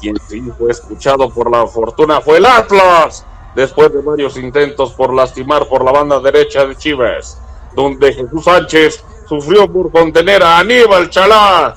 Quien 0.00 0.16
sí 0.28 0.42
fue 0.58 0.70
escuchado 0.70 1.30
por 1.30 1.50
la 1.50 1.66
fortuna 1.66 2.20
fue 2.20 2.38
el 2.38 2.46
Atlas, 2.46 3.24
después 3.54 3.92
de 3.92 4.02
varios 4.02 4.36
intentos 4.36 4.92
por 4.92 5.14
lastimar 5.14 5.66
por 5.66 5.84
la 5.84 5.92
banda 5.92 6.20
derecha 6.20 6.66
de 6.66 6.76
Chivas, 6.76 7.40
donde 7.74 8.12
Jesús 8.12 8.44
Sánchez 8.44 9.02
sufrió 9.28 9.70
por 9.70 9.90
contener 9.90 10.42
a 10.42 10.58
Aníbal 10.58 11.10
Chalá 11.10 11.74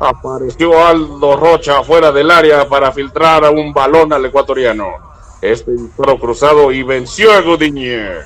Apareció 0.00 0.84
Aldo 0.84 1.36
Rocha 1.36 1.82
fuera 1.82 2.10
del 2.10 2.30
área 2.30 2.68
para 2.68 2.92
filtrar 2.92 3.44
a 3.44 3.50
un 3.50 3.72
balón 3.72 4.12
al 4.12 4.24
ecuatoriano. 4.26 4.86
Este 5.40 5.70
disparo 5.72 6.18
cruzado 6.18 6.72
y 6.72 6.82
venció 6.82 7.32
a 7.32 7.40
Gudiñe. 7.40 8.18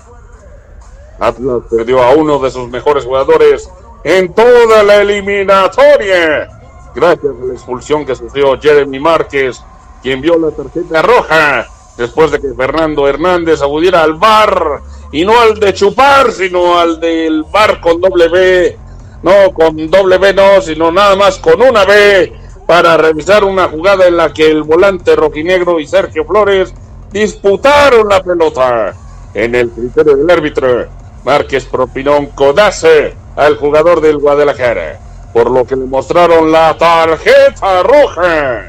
Atlas 1.20 1.62
perdió 1.70 2.02
a 2.02 2.15
uno 2.15 2.39
de 2.39 2.51
sus 2.51 2.69
mejores 2.69 3.05
jugadores 3.05 3.70
en 4.02 4.32
toda 4.32 4.82
la 4.82 5.02
eliminatoria. 5.02 6.57
Gracias 6.99 7.33
a 7.41 7.47
la 7.47 7.55
expulsión 7.55 8.05
que 8.05 8.16
sufrió 8.16 8.59
Jeremy 8.61 8.99
Márquez, 8.99 9.62
quien 10.03 10.20
vio 10.20 10.37
la 10.37 10.51
tarjeta 10.51 11.01
roja 11.01 11.65
después 11.97 12.33
de 12.33 12.41
que 12.41 12.53
Fernando 12.55 13.07
Hernández 13.07 13.62
acudiera 13.62 14.03
al 14.03 14.15
bar 14.15 14.81
y 15.12 15.25
no 15.25 15.39
al 15.41 15.61
de 15.61 15.73
chupar, 15.75 16.33
sino 16.33 16.77
al 16.77 16.99
del 16.99 17.45
bar 17.45 17.81
con 17.81 18.01
doble 18.01 18.27
B. 18.29 18.79
No, 19.23 19.53
con 19.55 19.89
doble 19.89 20.19
B 20.19 20.35
no, 20.35 20.61
sino 20.61 20.91
nada 20.91 21.15
más 21.15 21.39
con 21.39 21.62
una 21.62 21.85
B 21.85 22.33
para 22.66 22.97
revisar 22.97 23.45
una 23.45 23.69
jugada 23.69 24.09
en 24.09 24.16
la 24.16 24.33
que 24.33 24.51
el 24.51 24.65
volante 24.65 25.15
rojinegro 25.15 25.79
y 25.79 25.87
Sergio 25.87 26.25
Flores 26.25 26.75
disputaron 27.12 28.09
la 28.09 28.25
pelota. 28.25 28.93
En 29.35 29.55
el 29.55 29.70
criterio 29.70 30.16
del 30.16 30.29
árbitro, 30.29 30.89
Márquez 31.25 31.65
propinó 31.66 32.19
un 32.19 32.27
codace 32.27 33.15
al 33.37 33.57
jugador 33.57 34.01
del 34.01 34.19
Guadalajara, 34.19 34.99
por 35.33 35.51
lo 35.51 35.65
que 35.65 35.77
le 35.77 35.87
mostraron 35.87 36.51
la 36.51 36.77
tarjeta 36.77 37.83
roja. 37.83 38.69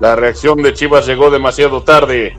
La 0.00 0.16
reacción 0.16 0.62
de 0.62 0.72
Chivas 0.72 1.06
llegó 1.06 1.30
demasiado 1.30 1.82
tarde. 1.82 2.36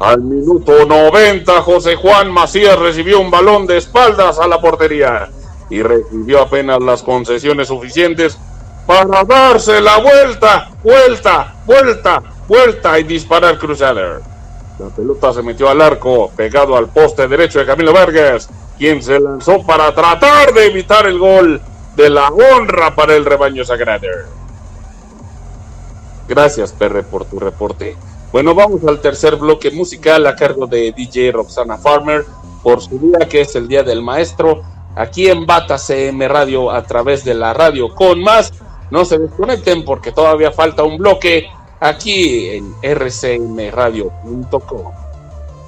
Al 0.00 0.20
minuto 0.20 0.84
90, 0.84 1.62
José 1.62 1.96
Juan 1.96 2.30
Macías 2.30 2.78
recibió 2.78 3.20
un 3.20 3.30
balón 3.30 3.66
de 3.66 3.78
espaldas 3.78 4.38
a 4.38 4.46
la 4.46 4.60
portería 4.60 5.30
y 5.70 5.82
recibió 5.82 6.42
apenas 6.42 6.80
las 6.80 7.02
concesiones 7.02 7.68
suficientes 7.68 8.38
para 8.86 9.24
darse 9.24 9.80
la 9.80 9.98
vuelta, 9.98 10.70
vuelta, 10.82 11.54
vuelta, 11.64 12.22
vuelta 12.46 12.98
y 12.98 13.04
disparar 13.04 13.58
cruzada. 13.58 14.20
La 14.78 14.88
pelota 14.94 15.32
se 15.32 15.42
metió 15.42 15.68
al 15.68 15.80
arco, 15.80 16.30
pegado 16.36 16.76
al 16.76 16.88
poste 16.88 17.26
derecho 17.26 17.58
de 17.58 17.66
Camilo 17.66 17.92
Vargas, 17.92 18.48
quien 18.76 19.02
se 19.02 19.18
lanzó 19.18 19.64
para 19.64 19.94
tratar 19.94 20.52
de 20.52 20.66
evitar 20.66 21.06
el 21.06 21.18
gol 21.18 21.60
de 21.96 22.10
la 22.10 22.28
honra 22.28 22.94
para 22.94 23.14
el 23.14 23.24
rebaño 23.24 23.64
sagrado. 23.64 24.06
Gracias, 26.28 26.72
Perre, 26.72 27.02
por 27.02 27.24
tu 27.24 27.40
reporte. 27.40 27.96
Bueno, 28.32 28.54
vamos 28.54 28.84
al 28.84 29.00
tercer 29.00 29.36
bloque 29.36 29.70
musical 29.70 30.26
a 30.26 30.36
cargo 30.36 30.66
de 30.66 30.92
DJ 30.92 31.32
Roxana 31.32 31.78
Farmer 31.78 32.26
por 32.62 32.82
su 32.82 32.98
día 32.98 33.20
que 33.28 33.40
es 33.42 33.54
el 33.54 33.68
Día 33.68 33.84
del 33.84 34.02
Maestro, 34.02 34.62
aquí 34.96 35.28
en 35.28 35.46
Bata 35.46 35.78
CM 35.78 36.26
Radio 36.26 36.68
a 36.70 36.82
través 36.82 37.24
de 37.24 37.34
la 37.34 37.54
radio 37.54 37.94
con 37.94 38.20
más. 38.22 38.52
No 38.90 39.04
se 39.04 39.18
desconecten 39.18 39.84
porque 39.84 40.10
todavía 40.12 40.52
falta 40.52 40.82
un 40.82 40.98
bloque 40.98 41.46
aquí 41.80 42.48
en 42.48 42.74
rcmradio.com. 42.82 44.92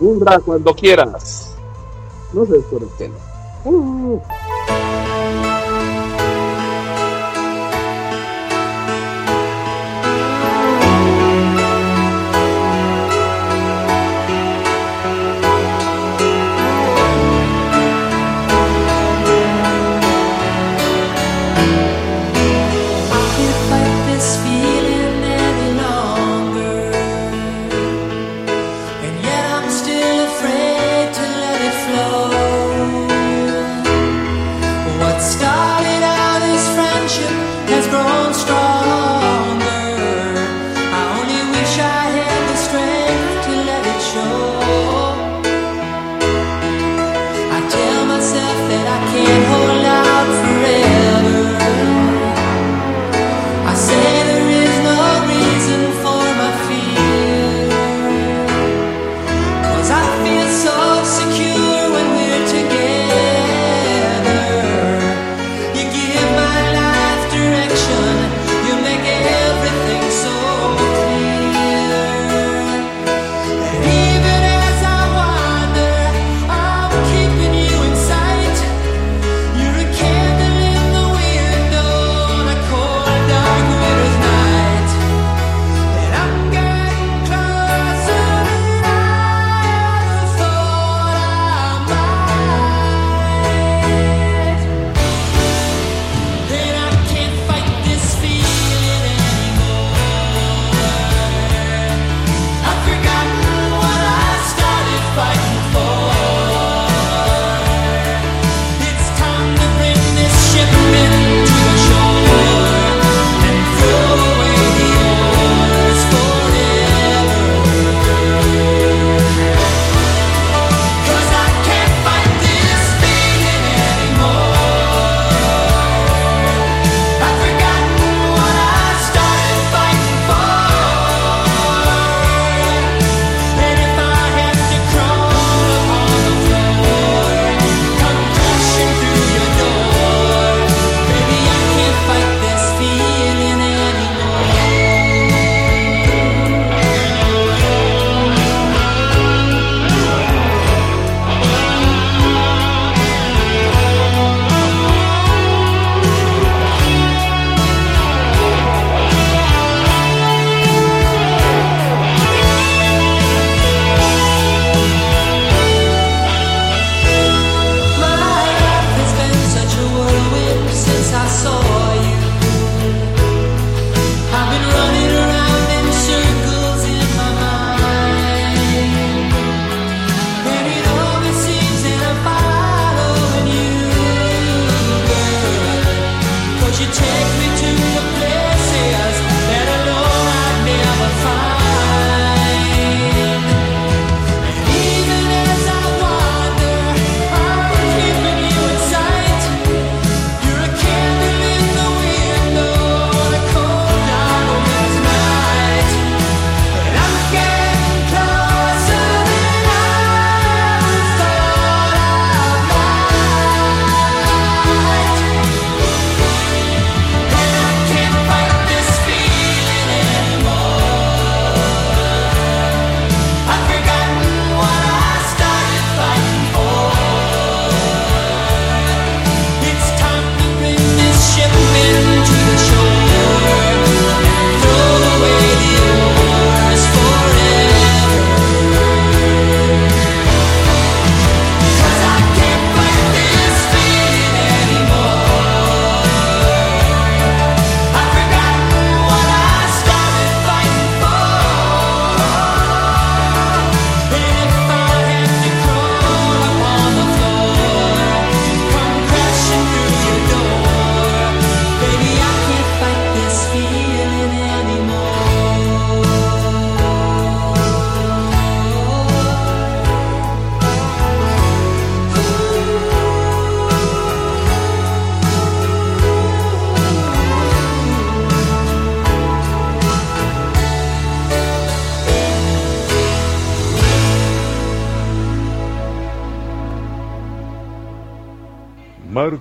Undra 0.01 0.41
cuando 0.41 0.75
quieras. 0.75 1.55
No 2.33 2.45
se 2.47 2.55
desconecten. 2.55 3.13
Uh. 3.65 4.19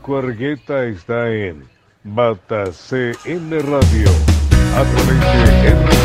Francisco 0.08 0.18
Argueta 0.18 0.86
está 0.86 1.30
en 1.30 1.68
Bata 2.04 2.72
CN 2.72 3.60
Radio 3.60 4.10
a 4.76 4.84
través 4.84 5.20
de 5.20 5.68
R 5.68 5.97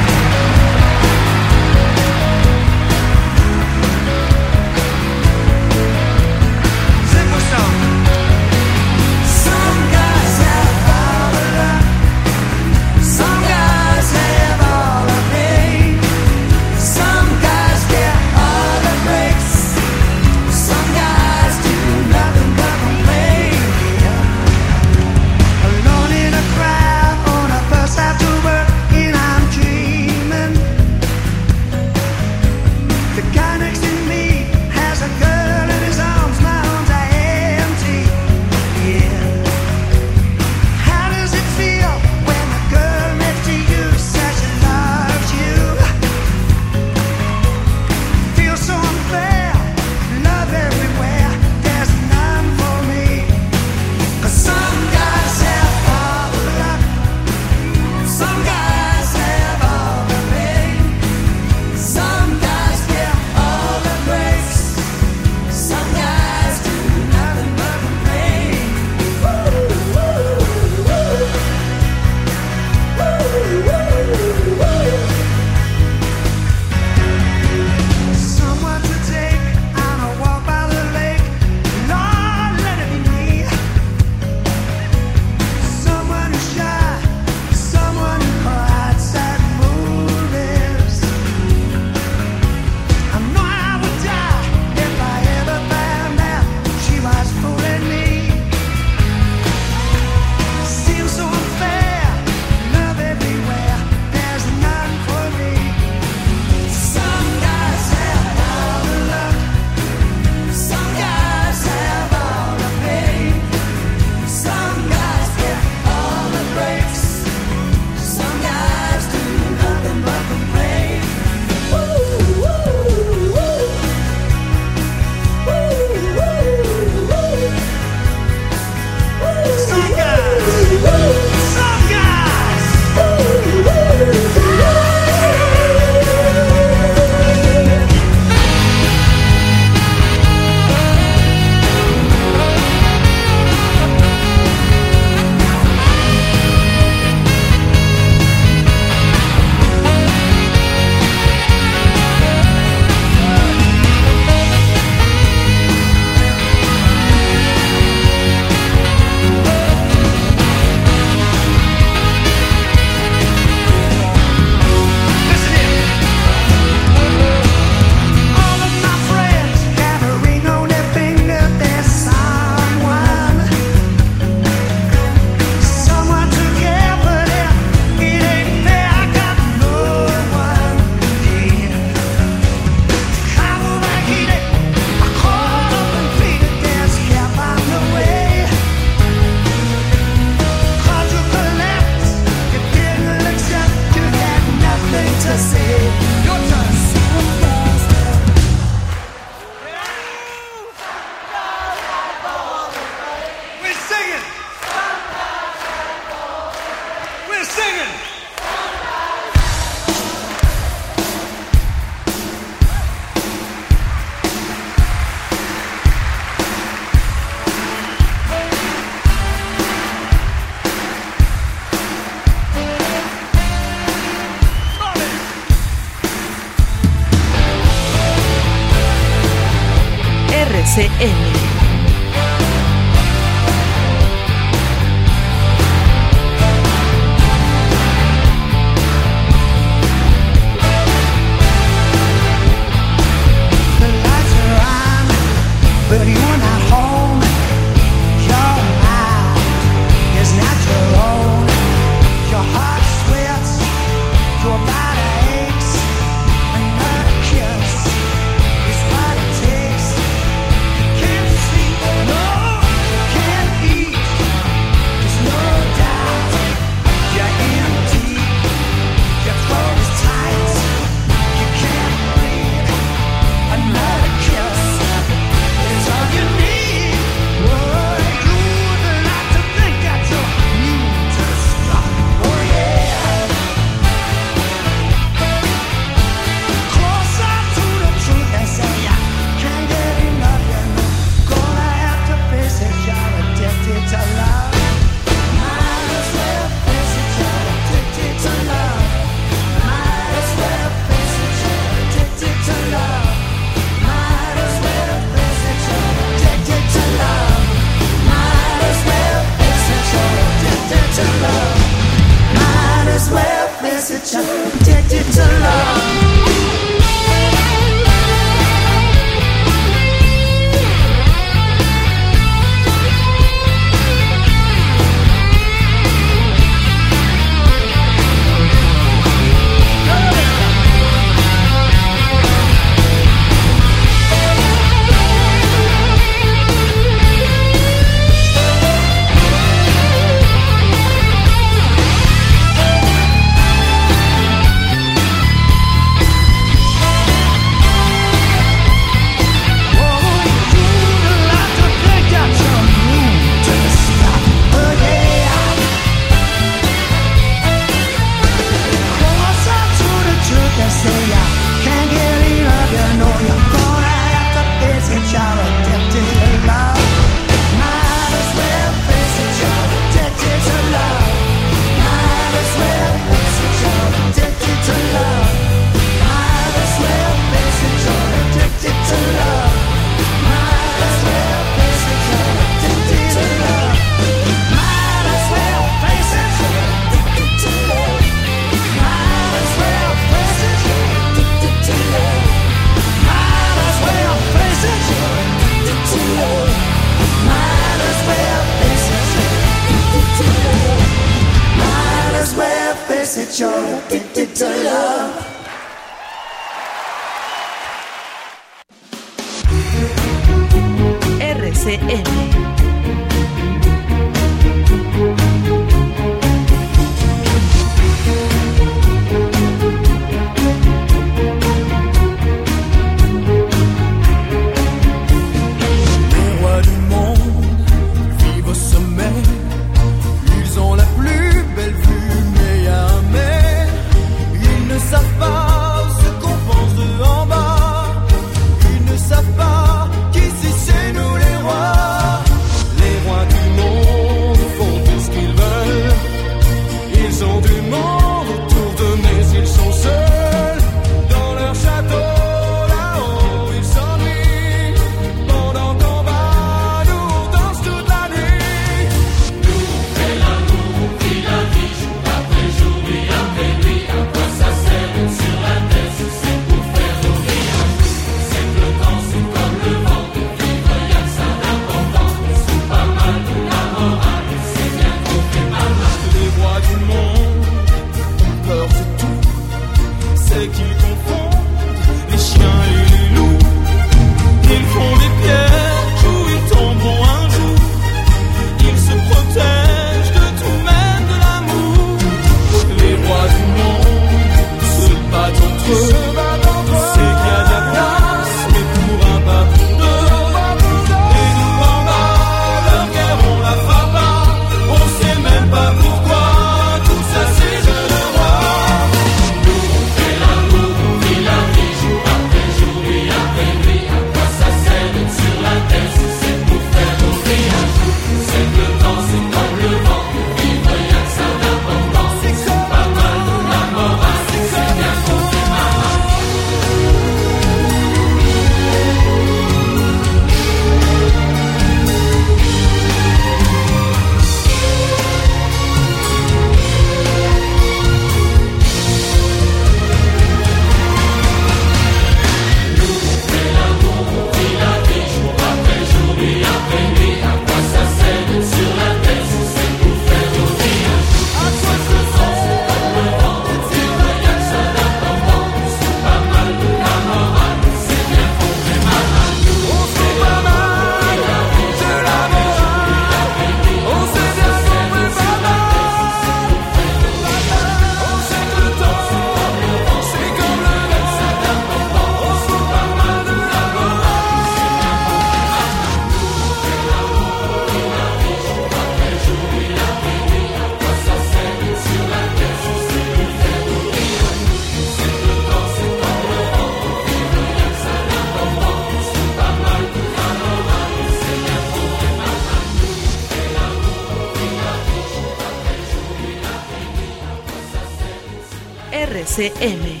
RCM. 599.22 600.00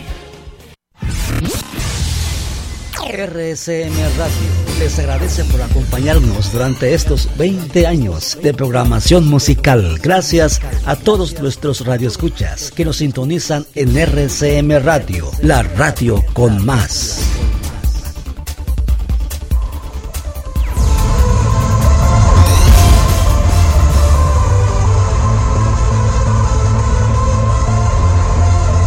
RSM 3.06 4.18
Radio 4.18 4.62
les 4.80 4.98
agradece 4.98 5.44
por 5.44 5.62
acompañarnos 5.62 6.52
durante 6.52 6.92
estos 6.92 7.28
20 7.36 7.86
años 7.86 8.36
de 8.42 8.52
programación 8.52 9.28
musical. 9.28 10.00
Gracias 10.02 10.60
a 10.86 10.96
todos 10.96 11.40
nuestros 11.40 11.86
radioescuchas 11.86 12.72
que 12.72 12.84
nos 12.84 12.96
sintonizan 12.96 13.64
en 13.76 13.96
RCM 13.96 14.82
Radio, 14.82 15.30
la 15.40 15.62
radio 15.62 16.24
con 16.32 16.64
más. 16.64 17.41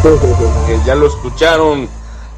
Que 0.06 0.78
ya 0.86 0.94
lo 0.94 1.08
escucharon, 1.08 1.90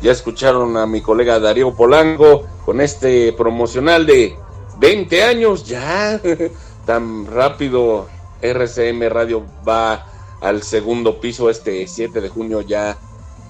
ya 0.02 0.14
escucharon 0.14 0.78
a 0.78 0.88
mi 0.88 1.02
colega 1.02 1.38
Darío 1.38 1.76
Polanco 1.76 2.44
con 2.66 2.80
este 2.80 3.34
promocional 3.34 4.06
de 4.06 4.38
20 4.78 5.24
años, 5.24 5.66
ya 5.66 6.22
tan 6.86 7.26
rápido 7.26 8.08
RCM 8.42 9.10
Radio 9.10 9.44
va 9.68 10.06
al 10.40 10.64
segundo 10.64 11.20
piso 11.20 11.50
este 11.50 11.86
7 11.86 12.22
de 12.22 12.30
junio 12.30 12.62
ya 12.62 12.98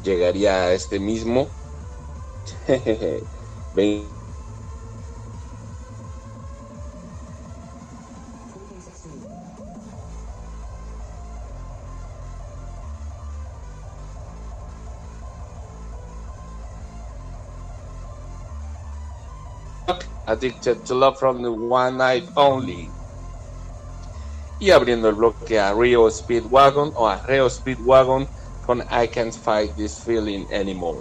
llegaría 0.03 0.63
a 0.63 0.73
este 0.73 0.99
mismo. 0.99 1.47
Ve- 3.75 4.03
Addicted 20.27 20.83
to 20.83 20.93
Love 20.93 21.17
from 21.17 21.41
the 21.41 21.49
One 21.49 21.97
Night 21.97 22.29
Only. 22.35 22.89
Y 24.59 24.71
abriendo 24.71 25.07
el 25.07 25.15
bloque 25.15 25.59
a 25.59 25.73
Rio 25.73 26.09
Speedwagon 26.09 26.91
o 26.95 27.07
a 27.07 27.17
Reo 27.25 27.49
Speedwagon 27.49 28.27
con 28.65 28.81
I 28.91 29.07
Can't 29.07 29.33
Fight 29.33 29.73
This 29.75 29.99
Feeling 29.99 30.45
Anymore. 30.51 30.99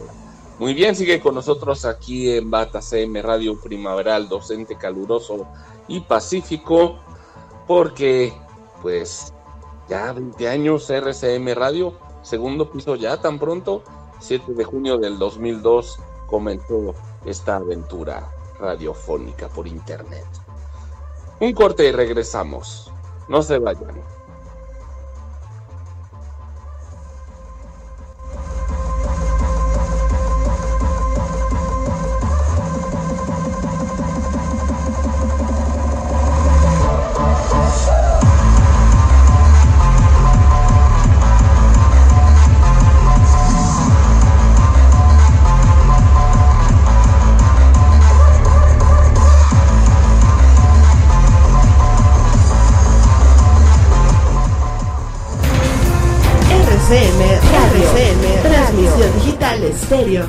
Muy 0.61 0.75
bien, 0.75 0.95
sigue 0.95 1.21
con 1.21 1.35
nosotros 1.35 1.85
aquí 1.85 2.31
en 2.31 2.51
Bata 2.51 2.81
CM 2.81 3.21
Radio 3.21 3.61
Primaveral, 3.61 4.29
docente 4.29 4.77
caluroso 4.77 5.47
y 5.89 6.01
pacífico, 6.01 6.99
porque 7.67 8.33
pues 8.81 9.35
ya 9.89 10.13
20 10.13 10.49
años 10.49 10.89
RCM 10.89 11.53
Radio, 11.55 11.95
segundo 12.23 12.71
piso 12.71 12.95
ya 12.95 13.21
tan 13.21 13.39
pronto, 13.39 13.83
7 14.21 14.55
de 14.55 14.65
junio 14.65 14.99
del 14.99 15.19
2002 15.19 15.99
comenzó 16.27 16.95
esta 17.25 17.57
aventura 17.57 18.36
radiofónica 18.59 19.49
por 19.49 19.67
internet. 19.67 20.27
Un 21.41 21.53
corte 21.53 21.87
y 21.87 21.93
regresamos. 21.93 22.91
No 23.29 23.43
se 23.43 23.59
vayan. 23.59 24.16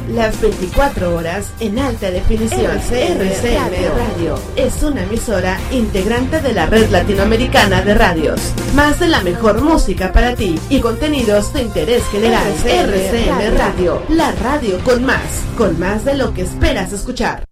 Las 0.09 0.39
24 0.41 1.15
horas 1.15 1.51
en 1.59 1.79
alta 1.79 2.11
definición. 2.11 2.65
RCM, 2.65 3.95
Radio 3.95 4.39
es 4.55 4.83
una 4.83 5.03
emisora 5.03 5.59
integrante 5.71 6.41
de 6.41 6.53
la 6.53 6.65
red 6.65 6.89
latinoamericana 6.89 7.81
de 7.81 7.93
radios. 7.93 8.41
Más 8.75 8.99
de 8.99 9.07
la 9.07 9.21
mejor 9.21 9.61
música 9.61 10.11
para 10.11 10.35
ti 10.35 10.59
y 10.69 10.79
contenidos 10.79 11.53
de 11.53 11.61
interés 11.61 12.03
general. 12.11 12.47
RCM 12.65 13.57
Radio, 13.57 14.01
la 14.09 14.31
radio 14.31 14.79
con 14.83 15.05
más, 15.05 15.43
con 15.57 15.79
más 15.79 16.05
de 16.05 16.15
lo 16.15 16.33
que 16.33 16.43
esperas 16.43 16.93
escuchar. 16.93 17.43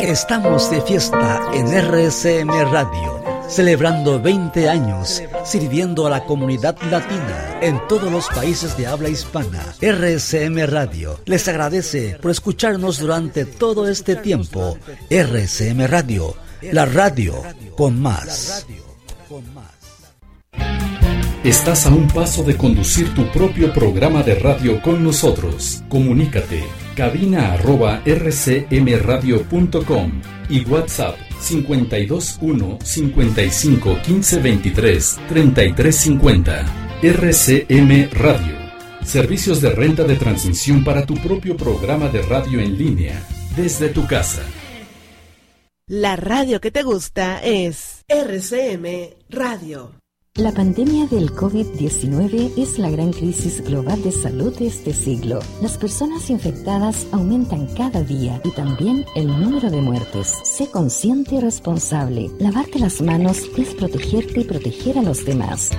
Estamos 0.00 0.70
de 0.70 0.80
fiesta 0.82 1.40
en 1.54 1.68
RCM 1.68 2.50
Radio, 2.70 3.23
celebrando 3.48 4.20
20 4.20 4.68
años, 4.68 5.22
sirviendo 5.44 6.06
a 6.06 6.10
la 6.10 6.24
comunidad 6.24 6.76
latina 6.90 7.58
en 7.60 7.80
todos 7.88 8.10
los 8.10 8.28
países 8.28 8.76
de 8.76 8.86
habla 8.86 9.08
hispana. 9.08 9.62
RCM 9.80 10.66
Radio 10.66 11.20
les 11.24 11.46
agradece 11.48 12.18
por 12.20 12.30
escucharnos 12.30 12.98
durante 12.98 13.44
todo 13.44 13.88
este 13.88 14.16
tiempo. 14.16 14.78
RCM 15.10 15.86
Radio, 15.86 16.34
la 16.62 16.86
radio 16.86 17.42
con 17.76 18.00
más. 18.00 18.66
Estás 21.44 21.86
a 21.86 21.90
un 21.90 22.08
paso 22.08 22.42
de 22.42 22.56
conducir 22.56 23.14
tu 23.14 23.30
propio 23.30 23.72
programa 23.72 24.22
de 24.22 24.34
radio 24.34 24.80
con 24.80 25.04
nosotros. 25.04 25.82
Comunícate 25.90 26.64
cabina 26.94 27.52
arroba 27.52 28.00
rcmradio.com 28.06 30.22
y 30.48 30.64
WhatsApp 30.64 31.16
521 31.40 32.78
55 32.82 33.98
15 34.02 34.38
23 34.40 35.20
33 35.28 35.96
50. 35.96 36.64
RCM 37.02 38.10
Radio. 38.12 38.56
Servicios 39.04 39.60
de 39.60 39.70
renta 39.70 40.04
de 40.04 40.16
transmisión 40.16 40.82
para 40.84 41.04
tu 41.04 41.14
propio 41.14 41.56
programa 41.56 42.08
de 42.08 42.22
radio 42.22 42.60
en 42.60 42.78
línea 42.78 43.26
desde 43.56 43.88
tu 43.88 44.06
casa. 44.06 44.42
La 45.86 46.16
radio 46.16 46.60
que 46.60 46.70
te 46.70 46.82
gusta 46.82 47.42
es 47.42 48.04
RCM 48.08 49.10
Radio. 49.28 50.03
La 50.36 50.50
pandemia 50.50 51.06
del 51.06 51.30
COVID-19 51.30 52.54
es 52.56 52.76
la 52.80 52.90
gran 52.90 53.12
crisis 53.12 53.62
global 53.62 54.02
de 54.02 54.10
salud 54.10 54.52
de 54.58 54.66
este 54.66 54.92
siglo. 54.92 55.38
Las 55.62 55.78
personas 55.78 56.28
infectadas 56.28 57.06
aumentan 57.12 57.68
cada 57.76 58.02
día 58.02 58.40
y 58.42 58.50
también 58.50 59.04
el 59.14 59.28
número 59.28 59.70
de 59.70 59.80
muertes. 59.80 60.40
Sé 60.42 60.68
consciente 60.68 61.36
y 61.36 61.40
responsable. 61.40 62.32
Lavarte 62.40 62.80
las 62.80 63.00
manos 63.00 63.42
es 63.56 63.76
protegerte 63.76 64.40
y 64.40 64.44
proteger 64.44 64.98
a 64.98 65.02
los 65.02 65.24
demás. 65.24 65.70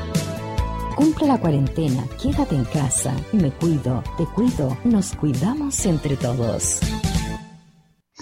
Cumple 0.95 1.27
la 1.27 1.37
cuarentena, 1.37 2.07
quédate 2.23 2.55
en 2.55 2.63
casa. 2.63 3.13
Me 3.33 3.51
cuido, 3.51 4.05
te 4.17 4.23
cuido, 4.23 4.77
nos 4.85 5.11
cuidamos 5.15 5.85
entre 5.85 6.15
todos. 6.15 6.79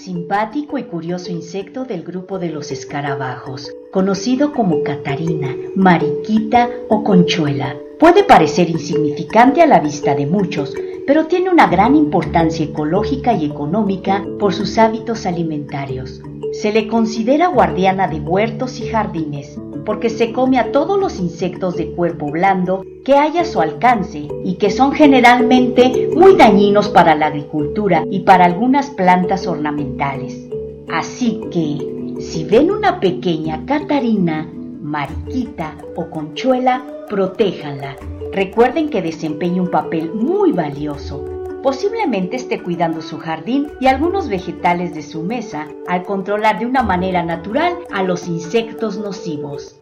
Simpático 0.04 0.78
y 0.78 0.84
curioso 0.84 1.32
insecto 1.32 1.86
del 1.86 2.04
grupo 2.04 2.38
de 2.38 2.50
los 2.50 2.72
escarabajos, 2.72 3.72
conocido 3.90 4.52
como 4.52 4.84
Catarina, 4.84 5.56
Mariquita 5.78 6.70
o 6.90 7.06
Conchuela. 7.06 7.78
Puede 8.02 8.26
parecer 8.26 8.70
insignificante 8.70 9.62
a 9.62 9.66
la 9.66 9.80
vista 9.80 10.14
de 10.14 10.26
muchos, 10.28 10.74
pero 11.08 11.28
tiene 11.28 11.50
una 11.50 11.68
gran 11.68 11.96
importancia 11.96 12.66
ecológica 12.66 13.32
y 13.34 13.46
económica 13.46 14.26
por 14.40 14.54
sus 14.54 14.78
hábitos 14.78 15.26
alimentarios. 15.26 16.22
Se 16.52 16.74
le 16.74 16.90
considera 16.90 17.48
guardiana 17.48 18.10
de 18.10 18.20
huertos 18.20 18.82
y 18.82 18.90
jardines, 18.90 19.53
porque 19.86 20.10
se 20.10 20.32
come 20.32 20.60
a 20.60 20.72
todos 20.72 21.00
los 21.00 21.20
insectos 21.20 21.76
de 21.76 21.92
cuerpo 21.92 22.32
blando 22.32 22.84
que 23.04 23.16
hay 23.16 23.38
a 23.38 23.46
su 23.46 23.60
alcance 23.60 24.28
y 24.44 24.56
que 24.56 24.70
son 24.70 24.92
generalmente 24.92 26.10
muy 26.16 26.36
dañinos 26.36 26.90
para 26.90 27.16
la 27.16 27.28
agricultura 27.28 28.04
y 28.10 28.22
para 28.22 28.46
algunas 28.46 28.90
plantas 28.92 29.46
ornamentales. 29.48 30.48
Así 30.92 31.42
que, 31.52 32.22
si 32.22 32.46
ven 32.46 32.72
una 32.72 33.00
pequeña 33.00 33.66
Catarina, 33.66 34.50
Mariquita 34.82 35.76
o 35.96 36.10
Conchuela, 36.10 36.84
protéjanla. 37.10 37.96
Recuerden 38.32 38.90
que 38.90 39.02
desempeña 39.02 39.62
un 39.62 39.70
papel 39.70 40.12
muy 40.14 40.52
valioso. 40.52 41.33
Posiblemente 41.64 42.36
esté 42.36 42.62
cuidando 42.62 43.02
su 43.02 43.18
jardín 43.18 43.72
y 43.80 43.88
algunos 43.88 44.28
vegetales 44.28 44.94
de 44.94 45.02
su 45.02 45.24
mesa 45.24 45.70
al 45.88 46.04
controlar 46.04 46.60
de 46.60 46.66
una 46.66 46.84
manera 46.84 47.24
natural 47.24 47.78
a 47.90 48.04
los 48.04 48.28
insectos 48.28 48.98
nocivos. 48.98 49.80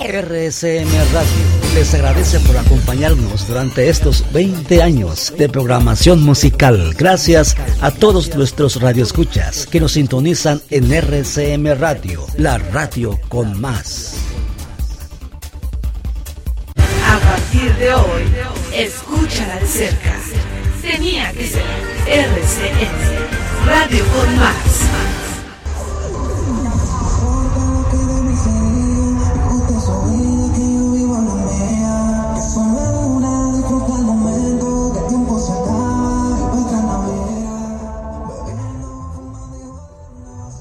RSM 0.00 0.88
Radio 1.12 1.58
les 1.74 1.92
agradece 1.92 2.40
por 2.40 2.56
acompañarnos 2.56 3.46
durante 3.46 3.90
estos 3.90 4.24
20 4.32 4.82
años 4.82 5.34
de 5.36 5.50
programación 5.50 6.22
musical. 6.22 6.94
Gracias 6.96 7.56
a 7.82 7.90
todos 7.90 8.34
nuestros 8.34 8.80
radioescuchas 8.80 9.66
que 9.66 9.80
nos 9.80 9.92
sintonizan 9.92 10.62
en 10.70 10.90
RCM 10.90 11.78
Radio, 11.78 12.24
la 12.38 12.56
radio 12.56 13.18
con 13.28 13.60
más. 13.60 14.37
Partir 17.50 17.74
de 17.76 17.94
hoy, 17.94 18.34
escúchala 18.74 19.56
de 19.56 19.66
cerca. 19.66 20.14
Tenía 20.82 21.32
que 21.32 21.46
ser 21.46 21.62
RCN, 22.06 23.66
Radio 23.66 24.04
con 24.14 24.38
Más. 24.38 24.88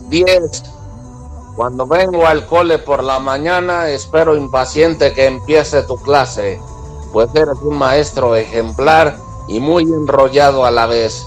Diez. 0.09 0.63
Cuando 1.57 1.87
vengo 1.87 2.25
al 2.27 2.45
cole 2.45 2.77
por 2.77 3.03
la 3.03 3.19
mañana, 3.19 3.89
espero 3.89 4.37
impaciente 4.37 5.11
que 5.13 5.25
empiece 5.25 5.81
tu 5.83 5.97
clase, 5.97 6.61
pues 7.17 7.33
eres 7.33 7.57
un 7.63 7.75
maestro 7.79 8.35
ejemplar 8.35 9.17
y 9.47 9.59
muy 9.59 9.81
enrollado 9.81 10.67
a 10.67 10.69
la 10.69 10.85
vez. 10.85 11.25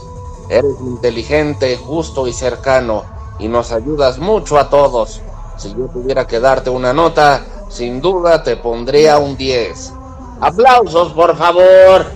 Eres 0.48 0.76
inteligente, 0.82 1.76
justo 1.76 2.28
y 2.28 2.32
cercano, 2.32 3.02
y 3.40 3.48
nos 3.48 3.72
ayudas 3.72 4.20
mucho 4.20 4.56
a 4.56 4.70
todos. 4.70 5.20
Si 5.56 5.70
yo 5.70 5.86
tuviera 5.86 6.28
que 6.28 6.38
darte 6.38 6.70
una 6.70 6.92
nota, 6.92 7.44
sin 7.68 8.00
duda 8.00 8.40
te 8.44 8.56
pondría 8.56 9.18
un 9.18 9.36
10. 9.36 9.92
Aplausos, 10.40 11.12
por 11.12 11.36
favor. 11.36 12.06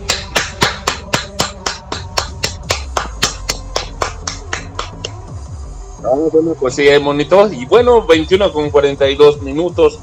Ah, 6.05 6.29
bueno, 6.33 6.55
pues 6.61 6.77
sí, 6.77 6.89
hay 6.89 7.03
monitor. 7.03 7.53
Y 7.53 7.67
bueno, 7.67 8.07
21 8.07 8.53
con 8.53 8.71
42 8.71 9.43
minutos. 9.43 9.99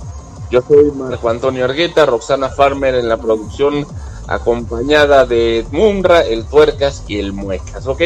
Yo 0.52 0.62
soy 0.68 0.92
Marco 0.92 1.30
Antonio 1.30 1.64
Argueta, 1.64 2.06
Roxana 2.06 2.50
Farmer 2.50 2.96
en 2.96 3.08
la 3.08 3.16
producción, 3.16 3.88
acompañada 4.28 5.26
de 5.26 5.66
Munra, 5.72 6.22
el 6.22 6.44
Tuercas 6.44 7.04
y 7.08 7.20
el 7.20 7.32
Muecas. 7.32 7.88
Ok, 7.88 8.02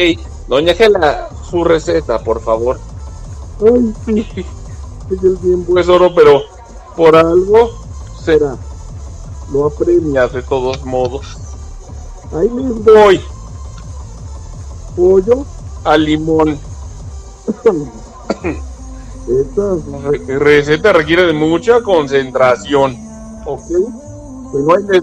doña 0.46 0.72
Gela, 0.74 1.28
su 1.50 1.64
receta, 1.64 2.20
por 2.20 2.40
favor. 2.40 2.78
Ay, 3.60 3.92
sí, 4.04 4.26
el 5.10 5.38
tiempo 5.38 5.76
es 5.76 5.88
oro, 5.88 6.14
pero 6.14 6.40
por 6.96 7.16
algo 7.16 7.72
será. 8.24 8.56
Lo 9.52 9.66
apremias 9.66 10.32
de 10.32 10.42
todos 10.42 10.84
modos. 10.84 11.36
Ahí 12.32 12.48
les 12.48 12.84
voy. 12.84 13.20
Pollo 14.94 15.44
al 15.82 16.04
limón. 16.04 16.60
Esta 19.28 19.76
re- 20.08 20.38
receta 20.38 20.92
requiere 20.92 21.26
de 21.26 21.32
mucha 21.32 21.82
concentración. 21.82 22.96
¿Ok? 23.44 23.60
Pero 24.52 24.76
ahí 24.76 24.84
les. 24.88 25.02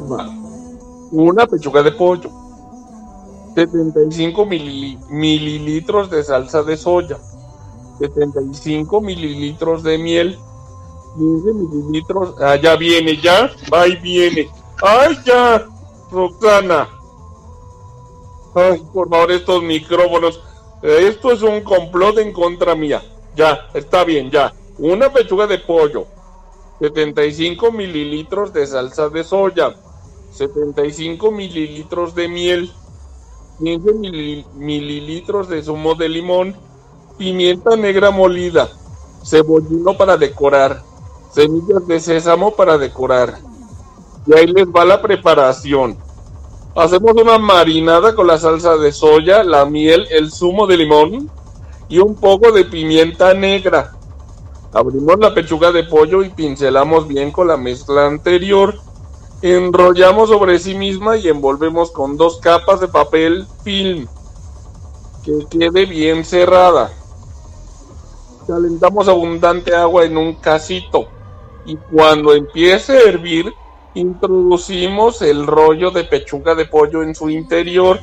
Una 1.12 1.46
pechuga 1.46 1.84
de 1.84 1.92
pollo. 1.92 2.30
75 3.56 4.46
milili- 4.46 4.98
mililitros 5.10 6.10
de 6.10 6.24
salsa 6.24 6.64
de 6.64 6.78
soya. 6.78 7.18
75 8.00 9.02
mililitros 9.02 9.84
de 9.84 9.98
miel. 9.98 10.40
15 11.18 11.54
mililitros. 11.54 12.36
Ah, 12.42 12.56
ya 12.56 12.76
viene, 12.76 13.22
ya. 13.22 13.52
Va 13.72 13.88
y 13.88 13.96
viene. 13.98 14.50
¡Ay, 14.82 15.18
ya! 15.26 15.66
Roxana. 16.12 16.88
Ay, 18.56 18.82
por 18.94 19.10
favor, 19.10 19.32
estos 19.32 19.62
micrófonos. 19.64 20.42
Esto 20.82 21.32
es 21.32 21.42
un 21.44 21.62
complot 21.62 22.18
en 22.20 22.34
contra 22.34 22.74
mía. 22.76 23.02
Ya, 23.36 23.68
está 23.74 24.04
bien, 24.04 24.30
ya. 24.32 24.54
Una 24.78 25.12
pechuga 25.12 25.48
de 25.48 25.60
pollo. 25.60 26.06
75 26.80 27.72
mililitros 27.72 28.54
de 28.54 28.68
salsa 28.68 29.10
de 29.10 29.24
soya. 29.24 29.76
75 30.32 31.32
mililitros 31.32 32.14
de 32.16 32.28
miel. 32.28 32.72
15 33.60 33.94
mili- 33.94 34.46
mililitros 34.56 35.48
de 35.50 35.64
zumo 35.64 35.96
de 35.96 36.10
limón. 36.10 36.56
Pimienta 37.18 37.76
negra 37.76 38.12
molida. 38.12 38.70
Cebollino 39.24 39.96
para 39.98 40.18
decorar. 40.18 40.82
Semillas 41.32 41.88
de 41.88 42.00
sésamo 42.00 42.52
para 42.56 42.78
decorar. 42.78 43.40
Y 44.28 44.34
ahí 44.38 44.48
les 44.48 44.68
va 44.68 44.86
la 44.86 45.02
preparación. 45.02 45.98
Hacemos 46.76 47.14
una 47.14 47.38
marinada 47.38 48.16
con 48.16 48.26
la 48.28 48.38
salsa 48.38 48.78
de 48.78 48.92
soya, 48.92 49.44
la 49.44 49.66
miel, 49.66 50.08
el 50.10 50.32
zumo 50.32 50.66
de 50.66 50.78
limón 50.78 51.30
y 51.94 52.00
un 52.00 52.16
poco 52.16 52.52
de 52.52 52.66
pimienta 52.66 53.36
negra. 53.36 53.92
Abrimos 54.74 55.20
la 55.20 55.36
pechuga 55.36 55.72
de 55.72 55.84
pollo 55.84 56.24
y 56.24 56.30
pincelamos 56.30 57.08
bien 57.08 57.30
con 57.30 57.48
la 57.48 57.56
mezcla 57.56 58.08
anterior. 58.08 58.80
Enrollamos 59.44 60.30
sobre 60.30 60.58
sí 60.58 60.74
misma 60.74 61.18
y 61.18 61.28
envolvemos 61.28 61.92
con 61.92 62.18
dos 62.18 62.40
capas 62.40 62.80
de 62.80 62.88
papel 62.88 63.46
film 63.64 64.08
que 65.24 65.46
quede 65.52 65.86
bien 65.86 66.26
cerrada. 66.26 66.92
Calentamos 68.48 69.08
abundante 69.08 69.76
agua 69.76 70.04
en 70.04 70.18
un 70.18 70.34
casito 70.34 71.06
y 71.64 71.76
cuando 71.76 72.34
empiece 72.34 72.98
a 72.98 73.02
hervir 73.02 73.54
introducimos 73.94 75.22
el 75.22 75.46
rollo 75.46 75.92
de 75.92 76.06
pechuga 76.06 76.56
de 76.56 76.66
pollo 76.66 77.04
en 77.04 77.14
su 77.14 77.30
interior. 77.30 78.00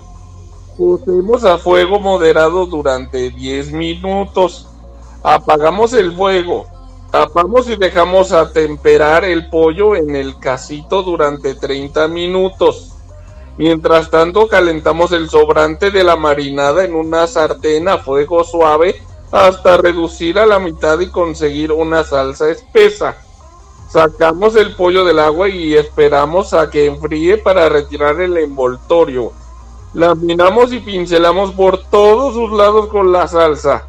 Cocemos 0.81 1.45
a 1.45 1.59
fuego 1.59 2.01
moderado 2.01 2.65
durante 2.65 3.29
10 3.29 3.73
minutos. 3.73 4.67
Apagamos 5.23 5.93
el 5.93 6.11
fuego. 6.17 6.67
Tapamos 7.11 7.69
y 7.69 7.77
dejamos 7.77 8.33
a 8.33 8.51
temperar 8.51 9.27
el 9.27 9.51
pollo 9.51 9.95
en 9.95 10.17
el 10.17 10.39
casito 10.39 11.03
durante 11.03 11.55
30 11.55 12.09
minutos. 12.09 12.93
Mientras 13.59 14.09
tanto 14.09 14.49
calentamos 14.49 15.13
el 15.13 15.29
sobrante 15.29 15.91
de 15.91 16.03
la 16.03 16.17
marinada 16.17 16.83
en 16.83 16.95
una 16.95 17.27
sartén 17.27 17.87
a 17.87 17.99
fuego 17.99 18.43
suave 18.43 19.03
hasta 19.31 19.77
reducir 19.77 20.39
a 20.39 20.47
la 20.47 20.59
mitad 20.59 20.99
y 21.01 21.09
conseguir 21.09 21.73
una 21.73 22.05
salsa 22.05 22.49
espesa. 22.49 23.19
Sacamos 23.91 24.57
el 24.57 24.75
pollo 24.77 25.05
del 25.05 25.19
agua 25.19 25.51
y 25.51 25.75
esperamos 25.75 26.55
a 26.55 26.71
que 26.71 26.87
enfríe 26.87 27.37
para 27.37 27.69
retirar 27.69 28.19
el 28.23 28.39
envoltorio. 28.39 29.33
Laminamos 29.93 30.73
y 30.73 30.79
pincelamos 30.79 31.53
por 31.53 31.83
todos 31.91 32.35
sus 32.35 32.53
lados 32.53 32.87
con 32.87 33.11
la 33.11 33.27
salsa. 33.27 33.87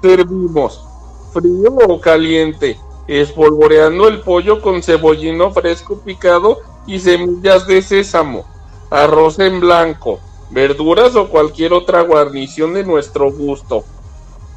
Servimos, 0.00 0.84
frío 1.32 1.74
o 1.88 2.00
caliente, 2.00 2.78
espolvoreando 3.08 4.06
el 4.06 4.20
pollo 4.20 4.62
con 4.62 4.82
cebollino 4.82 5.50
fresco 5.50 5.98
picado 5.98 6.58
y 6.86 7.00
semillas 7.00 7.66
de 7.66 7.82
sésamo, 7.82 8.44
arroz 8.90 9.40
en 9.40 9.58
blanco, 9.58 10.20
verduras 10.50 11.16
o 11.16 11.28
cualquier 11.28 11.72
otra 11.72 12.02
guarnición 12.02 12.74
de 12.74 12.84
nuestro 12.84 13.32
gusto. 13.32 13.82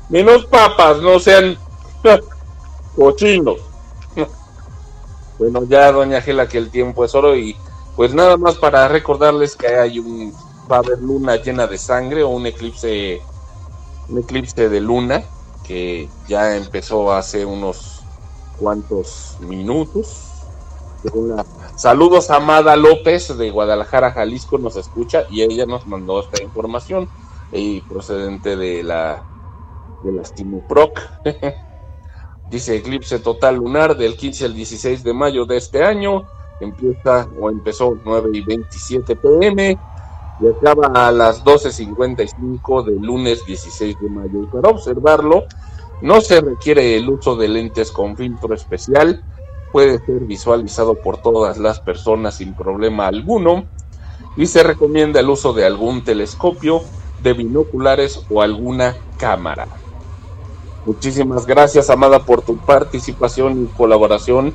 Menos 0.10 0.46
papas, 0.46 1.02
no 1.02 1.20
sean 1.20 1.58
cochinos. 2.96 3.58
Bueno, 5.40 5.66
ya, 5.66 5.92
doña 5.92 6.20
Gela, 6.20 6.48
que 6.48 6.58
el 6.58 6.72
tiempo 6.72 7.06
es 7.06 7.14
oro 7.14 7.36
y 7.36 7.56
pues 7.96 8.12
nada 8.12 8.38
más 8.38 8.56
para 8.56 8.88
recordarles 8.88 9.56
que 9.56 9.68
hay 9.68 10.00
un 10.00 10.34
va 10.72 10.78
a 10.78 10.80
haber 10.80 11.00
luna 11.00 11.38
llena 11.38 11.68
de 11.68 11.78
sangre 11.78 12.24
o 12.24 12.30
un 12.30 12.46
eclipse 12.46 13.22
un 14.10 14.20
eclipse 14.20 14.70
de 14.70 14.80
luna 14.80 15.24
que 15.66 16.08
ya 16.28 16.56
empezó 16.56 17.12
hace 17.12 17.46
unos 17.46 18.02
cuantos 18.58 19.38
minutos. 19.42 20.24
Saludos 21.76 22.32
a 22.32 22.38
Amada 22.38 22.76
López 22.76 23.38
de 23.38 23.52
Guadalajara, 23.52 24.12
Jalisco, 24.12 24.58
nos 24.58 24.78
escucha 24.78 25.26
y 25.30 25.42
ella 25.42 25.66
nos 25.66 25.86
mandó 25.86 26.22
esta 26.22 26.42
información 26.42 27.10
y 27.52 27.82
procedente 27.82 28.56
de 28.56 28.84
la 28.84 29.24
de 30.04 30.12
las 30.12 30.34
Timuproc. 30.34 31.00
Dice 32.50 32.78
eclipse 32.78 33.20
total 33.20 33.58
lunar 33.58 33.98
del 33.98 34.16
15 34.16 34.46
al 34.46 34.54
16 34.54 35.04
de 35.04 35.14
mayo 35.14 35.46
de 35.46 35.58
este 35.58 35.84
año. 35.84 36.26
Empieza 36.60 37.28
o 37.40 37.50
empezó 37.50 37.98
9 38.04 38.30
y 38.34 38.42
27 38.42 39.16
pm 39.18 39.78
y 40.40 40.48
acaba 40.48 41.08
a 41.08 41.12
las 41.12 41.44
12.55 41.44 42.86
del 42.86 42.98
lunes 42.98 43.46
16 43.46 44.00
de 44.00 44.10
mayo. 44.10 44.44
Y 44.44 44.46
para 44.48 44.70
observarlo, 44.70 45.46
no 46.02 46.22
se 46.22 46.42
requiere 46.42 46.96
el 46.96 47.10
uso 47.10 47.36
de 47.36 47.48
lentes 47.48 47.92
con 47.92 48.16
filtro 48.16 48.54
especial. 48.54 49.24
Puede 49.72 50.00
ser 50.06 50.20
visualizado 50.22 50.96
por 50.96 51.18
todas 51.18 51.58
las 51.58 51.80
personas 51.80 52.36
sin 52.36 52.54
problema 52.54 53.08
alguno. 53.08 53.66
Y 54.36 54.46
se 54.46 54.62
recomienda 54.62 55.20
el 55.20 55.30
uso 55.30 55.54
de 55.54 55.66
algún 55.66 56.04
telescopio, 56.04 56.82
de 57.24 57.34
binoculares 57.34 58.24
o 58.30 58.44
alguna 58.44 58.96
cámara. 59.18 59.68
Muchísimas 60.86 61.48
gracias, 61.48 61.90
Amada, 61.90 62.20
por 62.20 62.44
tu 62.44 62.58
participación 62.58 63.64
y 63.64 63.76
colaboración 63.76 64.54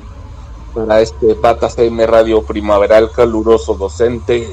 para 0.73 1.01
este 1.01 1.35
Patas 1.35 1.77
M 1.77 2.07
Radio 2.07 2.41
Primaveral 2.41 3.11
Caluroso 3.11 3.75
Docente 3.75 4.49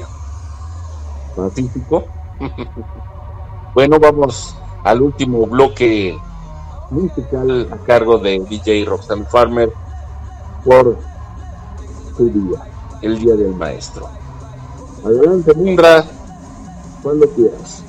Bueno, 3.73 3.99
vamos 3.99 4.55
al 4.83 5.01
último 5.01 5.45
bloque 5.45 6.17
musical 6.89 7.69
a 7.71 7.77
cargo 7.77 8.17
de 8.17 8.39
DJ 8.49 8.85
Roxanne 8.85 9.25
Farmer 9.25 9.71
por 10.65 10.97
su 12.17 12.29
día, 12.29 12.61
el 13.01 13.19
Día 13.19 13.35
del 13.35 13.55
Maestro. 13.55 14.09
Adelante, 15.05 15.53
Mundra, 15.53 16.05
cuando 17.01 17.27
quieras. 17.29 17.83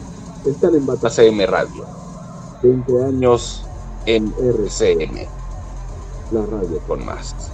Están 0.47 0.75
en 0.75 0.87
Batas 0.87 1.19
M 1.19 1.45
Radio. 1.47 1.85
20 2.63 3.05
años 3.05 3.65
en 4.07 4.33
RCM, 4.39 5.27
la 6.31 6.47
radio 6.47 6.79
con 6.87 7.05
más. 7.05 7.52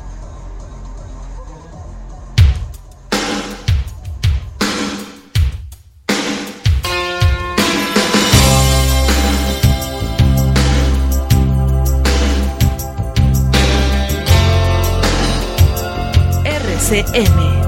RCM. 16.88 17.67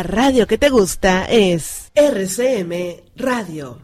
La 0.00 0.04
radio 0.04 0.46
que 0.46 0.56
te 0.56 0.70
gusta 0.70 1.26
es 1.26 1.92
RCM 1.94 3.02
Radio. 3.16 3.79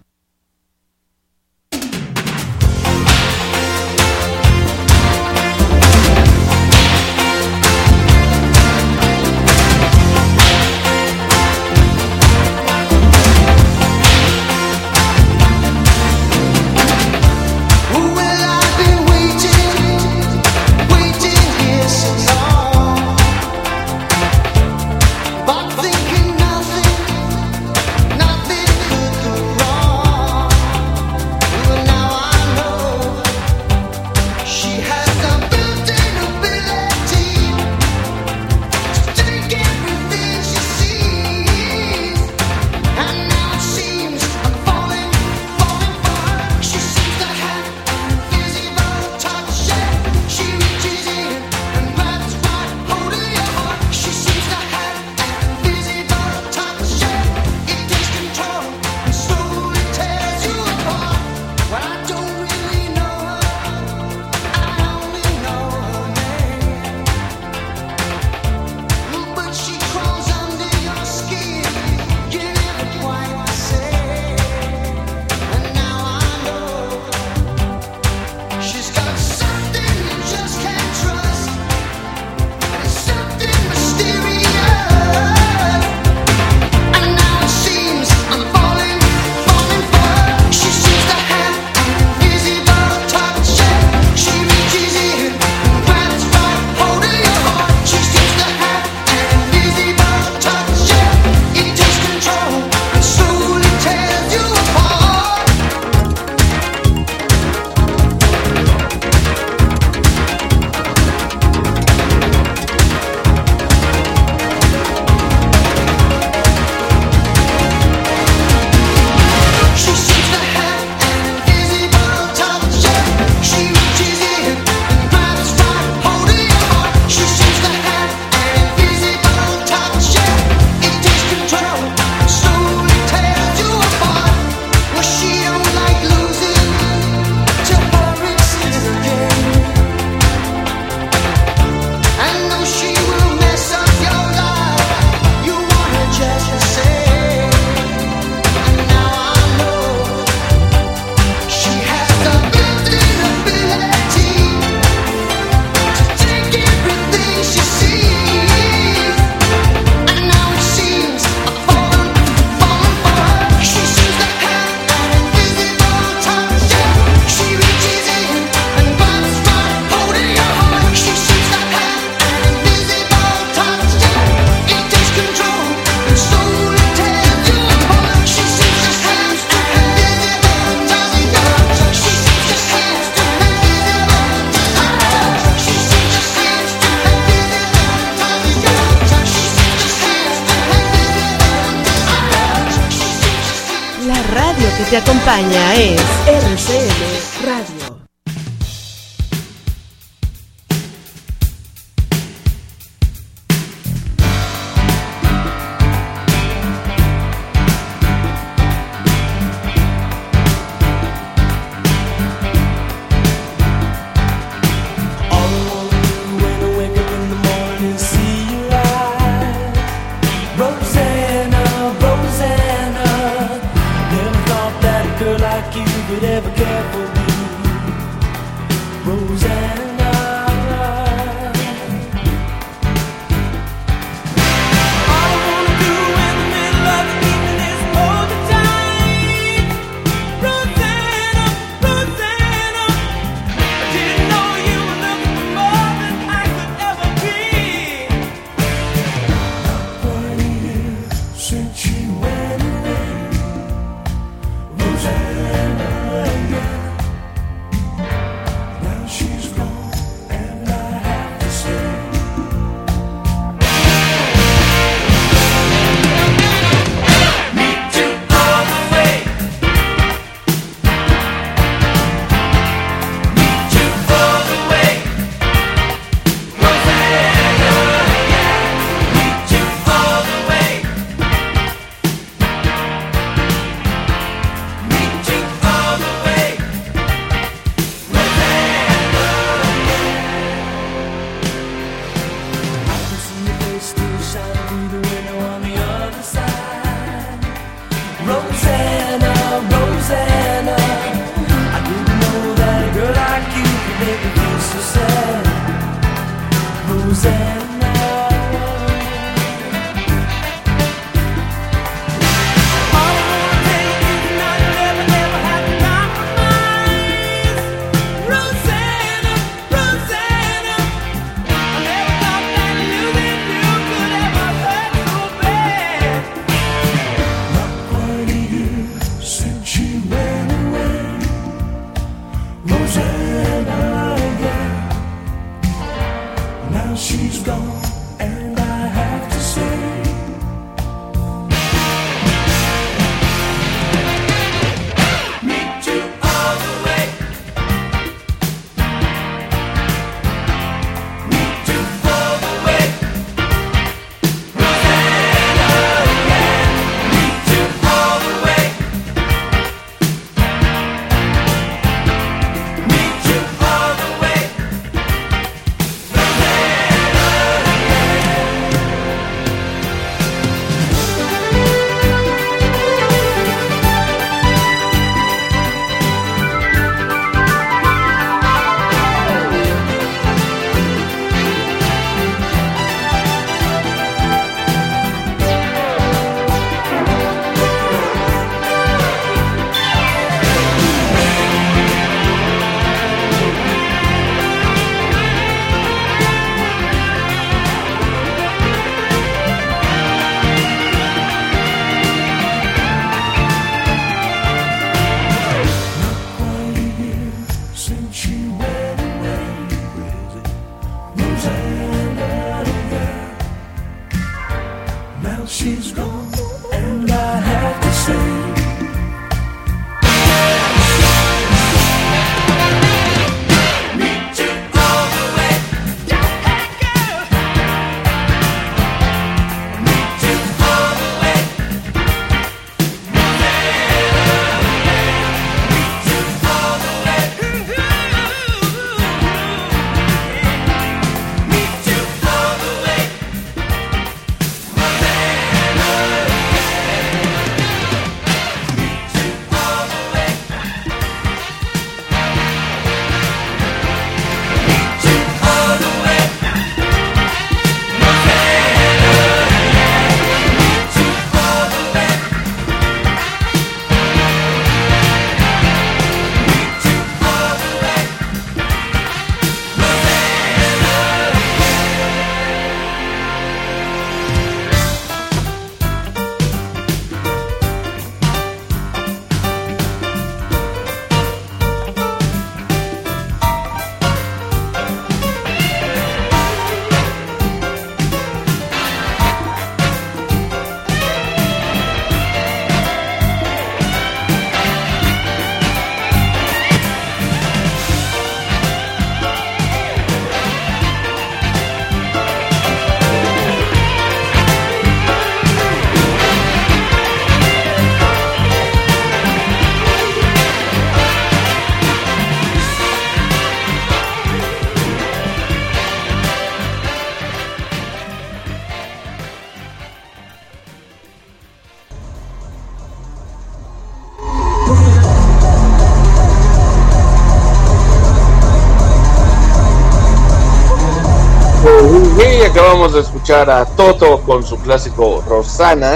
Escuchar 533.27 533.51
a 533.51 533.65
Toto 533.65 534.21
con 534.21 534.45
su 534.45 534.57
clásico 534.59 535.21
Rosana, 535.29 535.95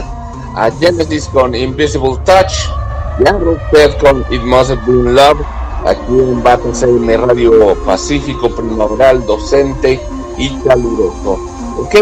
a 0.57 0.69
Genesis 0.81 1.29
con 1.33 1.55
Invisible 1.55 2.19
Touch, 2.25 2.69
y 3.21 3.29
a 3.29 3.33
Rupert 3.39 4.01
con 4.01 4.25
It 4.33 4.43
Must 4.43 4.71
Have 4.73 4.83
Been 4.85 5.15
Love, 5.15 5.39
aquí 5.87 6.01
en 6.19 6.43
Bata 6.43 6.75
CM 6.75 7.17
Radio 7.19 7.77
Pacífico 7.87 8.49
Primaveral, 8.53 9.25
docente 9.27 10.01
y 10.39 10.49
caluroso. 10.63 11.39
Ok, 11.79 11.95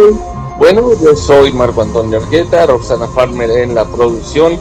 bueno, 0.57 0.93
yo 1.03 1.15
soy 1.15 1.53
Marco 1.53 1.83
Antonio 1.83 2.21
Argueta, 2.21 2.65
Roxana 2.65 3.07
Farmer 3.09 3.51
en 3.51 3.75
la 3.75 3.85
producción, 3.85 4.59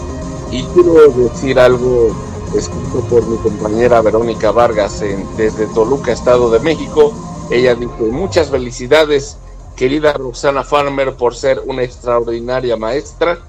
y 0.51 0.63
quiero 0.63 1.07
decir 1.15 1.57
algo 1.61 2.09
escrito 2.53 2.99
por 3.09 3.25
mi 3.25 3.37
compañera 3.37 4.01
Verónica 4.01 4.51
Vargas 4.51 5.01
en- 5.01 5.25
desde 5.37 5.65
Toluca, 5.67 6.11
Estado 6.11 6.49
de 6.49 6.59
México. 6.59 7.13
Ella 7.49 7.73
dice, 7.73 7.93
muchas 8.11 8.49
felicidades, 8.49 9.37
querida 9.77 10.11
Roxana 10.13 10.63
Farmer, 10.63 11.15
por 11.15 11.35
ser 11.35 11.61
una 11.65 11.83
extraordinaria 11.83 12.75
maestra 12.75 13.39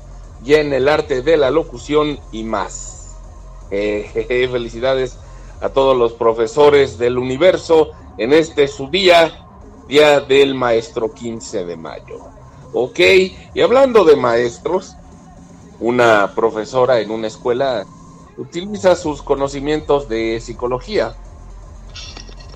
y 0.44 0.55
en 0.55 0.72
el 0.74 0.88
arte 0.88 1.22
de 1.22 1.38
la 1.38 1.50
locución 1.50 2.20
y 2.30 2.44
más. 2.44 3.16
Eh, 3.70 4.48
felicidades 4.52 5.18
a 5.60 5.70
todos 5.70 5.96
los 5.96 6.12
profesores 6.12 6.98
del 6.98 7.18
universo 7.18 7.90
en 8.18 8.32
este 8.32 8.68
su 8.68 8.88
día, 8.88 9.46
Día 9.88 10.20
del 10.20 10.55
Maestro 10.55 11.12
15 11.12 11.64
de 11.64 11.76
mayo. 11.76 12.18
Ok, 12.74 13.00
y 13.55 13.60
hablando 13.62 14.05
de 14.05 14.16
maestros, 14.16 14.94
una 15.80 16.34
profesora 16.34 17.00
en 17.00 17.10
una 17.10 17.28
escuela 17.28 17.86
utiliza 18.36 18.94
sus 18.96 19.22
conocimientos 19.22 20.09
de 20.10 20.40
psicología. 20.40 21.16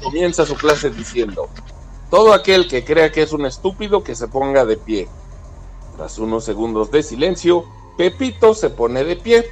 Comienza 0.02 0.44
su 0.44 0.56
clase 0.56 0.90
diciendo, 0.90 1.48
todo 2.12 2.34
aquel 2.34 2.68
que 2.68 2.84
crea 2.84 3.10
que 3.10 3.22
es 3.22 3.32
un 3.32 3.46
estúpido 3.46 4.04
que 4.04 4.14
se 4.14 4.28
ponga 4.28 4.66
de 4.66 4.76
pie. 4.76 5.08
Tras 5.96 6.18
unos 6.18 6.44
segundos 6.44 6.90
de 6.90 7.02
silencio, 7.02 7.64
Pepito 7.96 8.52
se 8.52 8.68
pone 8.68 9.02
de 9.02 9.16
pie. 9.16 9.50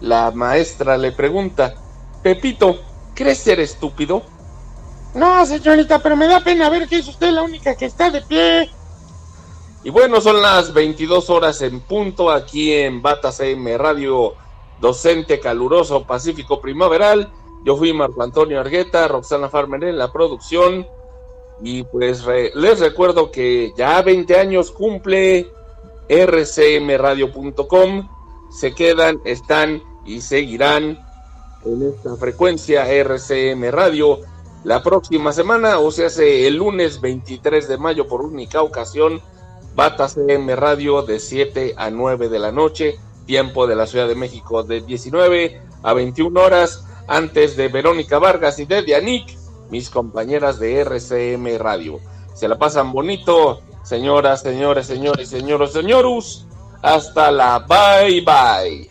La 0.00 0.30
maestra 0.30 0.96
le 0.98 1.10
pregunta, 1.10 1.74
Pepito, 2.22 2.78
¿crees 3.12 3.38
ser 3.38 3.58
estúpido? 3.58 4.22
No, 5.16 5.44
señorita, 5.46 5.98
pero 5.98 6.14
me 6.14 6.28
da 6.28 6.44
pena 6.44 6.70
ver 6.70 6.86
que 6.86 6.98
es 6.98 7.08
usted 7.08 7.32
la 7.32 7.42
única 7.42 7.74
que 7.74 7.86
está 7.86 8.08
de 8.08 8.22
pie. 8.22 8.70
Y 9.82 9.90
bueno, 9.90 10.20
son 10.20 10.40
las 10.40 10.72
22 10.72 11.28
horas 11.28 11.60
en 11.62 11.80
punto 11.80 12.30
aquí 12.30 12.72
en 12.72 13.02
Bata 13.02 13.32
CM 13.32 13.76
Radio 13.78 14.34
Docente 14.80 15.40
Caluroso 15.40 16.04
Pacífico 16.04 16.60
Primaveral. 16.60 17.32
Yo 17.64 17.76
fui 17.76 17.92
Marco 17.92 18.22
Antonio 18.22 18.60
Argueta, 18.60 19.08
Roxana 19.08 19.48
Farmer 19.48 19.82
en 19.82 19.98
la 19.98 20.12
producción. 20.12 20.86
Y 21.62 21.84
pues 21.84 22.24
re- 22.24 22.52
les 22.54 22.80
recuerdo 22.80 23.30
que 23.30 23.72
ya 23.76 24.02
20 24.02 24.36
años 24.36 24.70
cumple 24.70 25.50
rcmradio.com. 26.08 28.08
Se 28.50 28.74
quedan, 28.74 29.20
están 29.24 29.82
y 30.04 30.20
seguirán 30.20 31.04
en 31.64 31.82
esta 31.82 32.16
frecuencia 32.16 32.88
RCM 32.88 33.70
Radio 33.70 34.20
la 34.64 34.82
próxima 34.82 35.32
semana, 35.32 35.78
o 35.78 35.90
sea, 35.92 36.08
el 36.18 36.56
lunes 36.56 37.00
23 37.00 37.68
de 37.68 37.78
mayo 37.78 38.08
por 38.08 38.22
única 38.22 38.62
ocasión, 38.62 39.20
Bata 39.76 40.08
CM 40.08 40.56
Radio 40.56 41.02
de 41.02 41.20
7 41.20 41.74
a 41.76 41.90
9 41.90 42.28
de 42.28 42.38
la 42.40 42.50
noche, 42.50 42.98
tiempo 43.26 43.68
de 43.68 43.76
la 43.76 43.86
Ciudad 43.86 44.08
de 44.08 44.16
México 44.16 44.64
de 44.64 44.80
19 44.80 45.60
a 45.82 45.92
21 45.92 46.40
horas, 46.40 46.84
antes 47.06 47.56
de 47.56 47.68
Verónica 47.68 48.18
Vargas 48.18 48.58
y 48.58 48.64
de 48.64 48.82
Dianic, 48.82 49.36
mis 49.70 49.90
compañeras 49.90 50.58
de 50.58 50.80
RCM 50.80 51.58
Radio. 51.58 52.00
Se 52.34 52.48
la 52.48 52.58
pasan 52.58 52.92
bonito, 52.92 53.60
señoras, 53.82 54.42
señores, 54.42 54.86
señores, 54.86 55.28
señoros, 55.28 55.72
señorus. 55.72 56.46
Hasta 56.82 57.30
la 57.30 57.58
bye 57.60 58.20
bye. 58.20 58.90